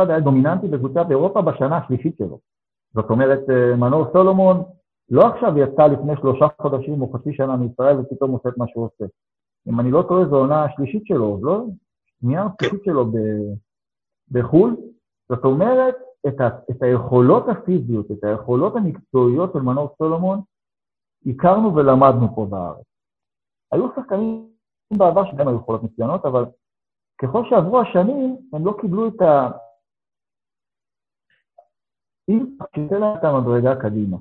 היה 0.09 0.19
דומיננטי 0.19 0.67
בקבוצת 0.67 1.05
אירופה 1.09 1.41
בשנה 1.41 1.77
השלישית 1.77 2.17
שלו. 2.17 2.39
זאת 2.93 3.09
אומרת, 3.09 3.39
אה, 3.49 3.75
מנור 3.75 4.05
סולומון 4.13 4.63
לא 5.09 5.27
עכשיו 5.27 5.57
יצא 5.57 5.87
לפני 5.87 6.13
שלושה 6.21 6.45
חודשים 6.61 7.01
או 7.01 7.13
חצי 7.13 7.33
שנה 7.33 7.55
מישראל 7.55 7.99
ופתאום 7.99 8.31
עושה 8.31 8.49
את 8.49 8.57
מה 8.57 8.65
שהוא 8.67 8.85
עושה. 8.85 9.05
אם 9.67 9.79
אני 9.79 9.91
לא 9.91 10.05
טועה, 10.07 10.29
זו 10.29 10.35
העונה 10.35 10.63
השלישית 10.63 11.05
שלו, 11.05 11.39
לא? 11.41 11.65
שנייה 12.19 12.45
השלישית 12.45 12.83
שלו 12.85 13.05
בחו"ל. 14.31 14.75
זאת 15.29 15.45
אומרת, 15.45 15.95
את, 16.27 16.41
ה, 16.41 16.47
את 16.71 16.83
היכולות 16.83 17.49
הפיזיות, 17.49 18.11
את 18.11 18.23
היכולות 18.23 18.75
המקצועיות 18.75 19.53
של 19.53 19.59
מנור 19.59 19.95
סולומון, 19.97 20.41
הכרנו 21.25 21.75
ולמדנו 21.75 22.35
פה 22.35 22.47
בארץ. 22.49 22.85
היו 23.71 23.87
שחקנים 23.95 24.52
בעבר 24.97 25.31
שגם 25.31 25.47
היו 25.47 25.57
יכולות 25.57 25.83
מצוינות, 25.83 26.25
אבל 26.25 26.45
ככל 27.21 27.43
שעברו 27.49 27.81
השנים, 27.81 28.37
הם 28.53 28.65
לא 28.65 28.75
קיבלו 28.81 29.07
את 29.07 29.21
ה... 29.21 29.49
אם 32.29 32.45
תצא 32.71 32.95
להם 32.95 33.17
את 33.17 33.23
המדרגה 33.23 33.75
קדימה. 33.75 34.17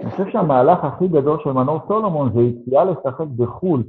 אני 0.00 0.10
חושב 0.10 0.24
שהמהלך 0.32 0.84
הכי 0.84 1.08
גדול 1.08 1.38
של 1.44 1.52
מנור 1.52 1.80
סולומון 1.88 2.32
זה 2.34 2.40
יציאה 2.40 2.84
לשחק 2.84 3.26
בחו"ל, 3.36 3.84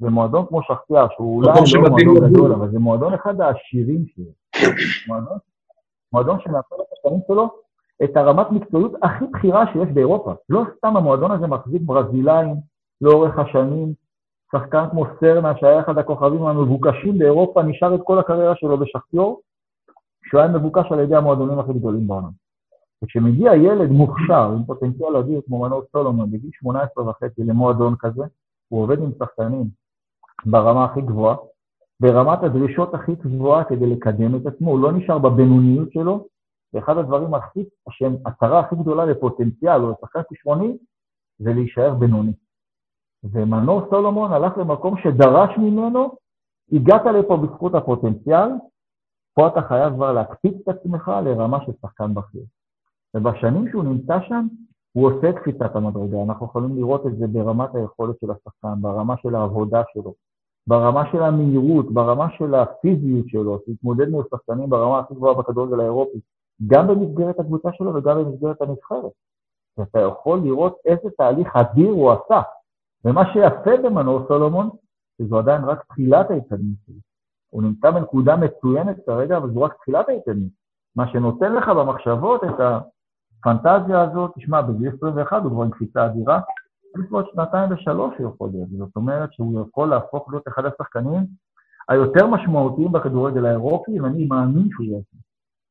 במועדון 0.00 0.46
כמו 0.46 0.62
שחטיאר, 0.62 1.06
שהוא 1.16 1.36
אולי 1.36 1.48
לא 1.74 1.90
מועדון 1.90 2.30
גדול, 2.30 2.52
אבל 2.52 2.70
זה 2.70 2.78
מועדון 2.78 3.14
אחד 3.14 3.40
העשירים 3.40 4.04
שלו. 4.06 4.32
מועדון, 5.08 5.38
מועדון 6.12 6.40
שמאפשר 6.40 6.76
לשחקנים 6.76 7.20
שלו 7.26 7.50
את 8.04 8.16
הרמת 8.16 8.50
מקצועיות 8.50 8.92
הכי 9.02 9.24
בכירה 9.32 9.64
שיש 9.72 9.88
באירופה. 9.94 10.32
לא 10.48 10.62
סתם 10.76 10.96
המועדון 10.96 11.30
הזה 11.30 11.46
מחזיק 11.46 11.82
ברזילאים 11.82 12.54
לאורך 13.00 13.38
השנים, 13.38 13.92
שחקן 14.52 14.84
כמו 14.90 15.04
סרנה, 15.20 15.52
שהיה 15.56 15.80
אחד 15.80 15.98
הכוכבים 15.98 16.42
המבוקשים 16.42 17.18
באירופה, 17.18 17.62
נשאר 17.62 17.94
את 17.94 18.00
כל 18.04 18.18
הקריירה 18.18 18.56
שלו 18.56 18.78
בשחטיור, 18.78 19.40
שהוא 20.24 20.40
היה 20.40 20.50
מבוקש 20.50 20.92
על 20.92 21.00
ידי 21.00 21.16
המועדונים 21.16 21.58
הכי 21.58 21.72
גדולים 21.72 22.06
בעולם. 22.06 22.30
וכשמגיע 23.04 23.54
ילד 23.54 23.90
מוכשר, 23.90 24.52
עם 24.52 24.64
פוטנציאל 24.64 25.16
אדיר 25.16 25.40
כמו 25.46 25.60
מנור 25.62 25.82
סולומון, 25.92 26.30
בגיל 26.30 26.50
18 26.52 27.08
וחצי 27.08 27.44
למועדון 27.44 27.94
כזה, 27.98 28.22
הוא 28.68 28.82
עובד 28.82 28.98
עם 28.98 29.10
שחקנים 29.18 29.64
ברמה 30.46 30.84
הכי 30.84 31.00
גבוהה, 31.00 31.36
ברמת 32.00 32.42
הדרישות 32.42 32.94
הכי 32.94 33.12
גבוהה 33.14 33.64
כדי 33.64 33.86
לקדם 33.86 34.36
את 34.36 34.46
עצמו, 34.46 34.70
הוא 34.70 34.80
לא 34.80 34.92
נשאר 34.92 35.18
בבינוניות 35.18 35.92
שלו, 35.92 36.26
ואחד 36.74 36.98
הדברים 36.98 37.34
הכי, 37.34 37.64
שהם 37.90 38.16
הצהרה 38.26 38.60
הכי 38.60 38.76
גדולה 38.76 39.04
לפוטנציאל 39.04 39.80
או 39.80 39.90
לשחקן 39.90 40.20
כישרוני, 40.28 40.76
זה 41.38 41.52
להישאר 41.52 41.94
בינוני. 41.94 42.32
ומנור 43.24 43.82
סולומון 43.90 44.32
הלך 44.32 44.58
למקום 44.58 44.94
שדרש 45.02 45.58
ממנו, 45.58 46.16
הגעת 46.72 47.04
לפה 47.04 47.36
בזכות 47.36 47.74
הפוטנציאל, 47.74 48.48
פה 49.34 49.46
אתה 49.48 49.62
חייב 49.62 49.94
כבר 49.94 50.12
להקפיץ 50.12 50.54
את 50.62 50.68
עצמך 50.68 51.10
לרמה 51.24 51.58
של 51.66 51.72
שחקן 51.82 52.14
בכיר. 52.14 52.42
ובשנים 53.14 53.68
שהוא 53.70 53.84
נמצא 53.84 54.20
שם, 54.28 54.46
הוא 54.92 55.06
עושה 55.06 55.30
את 55.30 55.34
קפיצת 55.34 55.76
המדרגה. 55.76 56.22
אנחנו 56.22 56.46
יכולים 56.46 56.76
לראות 56.76 57.06
את 57.06 57.16
זה 57.16 57.26
ברמת 57.26 57.74
היכולת 57.74 58.16
של 58.20 58.30
השחקן, 58.30 58.80
ברמה 58.80 59.14
של 59.16 59.34
העבודה 59.34 59.82
שלו, 59.92 60.14
ברמה 60.66 61.12
של 61.12 61.22
המהירות, 61.22 61.92
ברמה 61.92 62.26
של 62.38 62.54
הפיזיות 62.54 63.28
שלו, 63.28 63.58
שהתמודד 63.66 64.08
מול 64.08 64.24
שחקנים 64.30 64.70
ברמה 64.70 64.98
הכי 64.98 65.14
גבוהה 65.14 65.34
בכדורגל 65.34 65.80
האירופי, 65.80 66.18
גם 66.66 66.86
במסגרת 66.88 67.40
הקבוצה 67.40 67.68
שלו 67.72 67.94
וגם 67.94 68.24
במסגרת 68.24 68.62
הנבחרת. 68.62 69.12
ואתה 69.78 70.00
יכול 70.00 70.38
לראות 70.38 70.76
איזה 70.84 71.10
תהליך 71.16 71.56
אדיר 71.56 71.90
הוא 71.90 72.12
עשה. 72.12 72.42
ומה 73.04 73.32
שיפה 73.32 73.82
במנור 73.84 74.26
סולומון, 74.28 74.70
שזו 75.18 75.38
עדיין 75.38 75.64
רק 75.64 75.84
תחילת 75.88 76.30
ההתקדמות 76.30 76.76
שלו. 76.86 76.96
הוא 77.50 77.62
נמצא 77.62 77.90
בנקודה 77.90 78.36
מצוינת 78.36 78.96
כרגע, 79.06 79.36
אבל 79.36 79.50
זו 79.50 79.62
רק 79.62 79.74
תחילת 79.74 80.08
ההתקדמות. 80.08 80.50
מה 80.96 81.08
שנותן 81.12 81.52
לך 81.54 81.68
במחשבות 81.68 82.44
את 82.44 82.60
הפנטזיה 82.60 84.02
הזאת, 84.02 84.30
תשמע, 84.36 84.60
בגיל 84.60 84.92
21 84.96 85.42
הוא 85.42 85.50
כבר 85.50 85.62
עם 85.62 85.70
קפיצה 85.70 86.06
אדירה, 86.06 86.40
יש 86.98 87.10
עוד 87.10 87.26
שנתיים 87.32 87.72
ושלוש 87.72 88.14
הוא 88.18 88.30
יכול 88.34 88.48
להיות. 88.52 88.68
זאת 88.68 88.96
אומרת 88.96 89.32
שהוא 89.32 89.66
יכול 89.68 89.88
להפוך 89.88 90.30
להיות 90.30 90.48
אחד 90.48 90.64
השחקנים 90.64 91.26
היותר 91.88 92.26
משמעותיים 92.26 92.92
בכדורגל 92.92 93.46
האירופי, 93.46 94.00
ואני 94.00 94.24
מאמין 94.24 94.68
שהוא 94.70 94.86
יהיה. 94.86 95.00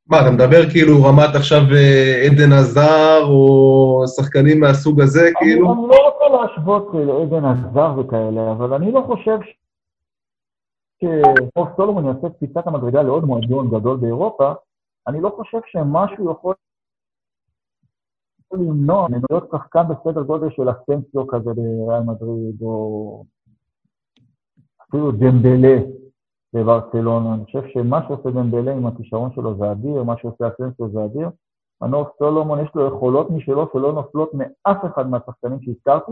מה, 0.07 0.21
אתה 0.21 0.31
מדבר 0.31 0.69
כאילו 0.69 1.03
רמת 1.03 1.35
עכשיו 1.35 1.61
אה, 1.75 2.25
עדן 2.25 2.51
עזר, 2.53 3.23
או 3.23 4.03
שחקנים 4.07 4.59
מהסוג 4.59 5.01
הזה, 5.01 5.29
כאילו? 5.39 5.73
אני 5.73 5.81
לא 5.87 6.09
רוצה 6.09 6.37
להשוות 6.37 6.87
לעדן 6.93 7.45
עזר 7.45 7.99
וכאלה, 7.99 8.51
אבל 8.51 8.73
אני 8.73 8.91
לא 8.91 9.03
חושב 9.07 9.37
שפול 10.97 11.67
סולומון 11.75 12.05
יעשה 12.05 12.29
קפיצת 12.29 12.67
המדרגה 12.67 13.01
לעוד 13.01 13.25
מועדון 13.25 13.69
גדול 13.69 13.97
באירופה, 13.97 14.53
אני 15.07 15.21
לא 15.21 15.29
חושב 15.29 15.57
שמשהו 15.65 16.31
יכול 16.31 16.53
למנוע 18.53 19.07
ממנו 19.07 19.23
להיות 19.29 19.49
שחקן 19.51 19.83
בסדר 19.89 20.21
גודל 20.21 20.49
של 20.49 20.69
אסנסיו 20.69 21.27
כזה 21.27 21.51
בריאל 21.53 22.03
מדריד, 22.03 22.61
או 22.61 23.23
אפילו 24.81 25.11
דמבלה 25.11 25.77
בברצלונה. 26.53 27.33
אני 27.33 27.45
חושב 27.45 27.61
שמה 27.73 27.99
שעושה 28.07 28.29
דמבלה 28.29 28.71
עם 28.71 28.87
הכישרון 28.87 29.29
שלו 29.35 29.57
זה 29.57 29.71
אדיר, 29.71 30.03
מה 30.03 30.17
שעושה 30.17 30.47
אסנסיו 30.47 30.89
זה 30.89 31.05
אדיר. 31.05 31.29
מנור 31.81 32.05
סולומון 32.19 32.59
יש 32.59 32.69
לו 32.75 32.87
יכולות 32.87 33.29
משלו 33.29 33.69
שלא 33.73 33.93
נופלות 33.93 34.31
מאף 34.33 34.85
אחד 34.85 35.09
מהשחקנים 35.09 35.61
שהזכרתי, 35.61 36.11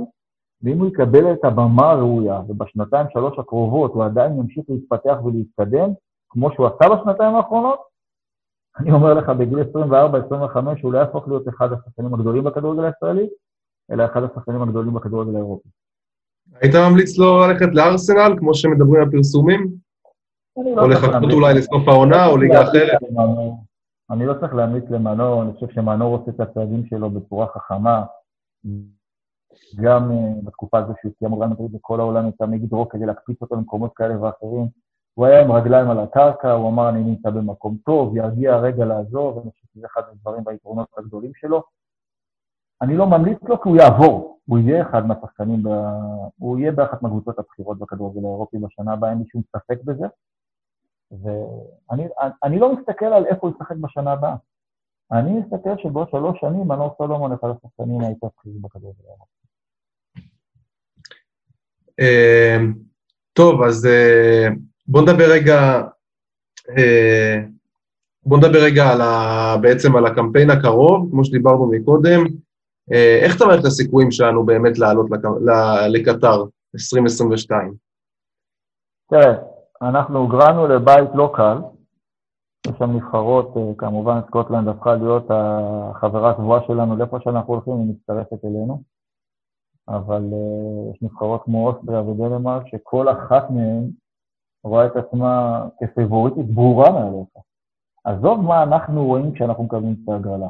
ואם 0.64 0.80
הוא 0.80 0.88
יקבל 0.88 1.34
את 1.34 1.46
הבמה 1.46 1.92
הראויה, 1.92 2.42
ובשנתיים, 2.48 3.08
שלוש 3.14 3.40
הקרובות 3.40 3.94
הוא 3.94 4.06
עדיין 4.06 4.38
ימשיך 4.38 4.64
להתפתח 4.70 5.16
ולהתקדם, 5.26 5.90
כמו 6.30 6.52
שהוא 6.54 6.68
עשה 6.68 6.96
בשנתיים 6.96 7.36
האחרונות, 7.36 7.80
אני 8.80 8.92
אומר 8.92 9.14
לך, 9.14 9.30
בגיל 9.30 9.60
24-25 9.60 9.66
הוא 10.82 10.94
לא 10.94 10.98
יהפוך 10.98 11.28
להיות 11.28 11.48
אחד 11.48 11.74
השחקנים 11.74 12.14
הגדולים 12.14 12.44
בכדורגל 12.44 12.84
הישראלי, 12.84 13.30
אלא 13.92 14.06
אחד 14.06 14.24
השחקנים 14.24 14.62
הגדולים 14.62 14.94
בכדורגל 14.94 15.36
האירופי. 15.36 15.70
היית 16.62 16.76
ממליץ 16.76 17.18
לו 17.18 17.48
ללכת 17.48 17.70
לארסנל, 17.74 18.36
כמו 18.40 18.54
שמדברים 18.54 19.02
על 19.02 19.12
פרסומים? 19.12 19.68
לא 20.58 20.82
או 20.82 20.88
לחכות 20.88 21.32
אולי 21.34 21.54
לסוף 21.54 21.88
העונה, 21.88 22.26
או 22.26 22.38
ליגה 22.38 22.62
אחרת? 22.62 23.00
אני 24.12 24.26
לא 24.26 24.34
צריך 24.34 24.54
להמליץ 24.54 24.84
למנור, 24.90 25.44
אני 25.44 25.54
חושב 25.54 25.70
שמנור 25.70 26.18
עושה 26.18 26.32
את 26.32 26.40
הצעדים 26.40 26.86
שלו 26.86 27.10
בצורה 27.10 27.48
חכמה. 27.48 28.06
גם 29.76 30.12
uh, 30.12 30.46
בתקופה 30.46 30.78
הזו 30.78 30.94
שהוא 31.02 31.12
סיים 31.20 31.32
מוגן 31.32 31.50
מדריד 31.50 31.72
בכל 31.72 32.00
העולם, 32.00 32.30
את 32.30 32.42
המגדרו 32.42 32.90
כדי 32.90 33.06
להקפיץ 33.06 33.42
אותו 33.42 33.56
למקומות 33.56 33.92
כאלה 33.96 34.22
ואחרים. 34.22 34.68
הוא 35.14 35.26
היה 35.26 35.42
עם 35.42 35.52
רגליים 35.52 35.90
על 35.90 36.00
הקרקע, 36.00 36.52
הוא 36.52 36.70
אמר, 36.70 36.90
אני 36.90 37.04
נמצא 37.04 37.30
במקום 37.30 37.78
טוב, 37.86 38.18
יגיע 38.18 38.54
הרגע 38.54 38.86
לעזוב, 38.86 39.40
אני 39.40 39.52
חושב 39.52 39.66
שזה 39.74 39.88
אחד 39.88 40.02
הדברים 40.12 40.44
והיתרונות 40.46 40.88
הגדולים 40.98 41.32
שלו. 41.36 41.64
אני 42.82 42.98
לא 42.98 43.08
ממליץ 43.08 43.38
לו 43.44 43.62
כי 43.62 43.70
הוא 43.70 43.78
יעבור, 43.78 44.40
הוא 44.46 44.60
יהיה 44.60 44.90
אחד 44.90 45.06
מהשחקנים, 45.08 45.64
ב... 45.64 45.68
הוא 46.38 46.60
יהיה 46.60 46.72
באחת 46.72 47.02
מהקבוצות 47.02 47.40
הבכירות 47.40 47.80
בכדורגל 47.80 48.26
האירופי 48.26 48.58
בשנה 48.58 48.94
הבאה, 48.94 49.10
אין 49.10 49.18
לי 49.18 49.26
שום 49.28 49.42
ספק 49.56 49.84
בזה. 49.84 50.06
ואני 51.12 52.60
לא 52.60 52.76
מסתכל 52.76 53.06
על 53.06 53.26
איפה 53.26 53.48
הוא 53.48 53.56
ישחק 53.56 53.76
בשנה 53.76 54.12
הבאה. 54.12 54.36
אני 55.12 55.32
מסתכל 55.32 55.70
שבעוד 55.78 56.10
שלוש 56.12 56.40
שנים 56.42 56.68
מנור 56.68 56.96
סולומון 56.98 57.32
אחד 57.32 57.48
השחקנים 57.50 58.02
היותר 58.02 58.28
בכירים 58.38 58.62
בכדורגל 58.62 59.04
האירופי. 59.08 59.40
אמ, 62.00 62.74
טוב, 63.34 63.64
אז 63.64 63.86
אה, 63.86 64.48
בוא 64.88 65.02
נדבר 65.02 65.32
רגע, 65.32 65.82
אה, 66.78 67.40
בוא 68.26 68.38
נדבר 68.38 68.64
רגע 68.64 68.90
על 68.92 69.02
ה, 69.02 69.56
בעצם 69.62 69.96
על 69.96 70.06
הקמפיין 70.06 70.50
הקרוב, 70.50 71.12
כמו 71.12 71.26
שדיברנו 71.26 71.72
מקודם. 71.72 72.26
אה, 72.94 73.20
איך 73.22 73.38
אתה 73.38 73.46
מערכת 73.46 73.66
הסיכויים 73.66 74.12
שלנו 74.12 74.46
באמת 74.46 74.78
לעלות 74.78 75.10
לקטר 75.90 76.44
2022? 76.76 77.74
תראה, 79.10 79.34
אנחנו 79.82 80.20
הוגרנו 80.20 80.68
לבית 80.68 81.10
לא 81.14 81.32
קל, 81.36 81.58
יש 82.68 82.74
שם 82.80 82.92
נבחרות, 82.92 83.54
כמובן 83.78 84.22
סקוטלנד 84.28 84.68
הפכה 84.68 84.96
להיות 84.96 85.26
החברה 85.30 86.32
הקבועה 86.32 86.62
שלנו, 86.68 86.96
לאיפה 86.96 87.18
שאנחנו 87.20 87.54
הולכים, 87.54 87.74
היא 87.74 87.90
מצטרפת 87.90 88.46
אלינו. 88.46 88.82
אבל 89.90 90.24
uh, 90.32 90.92
יש 90.96 91.02
נבחרות 91.02 91.44
כמו 91.44 91.68
אוסטריה 91.70 92.02
ודנמרק, 92.02 92.68
שכל 92.68 93.10
אחת 93.10 93.52
מהן 93.52 93.90
רואה 94.64 94.86
את 94.86 94.96
עצמה 94.96 95.66
כפיבוריטית 95.80 96.46
ברורה 96.46 96.92
מעליך. 96.92 97.30
עזוב 98.04 98.42
מה 98.42 98.64
אנחנו 98.64 99.06
רואים 99.06 99.34
כשאנחנו 99.34 99.64
מקבלים 99.64 99.96
את 100.04 100.10
ההגרלה. 100.10 100.48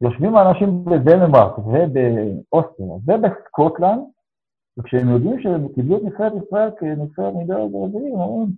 יושבים 0.00 0.36
האנשים 0.36 0.84
בדנמרק 0.84 1.58
ובאוסטריה 1.58 2.94
ובסקוטלנד, 3.06 4.02
וכשהם 4.78 5.08
יודעים 5.08 5.40
שהם 5.40 5.68
קיבלו 5.68 5.96
את 5.96 6.02
נבחרת 6.02 6.32
ישראל 6.46 6.70
כנבחרת 6.80 7.34
מדרג 7.34 7.70
רביעי, 7.74 8.12
הם 8.12 8.20
אומרים, 8.20 8.52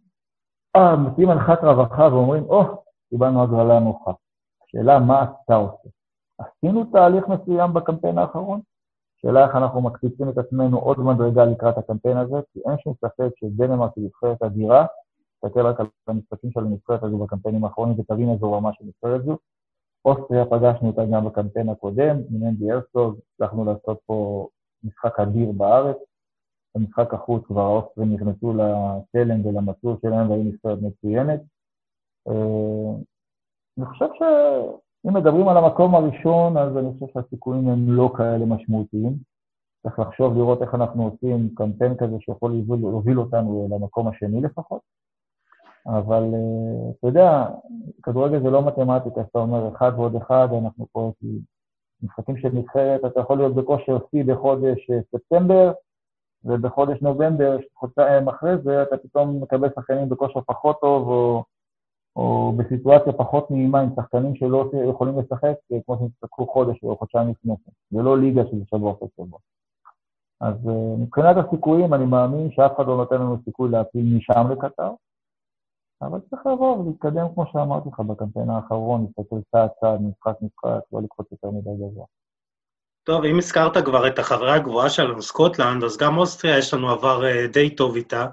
אה, 0.76 0.96
מציעים 0.96 1.30
הנחת 1.30 1.64
רווחה 1.64 2.08
ואומרים, 2.12 2.44
או, 2.44 2.62
קיבלנו 3.10 3.42
הגרלה 3.42 3.80
נוחה. 3.80 4.12
השאלה, 4.64 4.98
מה 4.98 5.24
אתה 5.24 5.54
עושה? 5.54 5.88
עשינו 6.38 6.84
תהליך 6.84 7.24
מסוים 7.28 7.74
בקמפיין 7.74 8.18
האחרון? 8.18 8.60
שאלה 9.22 9.46
איך 9.46 9.54
אנחנו 9.56 9.80
מקפיצים 9.80 10.28
את 10.28 10.38
עצמנו 10.38 10.78
עוד 10.78 11.00
מדרגה 11.00 11.44
לקראת 11.44 11.78
הקמפיין 11.78 12.16
הזה, 12.16 12.36
כי 12.52 12.60
אין 12.68 12.78
שום 12.78 12.94
ספק 12.94 13.30
שדנמרק 13.36 13.90
היא 13.96 14.04
נבחרת 14.04 14.42
אדירה, 14.42 14.86
תסתכל 15.44 15.66
רק 15.66 15.80
על 15.80 15.86
המשחקים 16.08 16.50
של 16.50 16.60
הנבחרת 16.60 17.02
הזו 17.02 17.18
בקמפיינים 17.18 17.64
האחרונים 17.64 18.00
ותבין 18.00 18.32
איזו 18.32 18.52
רמה 18.52 18.70
של 18.72 18.84
נבחרת 18.84 19.24
זו. 19.24 19.36
אוסטריה 20.04 20.44
פגשנו 20.44 20.88
אותה 20.88 21.02
גם 21.12 21.24
בקמפיין 21.24 21.68
הקודם, 21.68 22.16
עם 22.30 22.46
אנדי 22.46 22.72
הרצוג, 22.72 23.18
הצלחנו 23.34 23.64
לעשות 23.64 23.98
פה 24.06 24.48
משחק 24.84 25.20
אדיר 25.20 25.52
בארץ. 25.52 25.96
במשחק 26.74 27.14
החוץ 27.14 27.44
כבר 27.46 27.60
האוסטרים 27.60 28.14
נכנסו 28.14 28.52
לתלם 28.52 29.46
ולמסלול 29.46 29.96
שלהם 30.02 30.30
והיו 30.30 30.44
נבחרת 30.44 30.78
מצוינת. 30.82 31.40
אה, 32.28 32.94
אני 33.78 33.86
חושב 33.86 34.08
ש... 34.14 34.22
אם 35.06 35.14
מדברים 35.14 35.48
על 35.48 35.56
המקום 35.56 35.94
הראשון, 35.94 36.56
אז 36.56 36.76
אני 36.76 36.92
חושב 36.92 37.12
שהסיכויים 37.12 37.68
הם 37.68 37.92
לא 37.92 38.12
כאלה 38.16 38.46
משמעותיים. 38.46 39.16
צריך 39.82 39.98
לחשוב, 39.98 40.36
לראות 40.36 40.62
איך 40.62 40.74
אנחנו 40.74 41.04
עושים 41.04 41.48
קמפיין 41.54 41.96
כזה 41.96 42.16
שיכול 42.20 42.52
להוביל 42.68 43.20
אותנו 43.20 43.68
למקום 43.70 44.08
השני 44.08 44.40
לפחות. 44.40 44.80
אבל 45.86 46.22
אה, 46.34 46.90
אתה 46.98 47.06
יודע, 47.06 47.46
כדורגל 48.02 48.42
זה 48.42 48.50
לא 48.50 48.66
מתמטיקה, 48.66 49.20
אתה 49.20 49.38
אומר 49.38 49.68
אחד 49.76 49.92
ועוד 49.96 50.16
אחד, 50.16 50.48
אנחנו 50.62 50.86
פה, 50.92 51.12
כי 51.20 51.26
משחקים 52.02 52.36
של 52.36 52.48
נבחרת, 52.52 53.04
אתה 53.04 53.20
יכול 53.20 53.38
להיות 53.38 53.54
בכושר 53.54 53.98
שיא 54.10 54.24
בחודש 54.24 54.90
אה, 54.90 54.98
ספטמבר, 55.10 55.72
ובחודש 56.44 57.02
נובמבר, 57.02 57.56
חודשיים 57.74 58.28
אחרי 58.28 58.58
זה, 58.64 58.82
אתה 58.82 58.96
פתאום 58.96 59.42
מקבל 59.42 59.68
שחקנים 59.74 60.08
בכושר 60.08 60.40
פחות 60.40 60.80
טוב, 60.80 61.08
או 61.08 61.44
או 62.16 62.52
בסיטואציה 62.56 63.12
פחות 63.12 63.50
נעימה 63.50 63.80
עם 63.80 63.88
שחקנים 63.96 64.36
שלא 64.36 64.70
יכולים 64.90 65.18
לשחק, 65.18 65.54
כמו 65.86 65.96
שהם 65.96 66.06
ישחקו 66.06 66.46
חודש 66.46 66.82
או 66.82 66.96
חודשיים 66.96 67.28
לפני 67.28 67.54
זה. 67.64 67.72
זה 67.90 68.02
לא 68.02 68.18
ליגה 68.18 68.42
של 68.50 68.56
שבוע 68.64 68.92
אחרי 68.92 69.08
שבוע. 69.16 69.38
אז 70.40 70.54
אה, 70.68 70.96
מבחינת 70.98 71.36
הסיכויים, 71.36 71.94
אני 71.94 72.06
מאמין 72.06 72.50
שאף 72.50 72.76
אחד 72.76 72.86
לא 72.86 72.96
נותן 72.96 73.14
לנו 73.14 73.36
סיכוי 73.44 73.70
להפיל 73.70 74.16
משם 74.16 74.46
לקטר, 74.50 74.92
אבל 76.02 76.20
צריך 76.20 76.46
לבוא 76.46 76.78
ולהתקדם, 76.78 77.26
כמו 77.34 77.46
שאמרתי 77.52 77.88
לך 77.88 78.00
בקמפיין 78.00 78.50
האחרון, 78.50 79.04
להסתכל 79.04 79.36
צעד 79.52 79.70
צעד, 79.80 80.00
משחק 80.02 80.42
משחק, 80.42 80.80
לא 80.92 81.02
לקפוץ 81.02 81.32
יותר 81.32 81.50
מדי 81.50 81.70
גבוה. 81.76 82.06
טוב, 83.04 83.24
אם 83.24 83.38
הזכרת 83.38 83.84
כבר 83.84 84.06
את 84.06 84.18
החברה 84.18 84.54
הגבוהה 84.54 84.90
שלנו, 84.90 85.22
סקוטלנד, 85.22 85.84
אז 85.84 85.96
גם 85.96 86.18
אוסטריה, 86.18 86.58
יש 86.58 86.74
לנו 86.74 86.90
עבר 86.90 87.26
אה, 87.26 87.46
די 87.46 87.70
טוב 87.70 87.96
איתה. 87.96 88.26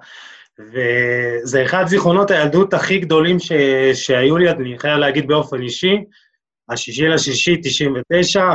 וזה 0.60 1.66
אחד 1.66 1.88
זיכרונות 1.88 2.32
הילדות 2.32 2.74
הכי 2.74 3.00
גדולים 3.00 3.40
ש... 3.40 3.52
שהיו 3.94 4.38
לי, 4.38 4.50
אני 4.50 4.80
חייב 4.80 4.98
להגיד 4.98 5.28
באופן 5.28 5.62
אישי, 5.62 6.04
השישי 6.70 7.08
לשישי, 7.08 7.58
99, 7.64 8.42
5-0 8.42 8.50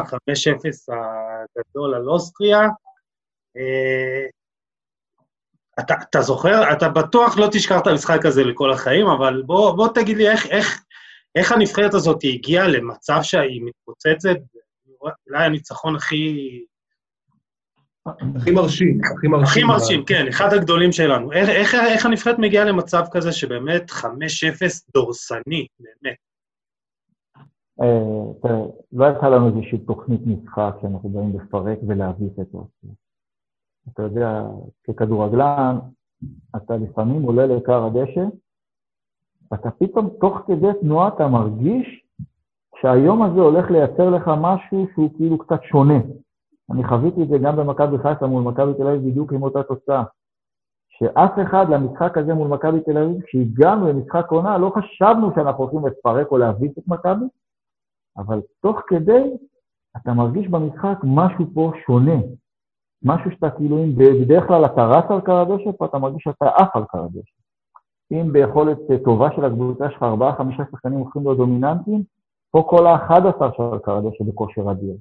הגדול 1.59 1.95
על 1.95 2.09
אוסטריה. 2.09 2.61
אה, 3.57 4.27
אתה, 5.81 5.95
אתה 6.11 6.21
זוכר, 6.21 6.73
אתה 6.73 6.89
בטוח 6.89 7.39
לא 7.39 7.49
תשכח 7.53 7.79
את 7.83 7.87
המשחק 7.87 8.27
הזה 8.27 8.45
לכל 8.45 8.73
החיים, 8.73 9.07
אבל 9.07 9.43
בוא, 9.47 9.77
בוא 9.77 9.89
תגיד 9.95 10.17
לי 10.17 10.31
איך, 10.31 10.47
איך, 10.47 10.83
איך 11.35 11.53
הנבחרת 11.53 11.95
הזאת 11.95 12.19
הגיעה 12.25 12.69
למצב 12.69 13.19
שהיא 13.23 13.63
מתפוצצת, 13.65 14.37
אולי 15.03 15.45
הניצחון 15.45 15.97
הכי 15.97 16.65
הכי 18.07 18.51
מרשים, 18.51 19.01
הכי 19.17 19.29
מרשים. 19.29 19.45
הכי 19.45 19.65
מרשים, 19.65 20.05
כן, 20.05 20.29
אחד 20.29 20.53
הגדולים 20.53 20.93
שלנו. 20.93 21.33
איך, 21.33 21.49
איך, 21.49 21.75
איך 21.75 22.07
הנבחרת 22.07 22.39
מגיעה 22.39 22.65
למצב 22.65 23.05
כזה 23.11 23.33
שבאמת 23.33 23.91
5-0 23.91 24.05
דורסני, 24.95 25.67
באמת? 25.81 26.17
אה, 27.81 28.33
תראה, 28.43 28.67
לא 28.93 29.05
הייתה 29.05 29.29
לנו 29.29 29.49
איזושהי 29.49 29.79
תוכנית 29.79 30.21
משחק 30.27 30.75
שאנחנו 30.83 31.09
באים 31.09 31.33
לפרק 31.37 31.79
ולהביס 31.89 32.33
את 32.41 32.47
זה. 32.53 32.89
אתה 33.93 34.03
יודע, 34.03 34.43
ככדורגלן, 34.89 35.79
אתה 36.57 36.77
לפעמים 36.77 37.23
עולה 37.23 37.47
לעיקר 37.47 37.85
הדשא, 37.85 38.25
ואתה 39.51 39.71
פתאום, 39.71 40.11
תוך 40.21 40.39
כדי 40.47 40.81
תנועה, 40.81 41.09
אתה 41.09 41.29
מרגיש 41.29 42.02
שהיום 42.83 43.23
הזה 43.23 43.41
הולך 43.41 43.71
לייצר 43.71 44.11
לך 44.11 44.31
משהו 44.41 44.87
שהוא 44.95 45.11
כאילו 45.17 45.39
קצת 45.39 45.63
שונה. 45.63 45.99
אני 46.71 46.85
חוויתי 46.85 47.23
את 47.23 47.29
זה 47.29 47.39
גם 47.39 47.57
במכבי 47.57 47.99
חיפה 47.99 48.27
מול 48.27 48.43
מכבי 48.43 48.75
תל 48.75 48.87
אביב 48.87 49.11
בדיוק 49.11 49.33
עם 49.33 49.43
אותה 49.43 49.63
תוצאה. 49.63 50.05
שאף 50.89 51.31
אחד 51.43 51.67
למשחק 51.71 52.19
הזה 52.19 52.35
מול 52.35 52.49
מכבי 52.49 52.81
תל 52.81 52.99
אביב, 52.99 53.23
כשהגענו 53.23 53.89
למשחק 53.89 54.27
עונה, 54.31 54.59
לא 54.59 54.73
חשבנו 54.77 55.31
שאנחנו 55.35 55.65
הולכים 55.65 55.87
לפרק 55.87 56.31
או 56.31 56.39
להביס 56.39 56.79
את 56.79 56.89
מכבי, 56.89 57.25
אבל 58.19 58.41
תוך 58.63 58.81
כדי 58.87 59.37
אתה 59.97 60.13
מרגיש 60.13 60.49
במשחק 60.49 60.99
משהו 61.03 61.45
פה 61.55 61.73
שונה. 61.87 62.21
משהו 63.05 63.31
שאתה 63.31 63.51
כאילו, 63.51 63.85
אם 63.85 63.95
בדרך 63.97 64.49
כלל 64.49 64.65
אתה 64.65 64.87
רץ 64.87 65.11
על 65.11 65.21
קר 65.21 65.37
הדשא, 65.37 65.73
פה 65.79 65.87
אתה 65.87 65.99
מרגיש 65.99 66.23
שאתה 66.23 66.49
עף 66.49 66.77
על 66.77 66.85
קר 66.85 67.05
הדשא. 67.05 67.37
אם 68.13 68.33
ביכולת 68.33 68.79
טובה 69.05 69.29
של 69.37 69.45
הקבוצה 69.45 69.91
שלך, 69.91 70.03
ארבעה-חמישה 70.03 70.63
שחקנים 70.71 70.99
הולכים 70.99 71.23
להיות 71.23 71.37
דומיננטיים, 71.37 72.03
פה 72.53 72.65
כל 72.67 72.87
ה-11 72.87 73.57
של 73.57 73.79
קר 73.83 73.97
הדשא 73.97 74.25
בכושר 74.25 74.71
אדיר. 74.71 74.97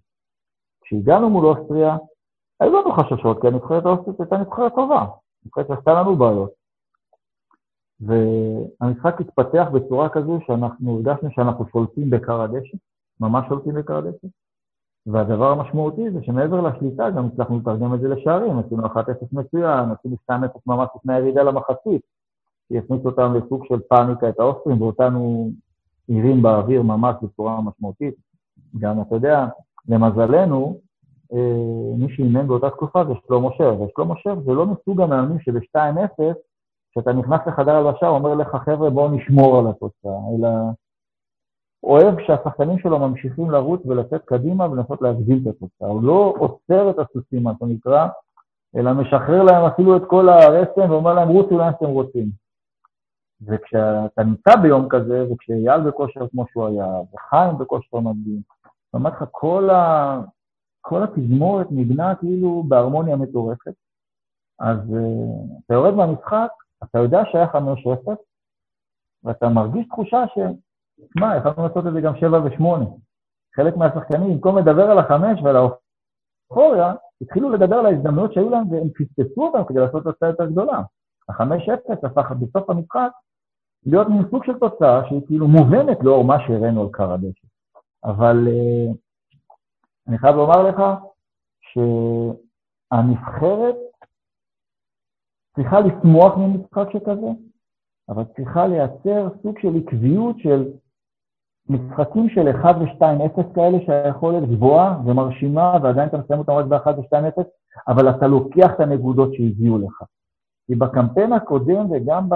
כשהגענו 0.82 1.30
מול 1.30 1.46
אוסטריה, 1.46 1.98
היו 2.60 2.82
לנו 2.82 2.92
חששות, 2.92 3.42
כי 3.42 3.48
הנבחרת 3.48 3.86
האוסטרית 3.86 4.20
הייתה 4.20 4.38
נבחרת 4.38 4.76
טובה, 4.76 5.06
נבחרת 5.46 5.68
שעשתה 5.68 5.94
לנו 5.94 6.16
בעיות. 6.16 6.52
והמשחק 8.00 9.22
התפתח 9.22 9.68
בצורה 9.74 10.10
כזו 10.10 10.40
שאנחנו 10.48 10.96
הרגשנו 10.96 11.30
שאנחנו 11.32 11.66
שולטים 11.72 12.10
בקר 12.10 12.42
הדשא, 12.42 12.78
ממש 13.20 13.46
שולטים 13.50 13.74
בקר 13.74 13.98
הדשא. 13.98 14.28
והדבר 15.06 15.52
המשמעותי 15.52 16.12
זה 16.12 16.24
שמעבר 16.24 16.62
לשליטה 16.62 17.10
גם 17.10 17.26
הצלחנו 17.26 17.60
לתרגם 17.60 17.94
את 17.94 18.00
זה 18.00 18.08
לשערים, 18.08 18.60
עשינו 18.60 18.86
1-0 18.86 18.90
מצוין, 19.32 19.92
עשינו 20.00 20.16
2-0 20.32 20.34
ממש 20.68 20.90
לפני 20.96 21.14
הירידה 21.14 21.44
למחצית, 21.44 22.02
שהכניס 22.74 23.06
אותם 23.06 23.34
לסוג 23.34 23.66
של 23.66 23.80
פאניקה 23.80 24.30
את 24.30 24.40
האוסטרים, 24.40 24.82
ואותנו 24.82 25.50
עירים 26.08 26.42
באוויר 26.42 26.82
ממש 26.82 27.16
בצורה 27.22 27.62
משמעותית. 27.62 28.16
גם, 28.80 29.02
אתה 29.02 29.16
יודע, 29.16 29.46
למזלנו, 29.88 30.80
אה, 31.34 31.96
מי 31.98 32.16
שאימן 32.16 32.48
באותה 32.48 32.70
תקופה 32.70 33.06
זה 33.06 33.14
שלמה 33.28 33.50
שר, 33.58 33.82
ושלמה 33.82 34.14
שר 34.18 34.40
זה 34.46 34.52
לא 34.52 34.66
מסוג 34.66 35.02
המאמנים 35.02 35.40
שב-2-0, 35.40 36.34
כשאתה 36.92 37.14
נכנס 37.14 37.40
לחדר 37.48 37.76
הלבשה, 37.76 38.08
אומר 38.08 38.36
לך, 38.36 38.56
חבר'ה, 38.66 38.90
בואו 38.90 39.12
נשמור 39.12 39.60
על 39.60 39.68
התוצאה, 39.68 40.20
אלא 40.38 40.50
אוהב 41.84 42.16
שהשחקנים 42.28 42.80
שלו 42.80 43.00
ממשיכים 43.00 43.52
לרוץ 43.52 43.82
ולצאת 43.86 44.22
קדימה 44.26 44.70
ולנסות 44.70 45.02
להגדיל 45.02 45.40
את 45.42 45.56
התוצאה. 45.56 45.88
הוא 45.88 46.04
לא 46.04 46.34
עוצר 46.38 46.90
את 46.90 46.96
הסוסים, 47.00 47.44
מה 47.44 47.52
שנקרא, 47.60 48.08
אלא 48.76 48.94
משחרר 48.94 49.44
להם 49.44 49.66
אפילו 49.66 49.98
את 49.98 50.02
כל 50.08 50.30
הרסן 50.30 50.92
ואומר 50.92 51.14
להם, 51.14 51.30
רוצו 51.30 51.58
לאן 51.58 51.72
שאתם 51.72 51.86
רוצים. 51.86 52.41
וכשאתה 53.48 54.24
נמצא 54.24 54.56
ביום 54.62 54.90
כזה, 54.90 55.26
וכשאייל 55.32 55.82
בכושר 55.82 56.28
כמו 56.32 56.46
שהוא 56.52 56.68
היה, 56.68 56.86
וחיים 57.14 57.58
בכושר 57.58 58.00
מדהים, 58.00 58.42
אומרת 58.94 59.14
לך, 59.14 59.24
כל, 59.32 59.70
ה... 59.70 60.22
כל 60.82 61.04
התזמורת 61.04 61.68
נבנה 61.72 62.16
כאילו 62.16 62.64
בהרמוניה 62.68 63.16
מטורפת. 63.16 63.74
אז 64.60 64.78
uh, 64.78 65.60
אתה 65.66 65.74
יורד 65.74 65.94
מהמשחק, 65.94 66.50
אתה 66.84 67.00
יודע 67.00 67.22
שהיה 67.32 67.46
5-0, 67.46 67.58
ואתה 69.24 69.50
מרגיש 69.50 69.88
תחושה 69.88 70.24
ש... 70.28 70.40
שמע, 71.14 71.38
יכולנו 71.38 71.68
לעשות 71.68 71.88
את 71.88 71.94
זה 71.94 72.02
גם 72.02 72.16
7 72.16 72.40
ו-8. 72.40 72.64
חלק 73.56 73.78
מהשחקנים, 73.78 74.34
במקום 74.34 74.58
לדבר 74.58 74.92
על 74.92 75.00
החמש 75.00 75.42
ועל 75.44 75.56
האופוריה, 75.56 76.94
התחילו 77.22 77.50
לדבר 77.50 77.76
על 77.76 77.86
ההזדמנויות 77.86 78.34
שהיו 78.34 78.50
להם 78.50 78.72
והם 78.72 78.90
פספסו 78.90 79.48
אותם 79.48 79.64
כדי 79.68 79.80
לעשות 79.80 80.04
תוצאה 80.04 80.30
יותר 80.30 80.46
גדולה. 80.46 80.82
החמש 81.30 81.70
אפס 81.70 82.04
הפך 82.04 82.32
בסוף 82.32 82.70
המשחק 82.70 83.10
להיות 83.86 84.08
מין 84.08 84.24
סוג 84.32 84.44
של 84.44 84.60
תוצאה 84.60 85.02
שהיא 85.08 85.22
כאילו 85.28 85.48
מובנת 85.48 85.98
לאור 86.04 86.24
מה 86.24 86.38
שהראינו 86.48 86.82
על 86.82 86.88
קר 86.92 87.12
הדשא. 87.12 87.48
אבל 88.04 88.48
uh, 88.48 88.96
אני 90.08 90.18
חייב 90.18 90.36
לומר 90.36 90.64
לך 90.64 90.82
שהנבחרת 92.92 93.76
צריכה 95.56 95.80
לשמוח 95.80 96.38
ממשחק 96.38 96.88
שכזה, 96.94 97.32
אבל 98.10 98.24
צריכה 98.36 98.68
לייצר 98.68 99.30
סוג 99.44 99.60
של 99.60 99.78
עקביות 99.78 100.40
של 100.40 100.72
משחקים 101.70 102.30
של 102.30 102.50
1 102.62 102.76
ו-2-0 102.76 103.56
כאלה 103.56 103.78
שהיכולת 103.86 104.50
גבוהה 104.50 105.00
ומרשימה, 105.06 105.78
ועדיין 105.84 106.10
אתה 106.10 106.18
מסיים 106.18 106.40
אותם 106.40 106.52
רק 106.52 106.66
ב-1 106.66 106.88
ו-2-0, 106.88 107.44
אבל 107.88 108.10
אתה 108.10 108.28
לוקח 108.28 108.72
את 108.76 108.80
הנקודות 108.80 109.34
שהביאו 109.34 109.78
לך. 109.78 110.04
כי 110.68 110.76
בקמפיין 110.76 111.34
הקודם 111.34 111.92
וגם 111.92 112.30
ב... 112.30 112.36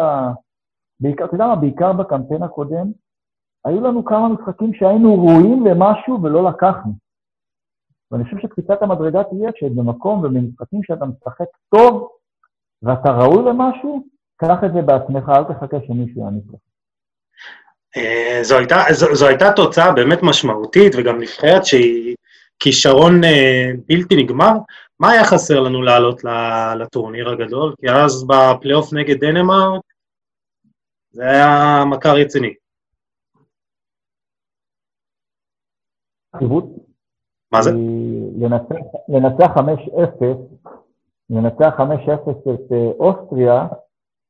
בעיקר, 1.00 1.26
אתה 1.26 1.36
יודע 1.36 1.48
מה, 1.48 1.56
בעיקר 1.56 1.94
בקמפיין 1.94 2.44
הקודם, 2.44 2.92
היו 3.66 3.82
לנו 3.82 4.06
כמה 4.06 4.30
משחקים 4.30 4.74
שהיינו 4.74 5.14
ראויים 5.14 5.66
למשהו 5.66 6.24
ולא 6.24 6.50
לקחנו. 6.50 6.92
ואני 8.12 8.24
חושב 8.24 8.38
שקפיצת 8.40 8.82
המדרגה 8.82 9.24
תהיה 9.24 9.50
שבמקום 9.56 10.20
ובמשחקים 10.20 10.84
שאתה 10.84 11.06
משחק 11.06 11.46
טוב 11.76 12.10
ואתה 12.84 13.12
ראוי 13.12 13.44
למשהו, 13.46 14.06
קח 14.38 14.64
את 14.66 14.74
זה 14.74 14.82
בעצמך, 14.82 15.30
אל 15.30 15.44
תחכה 15.44 15.78
שמישהו 15.88 16.22
יעניק 16.22 16.44
לך. 16.48 16.60
אה, 17.98 18.40
זו 18.42 18.58
הייתה, 18.58 18.78
זו, 18.92 19.16
זו 19.16 19.28
הייתה 19.28 19.52
תוצאה 19.52 19.92
באמת 19.92 20.20
משמעותית, 20.24 20.94
וגם 20.98 21.22
נבחרת 21.22 21.66
שהיא 21.66 22.16
כישרון 22.60 23.24
אה, 23.24 23.72
בלתי 23.88 24.16
נגמר. 24.16 24.54
מה 25.00 25.12
היה 25.12 25.24
חסר 25.24 25.60
לנו 25.60 25.82
לעלות 25.82 26.22
לטורניר 26.80 27.30
הגדול? 27.30 27.74
כי 27.82 27.90
אז 27.90 28.28
בפלייאוף 28.28 28.94
נגד 28.94 29.20
דנמרק 29.20 29.82
זה 31.16 31.24
היה 31.24 31.84
מכה 31.86 32.10
רציני. 32.14 32.54
מה 37.52 37.62
זה? 37.62 37.72
לנצח 39.08 39.52
5-0, 39.58 39.60
לנצח 41.30 41.74
5-0 41.80 41.84
את 42.54 42.72
אה, 42.72 42.92
אוסטריה, 43.00 43.68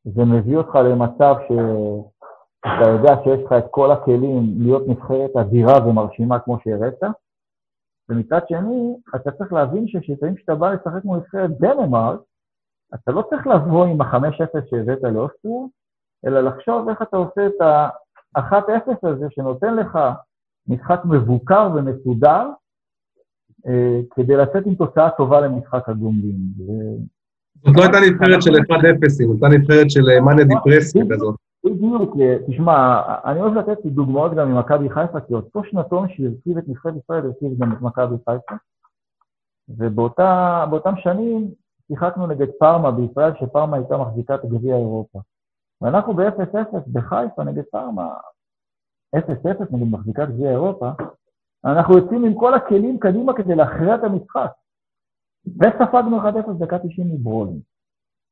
זה 0.03 0.21
מביא 0.25 0.57
אותך 0.57 0.75
למצב 0.75 1.35
שאתה 1.47 2.89
יודע 2.89 3.13
שיש 3.23 3.45
לך 3.45 3.51
את 3.51 3.65
כל 3.71 3.91
הכלים 3.91 4.55
להיות 4.59 4.83
נבחרת 4.87 5.35
אדירה 5.35 5.87
ומרשימה 5.87 6.39
כמו 6.39 6.57
שהראית, 6.63 7.03
ומצד 8.09 8.39
שני, 8.47 8.95
אתה 9.15 9.31
צריך 9.31 9.53
להבין 9.53 9.87
שכשאתה 9.87 10.25
שאתה 10.37 10.55
בא 10.55 10.73
לשחק 10.73 11.03
מול 11.03 11.17
נבחרת 11.17 11.49
דנמרק, 11.59 12.19
אתה 12.93 13.11
לא 13.11 13.21
צריך 13.29 13.47
לבוא 13.47 13.85
עם 13.85 14.01
ה-5-0 14.01 14.69
שהבאת 14.69 15.03
לאוסטריה, 15.03 15.65
אלא 16.25 16.41
לחשוב 16.41 16.89
איך 16.89 17.01
אתה 17.01 17.17
עושה 17.17 17.47
את 17.47 17.61
ה-1-0 17.61 19.09
הזה 19.09 19.25
שנותן 19.29 19.75
לך 19.75 19.99
משחק 20.67 21.01
מבוקר 21.05 21.69
ומסודר, 21.75 22.49
אה, 23.67 23.99
כדי 24.15 24.35
לצאת 24.35 24.65
עם 24.65 24.75
תוצאה 24.75 25.09
טובה 25.09 25.41
למשחק 25.41 25.89
הגומלין. 25.89 26.37
זאת 27.65 27.75
לא 27.77 27.81
הייתה 27.83 27.97
נבחרת 28.09 28.41
של 28.41 28.51
1-0, 28.51 29.09
זאת 29.09 29.43
הייתה 29.43 29.57
נבחרת 29.57 29.91
של 29.91 30.09
אה, 30.09 30.21
מאניה 30.21 30.45
דיפרסקי 30.45 30.99
כזאת. 31.11 31.35
בדיוק, 31.65 32.15
אה, 32.19 32.35
תשמע, 32.47 33.01
אני 33.25 33.41
אוהב 33.41 33.53
לתת 33.53 33.85
דוגמאות 33.85 34.33
גם 34.35 34.51
ממכבי 34.51 34.89
חיפה, 34.89 35.19
כי 35.19 35.33
אותו 35.33 35.63
שנתון 35.63 36.07
שהרכיב 36.09 36.57
את 36.57 36.63
נבחרת 36.67 36.93
ישראל 37.03 37.25
הרכיב 37.25 37.59
גם 37.59 37.73
את 37.73 37.81
מכבי 37.81 38.15
חיפה, 38.29 38.55
ובאותם 39.69 40.93
שנים 40.97 41.51
שיחקנו 41.87 42.27
נגד 42.27 42.47
פארמה 42.59 42.91
בישראל, 42.91 43.31
שפארמה 43.39 43.77
הייתה 43.77 43.97
מחזיקת 43.97 44.45
גביע 44.45 44.75
אירופה. 44.75 45.19
ואנחנו 45.81 46.13
ב-0-0 46.13 46.77
בחיפה 46.93 47.43
נגד 47.43 47.63
פארמה, 47.71 48.13
0-0 49.15 49.19
נגד 49.71 49.87
מחזיקת 49.91 50.27
גביע 50.27 50.51
אירופה, 50.51 50.89
אנחנו 51.65 51.97
יוצאים 51.97 52.25
עם 52.25 52.39
כל 52.39 52.53
הכלים 52.53 52.99
קדימה 52.99 53.33
כדי 53.37 53.55
להכריע 53.55 53.95
את 53.95 54.03
המשחק. 54.03 54.51
וספגנו 55.45 56.21
1-0 56.21 56.25
דקה 56.59 56.79
90 56.79 57.07
מברולין. 57.13 57.59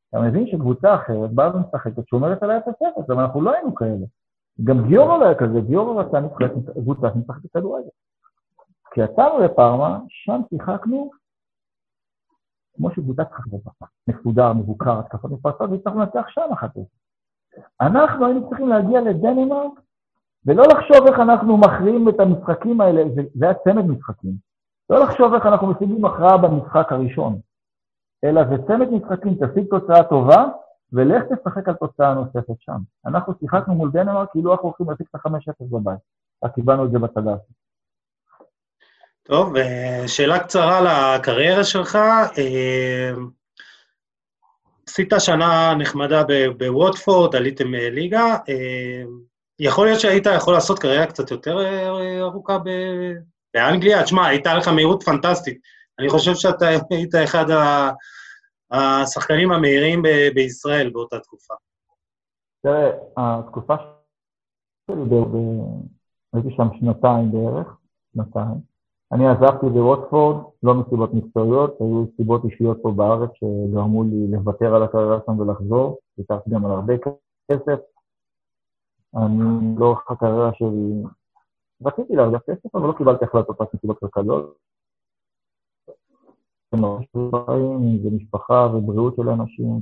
אתה 0.10 0.22
מבין 0.22 0.48
שקבוצה 0.48 0.96
אחרת 0.96 1.32
באה 1.32 1.56
ומשחקת 1.56 2.08
שומרת 2.08 2.44
על 2.44 2.52
ה-0-0, 2.52 3.04
אבל 3.08 3.20
אנחנו 3.20 3.42
לא 3.42 3.54
היינו 3.54 3.76
כאלה. 3.76 4.06
גם 4.64 4.88
גיורו 4.88 5.18
לא 5.18 5.26
היה 5.26 5.36
כזה, 5.36 5.62
גיורו 5.68 5.98
רצה 5.98 6.20
נבחרת 6.20 6.52
קבוצה 6.74 7.08
שמשחקת 7.14 7.52
כדורגל. 7.54 7.90
כשיצאנו 8.92 9.40
לפארמה, 9.40 10.00
שם 10.08 10.42
שיחקנו 10.50 11.12
כמו 12.76 12.92
שקבוצה 12.92 13.26
צריכה 13.26 13.44
להיות 13.52 13.64
מסודר, 14.08 14.54
מבוקר, 14.54 15.00
התקפות 15.00 15.32
מפרצות, 15.32 15.70
והצלחנו 15.70 16.00
לנצח 16.00 16.26
שם 16.30 16.50
אחת. 16.54 16.70
אנחנו 17.82 18.26
היינו 18.26 18.50
צריכים 18.50 18.70
להגיע 18.70 19.02
לדנמרק 19.02 19.72
ולא 20.46 20.64
לחשוב 20.64 21.08
איך 21.08 21.20
אנחנו 21.20 21.58
מכריעים 21.58 22.10
את 22.10 22.20
המשחקים 22.20 22.82
האלה, 22.82 23.04
זה, 23.16 23.22
זה 23.36 23.46
היה 23.46 23.54
צמד 23.54 23.86
משחקים. 23.86 24.34
לא 24.90 25.00
לחשוב 25.00 25.34
איך 25.34 25.46
אנחנו 25.46 25.68
משיגים 25.68 26.06
הכרעה 26.06 26.38
במשחק 26.38 26.92
הראשון, 26.92 27.40
אלא 28.24 28.42
זה 28.44 28.56
צמד 28.68 28.90
משחקים, 28.90 29.34
תשיג 29.34 29.70
תוצאה 29.70 30.04
טובה, 30.04 30.46
ולך 30.94 31.24
תשחק 31.24 31.68
על 31.70 31.76
תוצאה 31.76 32.14
נוספת 32.14 32.56
שם. 32.60 32.78
אנחנו 33.06 33.34
שיחקנו 33.40 33.76
מול 33.76 33.92
דנמרק 33.92 34.32
כאילו 34.32 34.52
אנחנו 34.52 34.68
הולכים 34.68 34.90
להשיג 34.90 35.08
את 35.10 35.16
ה-5-0 35.16 35.66
בבית. 35.72 36.00
רק 36.44 36.56
קיבלנו 36.56 36.86
את 36.86 36.92
זה 36.92 37.00
בצדה. 37.00 37.36
טוב, 39.24 39.56
אה, 39.56 40.04
שאלה 40.08 40.40
קצרה 40.40 40.82
לקריירה 40.82 41.64
שלך. 41.64 41.98
אה, 44.88 44.90
עשית 44.90 45.14
שנה 45.20 45.76
נחמדה 45.76 46.24
בווטפורד, 46.58 47.36
עליתם 47.36 47.76
אה, 47.76 47.90
ליגה. 47.90 48.38
יכול 49.60 49.86
להיות 49.86 50.00
שהיית 50.00 50.26
יכול 50.36 50.54
לעשות 50.54 50.80
קריירה 50.80 51.06
קצת 51.06 51.32
יותר 51.32 51.58
אה, 51.60 52.20
ארוכה 52.22 52.58
באנגליה? 53.54 54.04
תשמע, 54.04 54.28
הייתה 54.28 54.54
לך 54.54 54.68
מהירות 54.68 55.04
פנטסטית. 55.04 55.58
אני 56.00 56.10
חושב 56.10 56.36
שאתה 56.36 56.68
היית 56.68 57.16
אחד 57.24 57.46
השחקנים 58.72 59.52
המהירים 59.52 60.02
בישראל 60.36 60.90
באותה 60.90 61.20
תקופה. 61.20 61.54
תראה, 62.64 62.90
התקופה 63.18 63.76
שלי, 63.78 64.96
הייתי 66.34 66.50
שם 66.58 66.68
שנתיים 66.80 67.32
בערך, 67.32 67.68
שנתיים. 68.14 68.73
אני 69.14 69.28
עזבתי 69.28 69.66
בווטפורד, 69.66 70.44
לא 70.64 70.74
מסיבות 70.76 71.14
מקצועיות, 71.14 71.82
היו 71.82 72.06
סיבות 72.18 72.46
אישיות 72.46 72.78
פה 72.82 72.92
בארץ 72.92 73.30
שגרמו 73.34 74.04
לי 74.04 74.28
לוותר 74.32 74.76
על 74.76 74.84
הקריירה 74.84 75.20
שם 75.26 75.40
ולחזור, 75.40 75.98
ויתרתי 76.18 76.50
גם 76.50 76.66
על 76.66 76.72
הרבה 76.72 76.94
כסף, 77.52 77.80
אני 79.16 79.76
לאורך 79.78 80.12
הקריירה 80.12 80.54
שלי 80.54 81.04
רציתי 81.86 82.16
להרוויח 82.16 82.42
כסף, 82.42 82.76
אבל 82.76 82.88
לא 82.88 82.94
קיבלתי 82.98 83.26
החלטות 83.26 83.62
רק 83.62 83.74
מסיבות 83.74 84.00
כלכליות. 84.00 84.56
זה 88.04 88.10
משפחה 88.12 88.68
ובריאות 88.74 89.16
של 89.16 89.30
אנשים, 89.30 89.80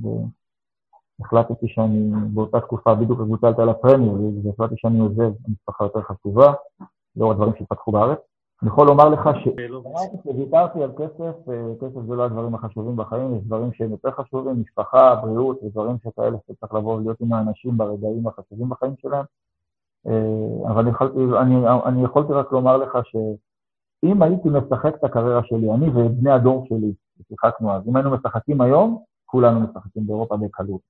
והחלטתי 1.18 1.68
שאני 1.68 2.10
באותה 2.34 2.60
תקופה 2.60 2.94
בדיוק 2.94 3.20
הקבוצה 3.20 3.46
עלתה 3.46 3.64
לפרמייר, 3.64 4.14
והחלטתי 4.44 4.74
שאני 4.78 5.00
עוזב, 5.00 5.32
המשפחה 5.48 5.84
יותר 5.84 6.02
חשובה, 6.02 6.52
לאור 7.16 7.32
הדברים 7.32 7.52
שהתפתחו 7.58 7.92
בארץ. 7.92 8.31
אני 8.62 8.70
יכול 8.70 8.86
לומר 8.86 9.08
לך 9.08 9.30
שוויתרתי 10.24 10.82
על 10.82 10.92
כסף, 10.92 11.48
אה, 11.48 11.72
כסף 11.80 12.00
זה 12.08 12.14
לא 12.14 12.24
הדברים 12.24 12.54
החשובים 12.54 12.96
בחיים, 12.96 13.36
יש 13.36 13.44
דברים 13.44 13.72
שהם 13.72 13.90
יותר 13.90 14.10
חשובים, 14.10 14.60
משפחה, 14.60 15.14
בריאות, 15.14 15.62
ודברים 15.62 15.96
שכאלה 16.04 16.36
שצריך 16.46 16.74
לבוא 16.74 16.94
ולהיות 16.94 17.20
עם 17.20 17.32
האנשים 17.32 17.76
ברגעים 17.76 18.26
החשובים 18.26 18.68
בחיים 18.68 18.94
שלהם. 18.98 19.24
אה, 20.06 20.70
אבל 20.70 20.88
יכולתי, 20.88 21.18
אני, 21.40 21.54
אני 21.84 22.04
יכולתי 22.04 22.32
רק 22.32 22.52
לומר 22.52 22.76
לך 22.76 22.98
שאם 23.04 24.22
הייתי 24.22 24.48
משחק 24.48 24.94
את 24.94 25.04
הקריירה 25.04 25.44
שלי, 25.44 25.70
אני 25.74 25.88
ובני 25.88 26.30
הדור 26.30 26.66
שלי, 26.68 26.92
ששיחקנו 27.18 27.72
אז, 27.72 27.88
אם 27.88 27.96
היינו 27.96 28.10
משחקים 28.10 28.60
היום, 28.60 29.02
כולנו 29.26 29.60
משחקים 29.60 30.06
באירופה 30.06 30.36
בקלות. 30.36 30.80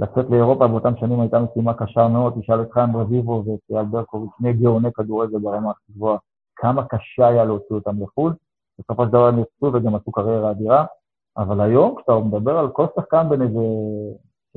לצאת 0.00 0.30
לאירופה 0.30 0.66
באותם 0.66 0.96
שנים 0.96 1.20
הייתה 1.20 1.38
משימה 1.38 1.74
קשה 1.74 2.08
מאוד, 2.08 2.40
תשאל 2.40 2.62
את 2.62 2.72
חיים 2.72 2.96
רביבו 2.96 3.44
ואת 3.46 3.60
אייל 3.70 3.86
ברקוביץ', 3.86 4.30
שני 4.38 4.52
גאוני 4.52 4.92
כדורגל 4.92 5.38
ברמה 5.38 5.70
הכי 5.70 5.92
גבוהה. 5.92 6.18
כמה 6.60 6.86
קשה 6.88 7.26
היה 7.28 7.44
להוציא 7.44 7.76
אותם 7.76 8.02
לחו"ל. 8.02 8.34
בסופו 8.78 9.04
של 9.04 9.10
דבר 9.10 9.26
הם 9.26 9.38
יצאו 9.38 9.72
וגם 9.72 9.94
עשו 9.94 10.12
קריירה 10.12 10.50
אדירה. 10.50 10.84
אבל 11.36 11.60
היום, 11.60 11.94
כשאתה 11.96 12.12
מדבר 12.18 12.58
על 12.58 12.68
כל 12.70 12.86
שחקן 12.96 13.28
בין 13.28 13.42
איזה... 13.42 13.60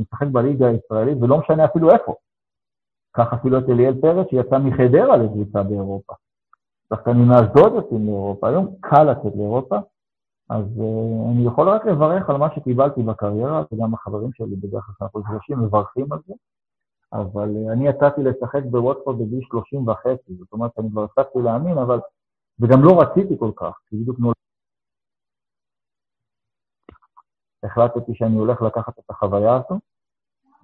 שמשחק 0.01 0.27
בליגה 0.31 0.67
הישראלית, 0.67 1.17
ולא 1.21 1.37
משנה 1.37 1.65
אפילו 1.65 1.91
איפה, 1.91 2.13
קח 3.11 3.33
אפילו 3.33 3.57
את 3.59 3.63
אליאל 3.69 4.01
פרץ 4.01 4.27
שיצא 4.29 4.57
מחדרה 4.57 5.17
לקבוצה 5.17 5.63
באירופה. 5.63 6.13
שחקנים 6.89 7.27
מאשדוד 7.27 7.73
יוצאים 7.73 8.05
לאירופה, 8.05 8.49
היום 8.49 8.75
קל 8.79 9.03
לצאת 9.03 9.35
לאירופה, 9.35 9.75
אז 10.49 10.65
uh, 10.77 11.31
אני 11.31 11.45
יכול 11.45 11.69
רק 11.69 11.85
לברך 11.85 12.29
על 12.29 12.37
מה 12.37 12.47
שקיבלתי 12.55 13.03
בקריירה, 13.03 13.63
וגם 13.71 13.93
החברים 13.93 14.33
שלי 14.33 14.55
בדרך 14.55 14.83
כלל 14.83 14.95
שאנחנו 14.99 15.19
נפגשים 15.19 15.59
מברכים 15.59 16.13
על 16.13 16.19
זה, 16.27 16.33
אבל 17.13 17.49
uh, 17.55 17.71
אני 17.73 17.87
יצאתי 17.87 18.21
לשחק 18.23 18.63
בווטפורד 18.71 19.19
בגיל 19.19 19.41
30 19.49 19.87
וחצי, 19.87 20.35
זאת 20.39 20.53
אומרת, 20.53 20.71
אני 20.79 20.87
כבר 20.91 21.03
הפסקתי 21.03 21.39
להאמין, 21.43 21.77
אבל, 21.77 21.99
וגם 22.59 22.83
לא 22.83 23.01
רציתי 23.01 23.37
כל 23.39 23.51
כך, 23.55 23.79
כי 23.89 23.95
בדיוק 23.95 24.19
נולד... 24.19 24.35
החלטתי 27.63 28.11
שאני 28.15 28.35
הולך 28.37 28.61
לקחת 28.61 28.99
את 28.99 29.09
החוויה 29.09 29.55
הזו, 29.55 29.79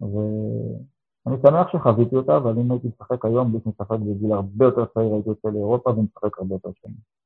ואני 0.01 1.37
שמח 1.41 1.67
שחוויתי 1.71 2.15
אותה, 2.15 2.37
אבל 2.37 2.51
אם 2.51 2.71
הייתי 2.71 2.87
משחק 2.87 3.25
היום, 3.25 3.51
בלי 3.51 3.71
ספק 3.71 3.91
בגיל 3.91 4.31
הרבה 4.31 4.65
יותר 4.65 4.85
צעיר 4.85 5.13
הייתי 5.13 5.29
יוצא 5.29 5.47
לאירופה 5.47 5.89
ומשחק 5.89 6.39
הרבה 6.39 6.55
יותר 6.55 6.69
שנים. 6.81 7.17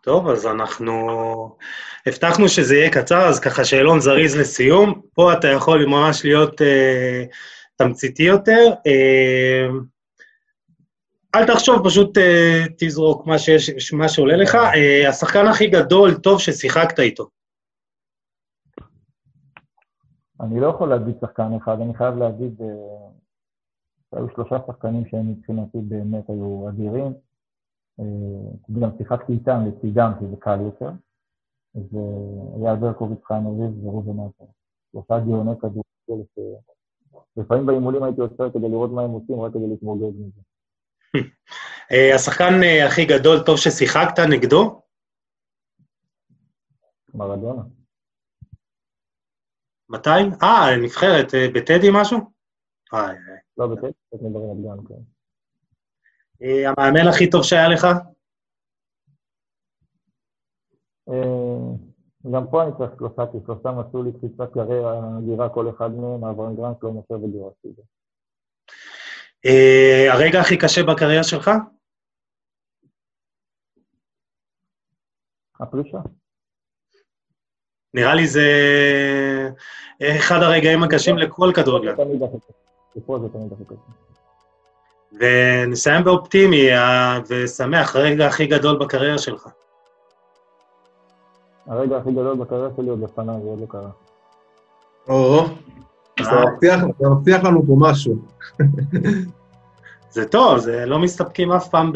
טוב, 0.00 0.28
אז 0.28 0.46
אנחנו 0.46 0.92
הבטחנו 2.06 2.48
שזה 2.48 2.74
יהיה 2.74 2.90
קצר, 2.90 3.28
אז 3.28 3.40
ככה 3.40 3.64
שאלון 3.64 4.00
זריז 4.00 4.36
לסיום. 4.36 5.00
פה 5.14 5.32
אתה 5.32 5.48
יכול 5.48 5.86
ממש 5.86 6.24
להיות 6.24 6.62
אה, 6.62 7.24
תמציתי 7.76 8.22
יותר. 8.22 8.72
אה, 8.86 9.68
אל 11.34 11.46
תחשוב, 11.46 11.88
פשוט 11.88 12.18
אה, 12.18 12.64
תזרוק 12.78 13.26
מה, 13.26 13.38
שיש, 13.38 13.92
מה 13.92 14.08
שעולה 14.08 14.36
לך. 14.36 14.54
אה, 14.54 15.08
השחקן 15.08 15.46
הכי 15.46 15.66
גדול, 15.66 16.14
טוב 16.14 16.40
ששיחקת 16.40 16.98
איתו. 17.00 17.28
אני 20.40 20.60
לא 20.60 20.66
יכול 20.66 20.88
להגיד 20.88 21.14
שחקן 21.20 21.52
אחד, 21.62 21.80
אני 21.80 21.94
חייב 21.94 22.16
להגיד, 22.16 22.60
היו 24.12 24.26
שלושה 24.34 24.56
שחקנים 24.66 25.06
שהם 25.06 25.30
מבחינתי 25.30 25.78
באמת 25.78 26.30
היו 26.30 26.68
אדירים. 26.68 27.14
גם 28.80 28.90
שיחקתי 28.98 29.32
איתם 29.32 29.60
לצידם, 29.66 30.12
כי 30.18 30.24
זה 30.30 30.36
קל 30.38 30.60
יותר. 30.60 30.90
זה 31.74 31.98
היה 32.56 32.74
ברקוביץ, 32.74 33.18
חיים 33.24 33.46
אביב 33.46 33.86
וראובן 33.86 34.20
עטר. 34.20 34.44
שלושה 34.92 35.24
דיוני 35.24 35.58
כדורגל 35.60 36.24
שלפעמים 37.36 37.66
באימונים 37.66 38.02
הייתי 38.02 38.20
עוצר 38.20 38.50
כדי 38.50 38.68
לראות 38.68 38.90
מה 38.90 39.02
הם 39.02 39.10
עושים, 39.10 39.40
רק 39.40 39.52
כדי 39.52 39.68
להתמוגג 39.68 40.16
מזה. 40.18 40.40
אה, 41.92 42.14
השחקן 42.14 42.54
הכי 42.86 43.04
גדול, 43.04 43.38
טוב 43.46 43.56
ששיחקת 43.56 44.18
נגדו? 44.30 44.82
מרדונה. 47.14 47.62
מתי? 49.88 50.10
אה, 50.42 50.76
נבחרת, 50.82 51.34
אה, 51.34 51.46
בטדי 51.54 51.88
משהו? 51.92 52.18
אה, 52.94 53.08
לא, 53.56 53.66
בטדי, 53.66 53.90
בטדי 54.14 54.28
ברמת 54.32 54.64
גן, 54.64 54.86
כן. 54.88 55.02
אה, 56.42 56.70
המאמן 56.70 57.08
הכי 57.08 57.30
טוב 57.30 57.42
שהיה 57.42 57.68
לך? 57.68 57.86
גם 62.32 62.46
פה 62.50 62.62
אני 62.62 62.70
צריך 62.78 62.90
שלושה, 62.98 63.22
כי 63.32 63.38
שלושה 63.46 63.70
מצאו 63.70 64.02
לי 64.02 64.10
קפיצת 64.12 64.52
קריירה, 64.54 65.00
גירה 65.26 65.48
כל 65.48 65.70
אחד 65.70 65.90
מהם, 65.90 66.24
אברהם 66.24 66.56
גרנט, 66.56 66.82
לא 66.82 66.90
משה 66.92 67.14
ודירסידה. 67.14 67.82
הרגע 70.12 70.40
הכי 70.40 70.56
קשה 70.58 70.82
בקריירה 70.82 71.24
שלך? 71.24 71.50
הפרישה. 75.60 75.98
נראה 77.94 78.14
לי 78.14 78.26
זה 78.26 78.42
אחד 80.02 80.42
הרגעים 80.42 80.82
הקשים 80.82 81.18
לכל 81.18 81.52
כדורגל. 81.54 81.94
ונסיים 85.12 86.04
באופטימי 86.04 86.68
ושמח, 87.28 87.96
הרגע 87.96 88.26
הכי 88.26 88.46
גדול 88.46 88.78
בקריירה 88.84 89.18
שלך. 89.18 89.48
הרגע 91.68 91.96
הכי 91.96 92.12
גדול 92.12 92.36
בקריירה 92.36 92.68
שלי 92.76 92.88
עוד 92.88 93.02
לפניי, 93.02 93.36
זה 93.42 93.48
עוד 93.48 93.60
לא 93.60 93.66
קרה. 93.66 93.90
או, 95.08 95.44
אז 96.20 96.26
אתה 96.58 97.10
מבטיח 97.10 97.44
לנו 97.44 97.62
פה 97.66 97.76
משהו. 97.78 98.16
זה 100.10 100.24
טוב, 100.24 100.58
זה 100.58 100.86
לא 100.86 100.98
מסתפקים 100.98 101.52
אף 101.52 101.68
פעם 101.68 101.92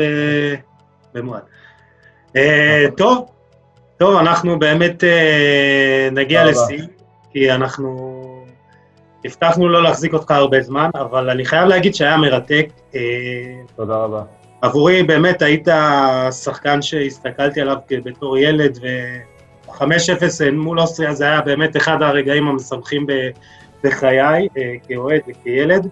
במועד. 1.14 1.42
אה, 2.36 2.86
טוב, 2.96 3.28
טוב, 3.96 4.16
אנחנו 4.16 4.58
באמת 4.58 5.04
אה, 5.04 6.08
נגיע 6.12 6.44
לסיום, 6.44 6.86
כי 7.30 7.52
אנחנו 7.52 8.16
הבטחנו 9.24 9.68
לא 9.68 9.82
להחזיק 9.82 10.14
אותך 10.14 10.30
הרבה 10.30 10.60
זמן, 10.60 10.90
אבל 10.94 11.30
אני 11.30 11.44
חייב 11.44 11.68
להגיד 11.68 11.94
שהיה 11.94 12.16
מרתק. 12.16 12.66
אה, 12.94 13.00
תודה 13.76 13.96
רבה. 13.96 14.22
עבורי 14.62 15.02
באמת 15.02 15.42
היית 15.42 15.68
שחקן 16.30 16.82
שהסתכלתי 16.82 17.60
עליו 17.60 17.76
בתור 18.04 18.38
ילד, 18.38 18.78
ו-5-0 19.80 20.50
מול 20.52 20.80
אוסטריה 20.80 21.14
זה 21.14 21.24
היה 21.24 21.40
באמת 21.40 21.76
אחד 21.76 22.02
הרגעים 22.02 22.48
המשמחים 22.48 23.06
בחיי, 23.84 24.48
אה, 24.58 24.74
כאוהד 24.88 25.20
וכילד. 25.28 25.88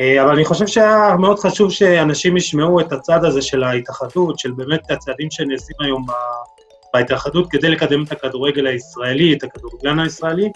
אה, 0.00 0.22
אבל 0.22 0.30
אני 0.30 0.44
חושב 0.44 0.66
שהיה 0.66 1.16
מאוד 1.18 1.38
חשוב 1.38 1.72
שאנשים 1.72 2.36
ישמעו 2.36 2.80
את 2.80 2.92
הצד 2.92 3.24
הזה 3.24 3.42
של 3.42 3.64
ההתאחדות, 3.64 4.38
של 4.38 4.50
באמת 4.50 4.90
הצעדים 4.90 5.30
שנעשים 5.30 5.76
היום 5.80 6.06
בהתאחדות 6.94 7.50
כדי 7.50 7.68
לקדם 7.68 8.04
את 8.04 8.12
הכדורגל 8.12 8.66
הישראלי, 8.66 9.32
את 9.32 9.44
הכדורגלן 9.44 9.98
הישראלי. 9.98 10.50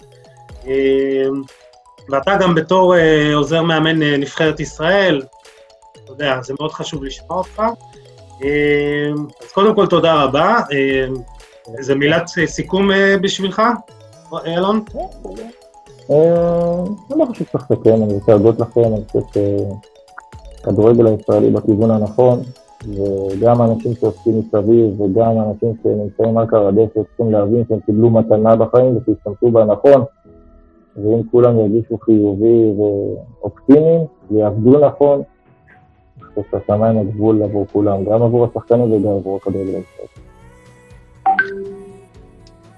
ואתה 2.09 2.35
גם 2.35 2.55
בתור 2.55 2.95
אה, 2.95 3.35
עוזר 3.35 3.61
מאמן 3.61 4.03
אה, 4.03 4.17
נבחרת 4.17 4.59
ישראל, 4.59 5.21
אתה 5.91 6.11
יודע, 6.11 6.41
זה 6.41 6.53
מאוד 6.59 6.71
חשוב 6.71 7.03
לשמוע 7.03 7.37
אותך. 7.37 7.61
אה, 8.43 9.09
אז 9.41 9.51
קודם 9.51 9.75
כל, 9.75 9.87
תודה 9.87 10.23
רבה. 10.23 10.59
אה, 11.71 11.77
איזה 11.77 11.95
מילת 11.95 12.27
סיכום 12.45 12.91
אה, 12.91 13.15
בשבילך, 13.21 13.61
אלון? 14.45 14.83
אה, 16.11 16.83
אני 17.11 17.19
לא 17.19 17.25
חושב 17.25 17.45
שצריך 17.45 17.71
לסכם, 17.71 18.03
אני 18.03 18.13
רוצה 18.13 18.31
להודות 18.31 18.59
לכם, 18.59 18.81
אני 18.81 19.03
חושב 19.11 19.41
שהכדורגל 20.59 21.07
הישראלי 21.07 21.49
בכיוון 21.49 21.91
הנכון, 21.91 22.39
וגם 22.87 23.61
האנשים 23.61 23.93
שעוסקים 23.99 24.39
מסביב 24.39 25.01
וגם 25.01 25.37
האנשים 25.37 25.73
שנמצאים 25.83 26.37
על 26.37 26.47
קר 26.47 26.67
הדשא 26.67 27.03
צריכים 27.07 27.31
להבין 27.31 27.63
שהם 27.69 27.79
קיבלו 27.79 28.09
מתנה 28.09 28.55
בחיים 28.55 28.97
ושישתמשו 28.97 29.51
בה 29.51 29.65
נכון. 29.65 30.03
ואם 30.95 31.21
כולם 31.31 31.59
ירגישו 31.59 31.97
חיובי 31.97 32.73
ואופטימיים 32.77 34.01
ויעבדו 34.31 34.79
נכון, 34.79 35.21
אני 36.17 36.25
חושב 36.29 36.41
שהשמיים 36.51 36.97
הגבול 36.97 37.43
עבור 37.43 37.65
כולם, 37.71 38.03
גם 38.03 38.21
עבור 38.21 38.45
השחקנים 38.45 38.91
וגם 38.91 39.11
עבור 39.11 39.37
הכדורגל 39.37 39.67
הישראלי. 39.67 40.30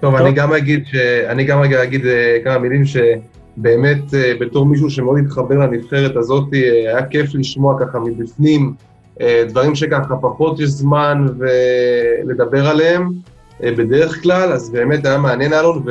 טוב, 0.00 0.14
אני 0.14 0.32
גם 0.32 0.52
אגיד, 0.52 0.86
ש... 0.86 0.94
אני 1.28 1.44
גם 1.44 1.60
רגע 1.60 1.82
אגיד 1.82 2.06
אה, 2.06 2.38
כמה 2.44 2.58
מילים 2.58 2.82
שבאמת 2.84 4.14
אה, 4.14 4.32
בתור 4.40 4.66
מישהו 4.66 4.90
שמאוד 4.90 5.18
התחבר 5.26 5.54
לנבחרת 5.54 6.16
הזאת, 6.16 6.44
אה, 6.54 6.58
היה 6.60 7.06
כיף 7.06 7.34
לשמוע 7.34 7.76
ככה 7.80 7.98
מבפנים 7.98 8.74
דברים 9.48 9.74
שככה 9.74 10.16
פחות 10.20 10.60
יש 10.60 10.68
זמן 10.68 11.26
ולדבר 11.38 12.68
עליהם 12.68 13.10
בדרך 13.60 14.22
כלל, 14.22 14.52
אז 14.52 14.70
באמת 14.70 15.06
היה 15.06 15.18
מעניין 15.18 15.52
אלון, 15.52 15.82
ו... 15.86 15.90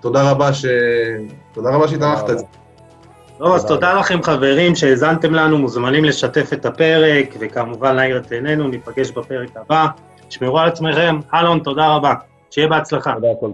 תודה 0.00 0.30
רבה 0.30 0.52
ש... 0.52 0.66
תודה 1.52 1.70
רבה 1.70 1.88
שהתארחת 1.88 2.30
את 2.30 2.38
זה. 2.38 2.44
טוב, 3.38 3.54
אז 3.54 3.66
תודה 3.66 3.94
לכם 3.94 4.22
חברים 4.22 4.74
שהאזנתם 4.74 5.34
לנו, 5.34 5.58
מוזמנים 5.58 6.04
לשתף 6.04 6.52
את 6.52 6.66
הפרק, 6.66 7.34
וכמובן 7.38 7.96
להעיר 7.96 8.16
את 8.18 8.32
עינינו, 8.32 8.68
ניפגש 8.68 9.10
בפרק 9.10 9.48
הבא. 9.56 9.86
תשמרו 10.28 10.58
על 10.58 10.68
עצמכם. 10.68 11.20
אלון, 11.34 11.58
תודה 11.58 11.94
רבה. 11.94 12.14
שיהיה 12.50 12.68
בהצלחה. 12.68 13.14
תודה, 13.14 13.28
כל 13.40 13.50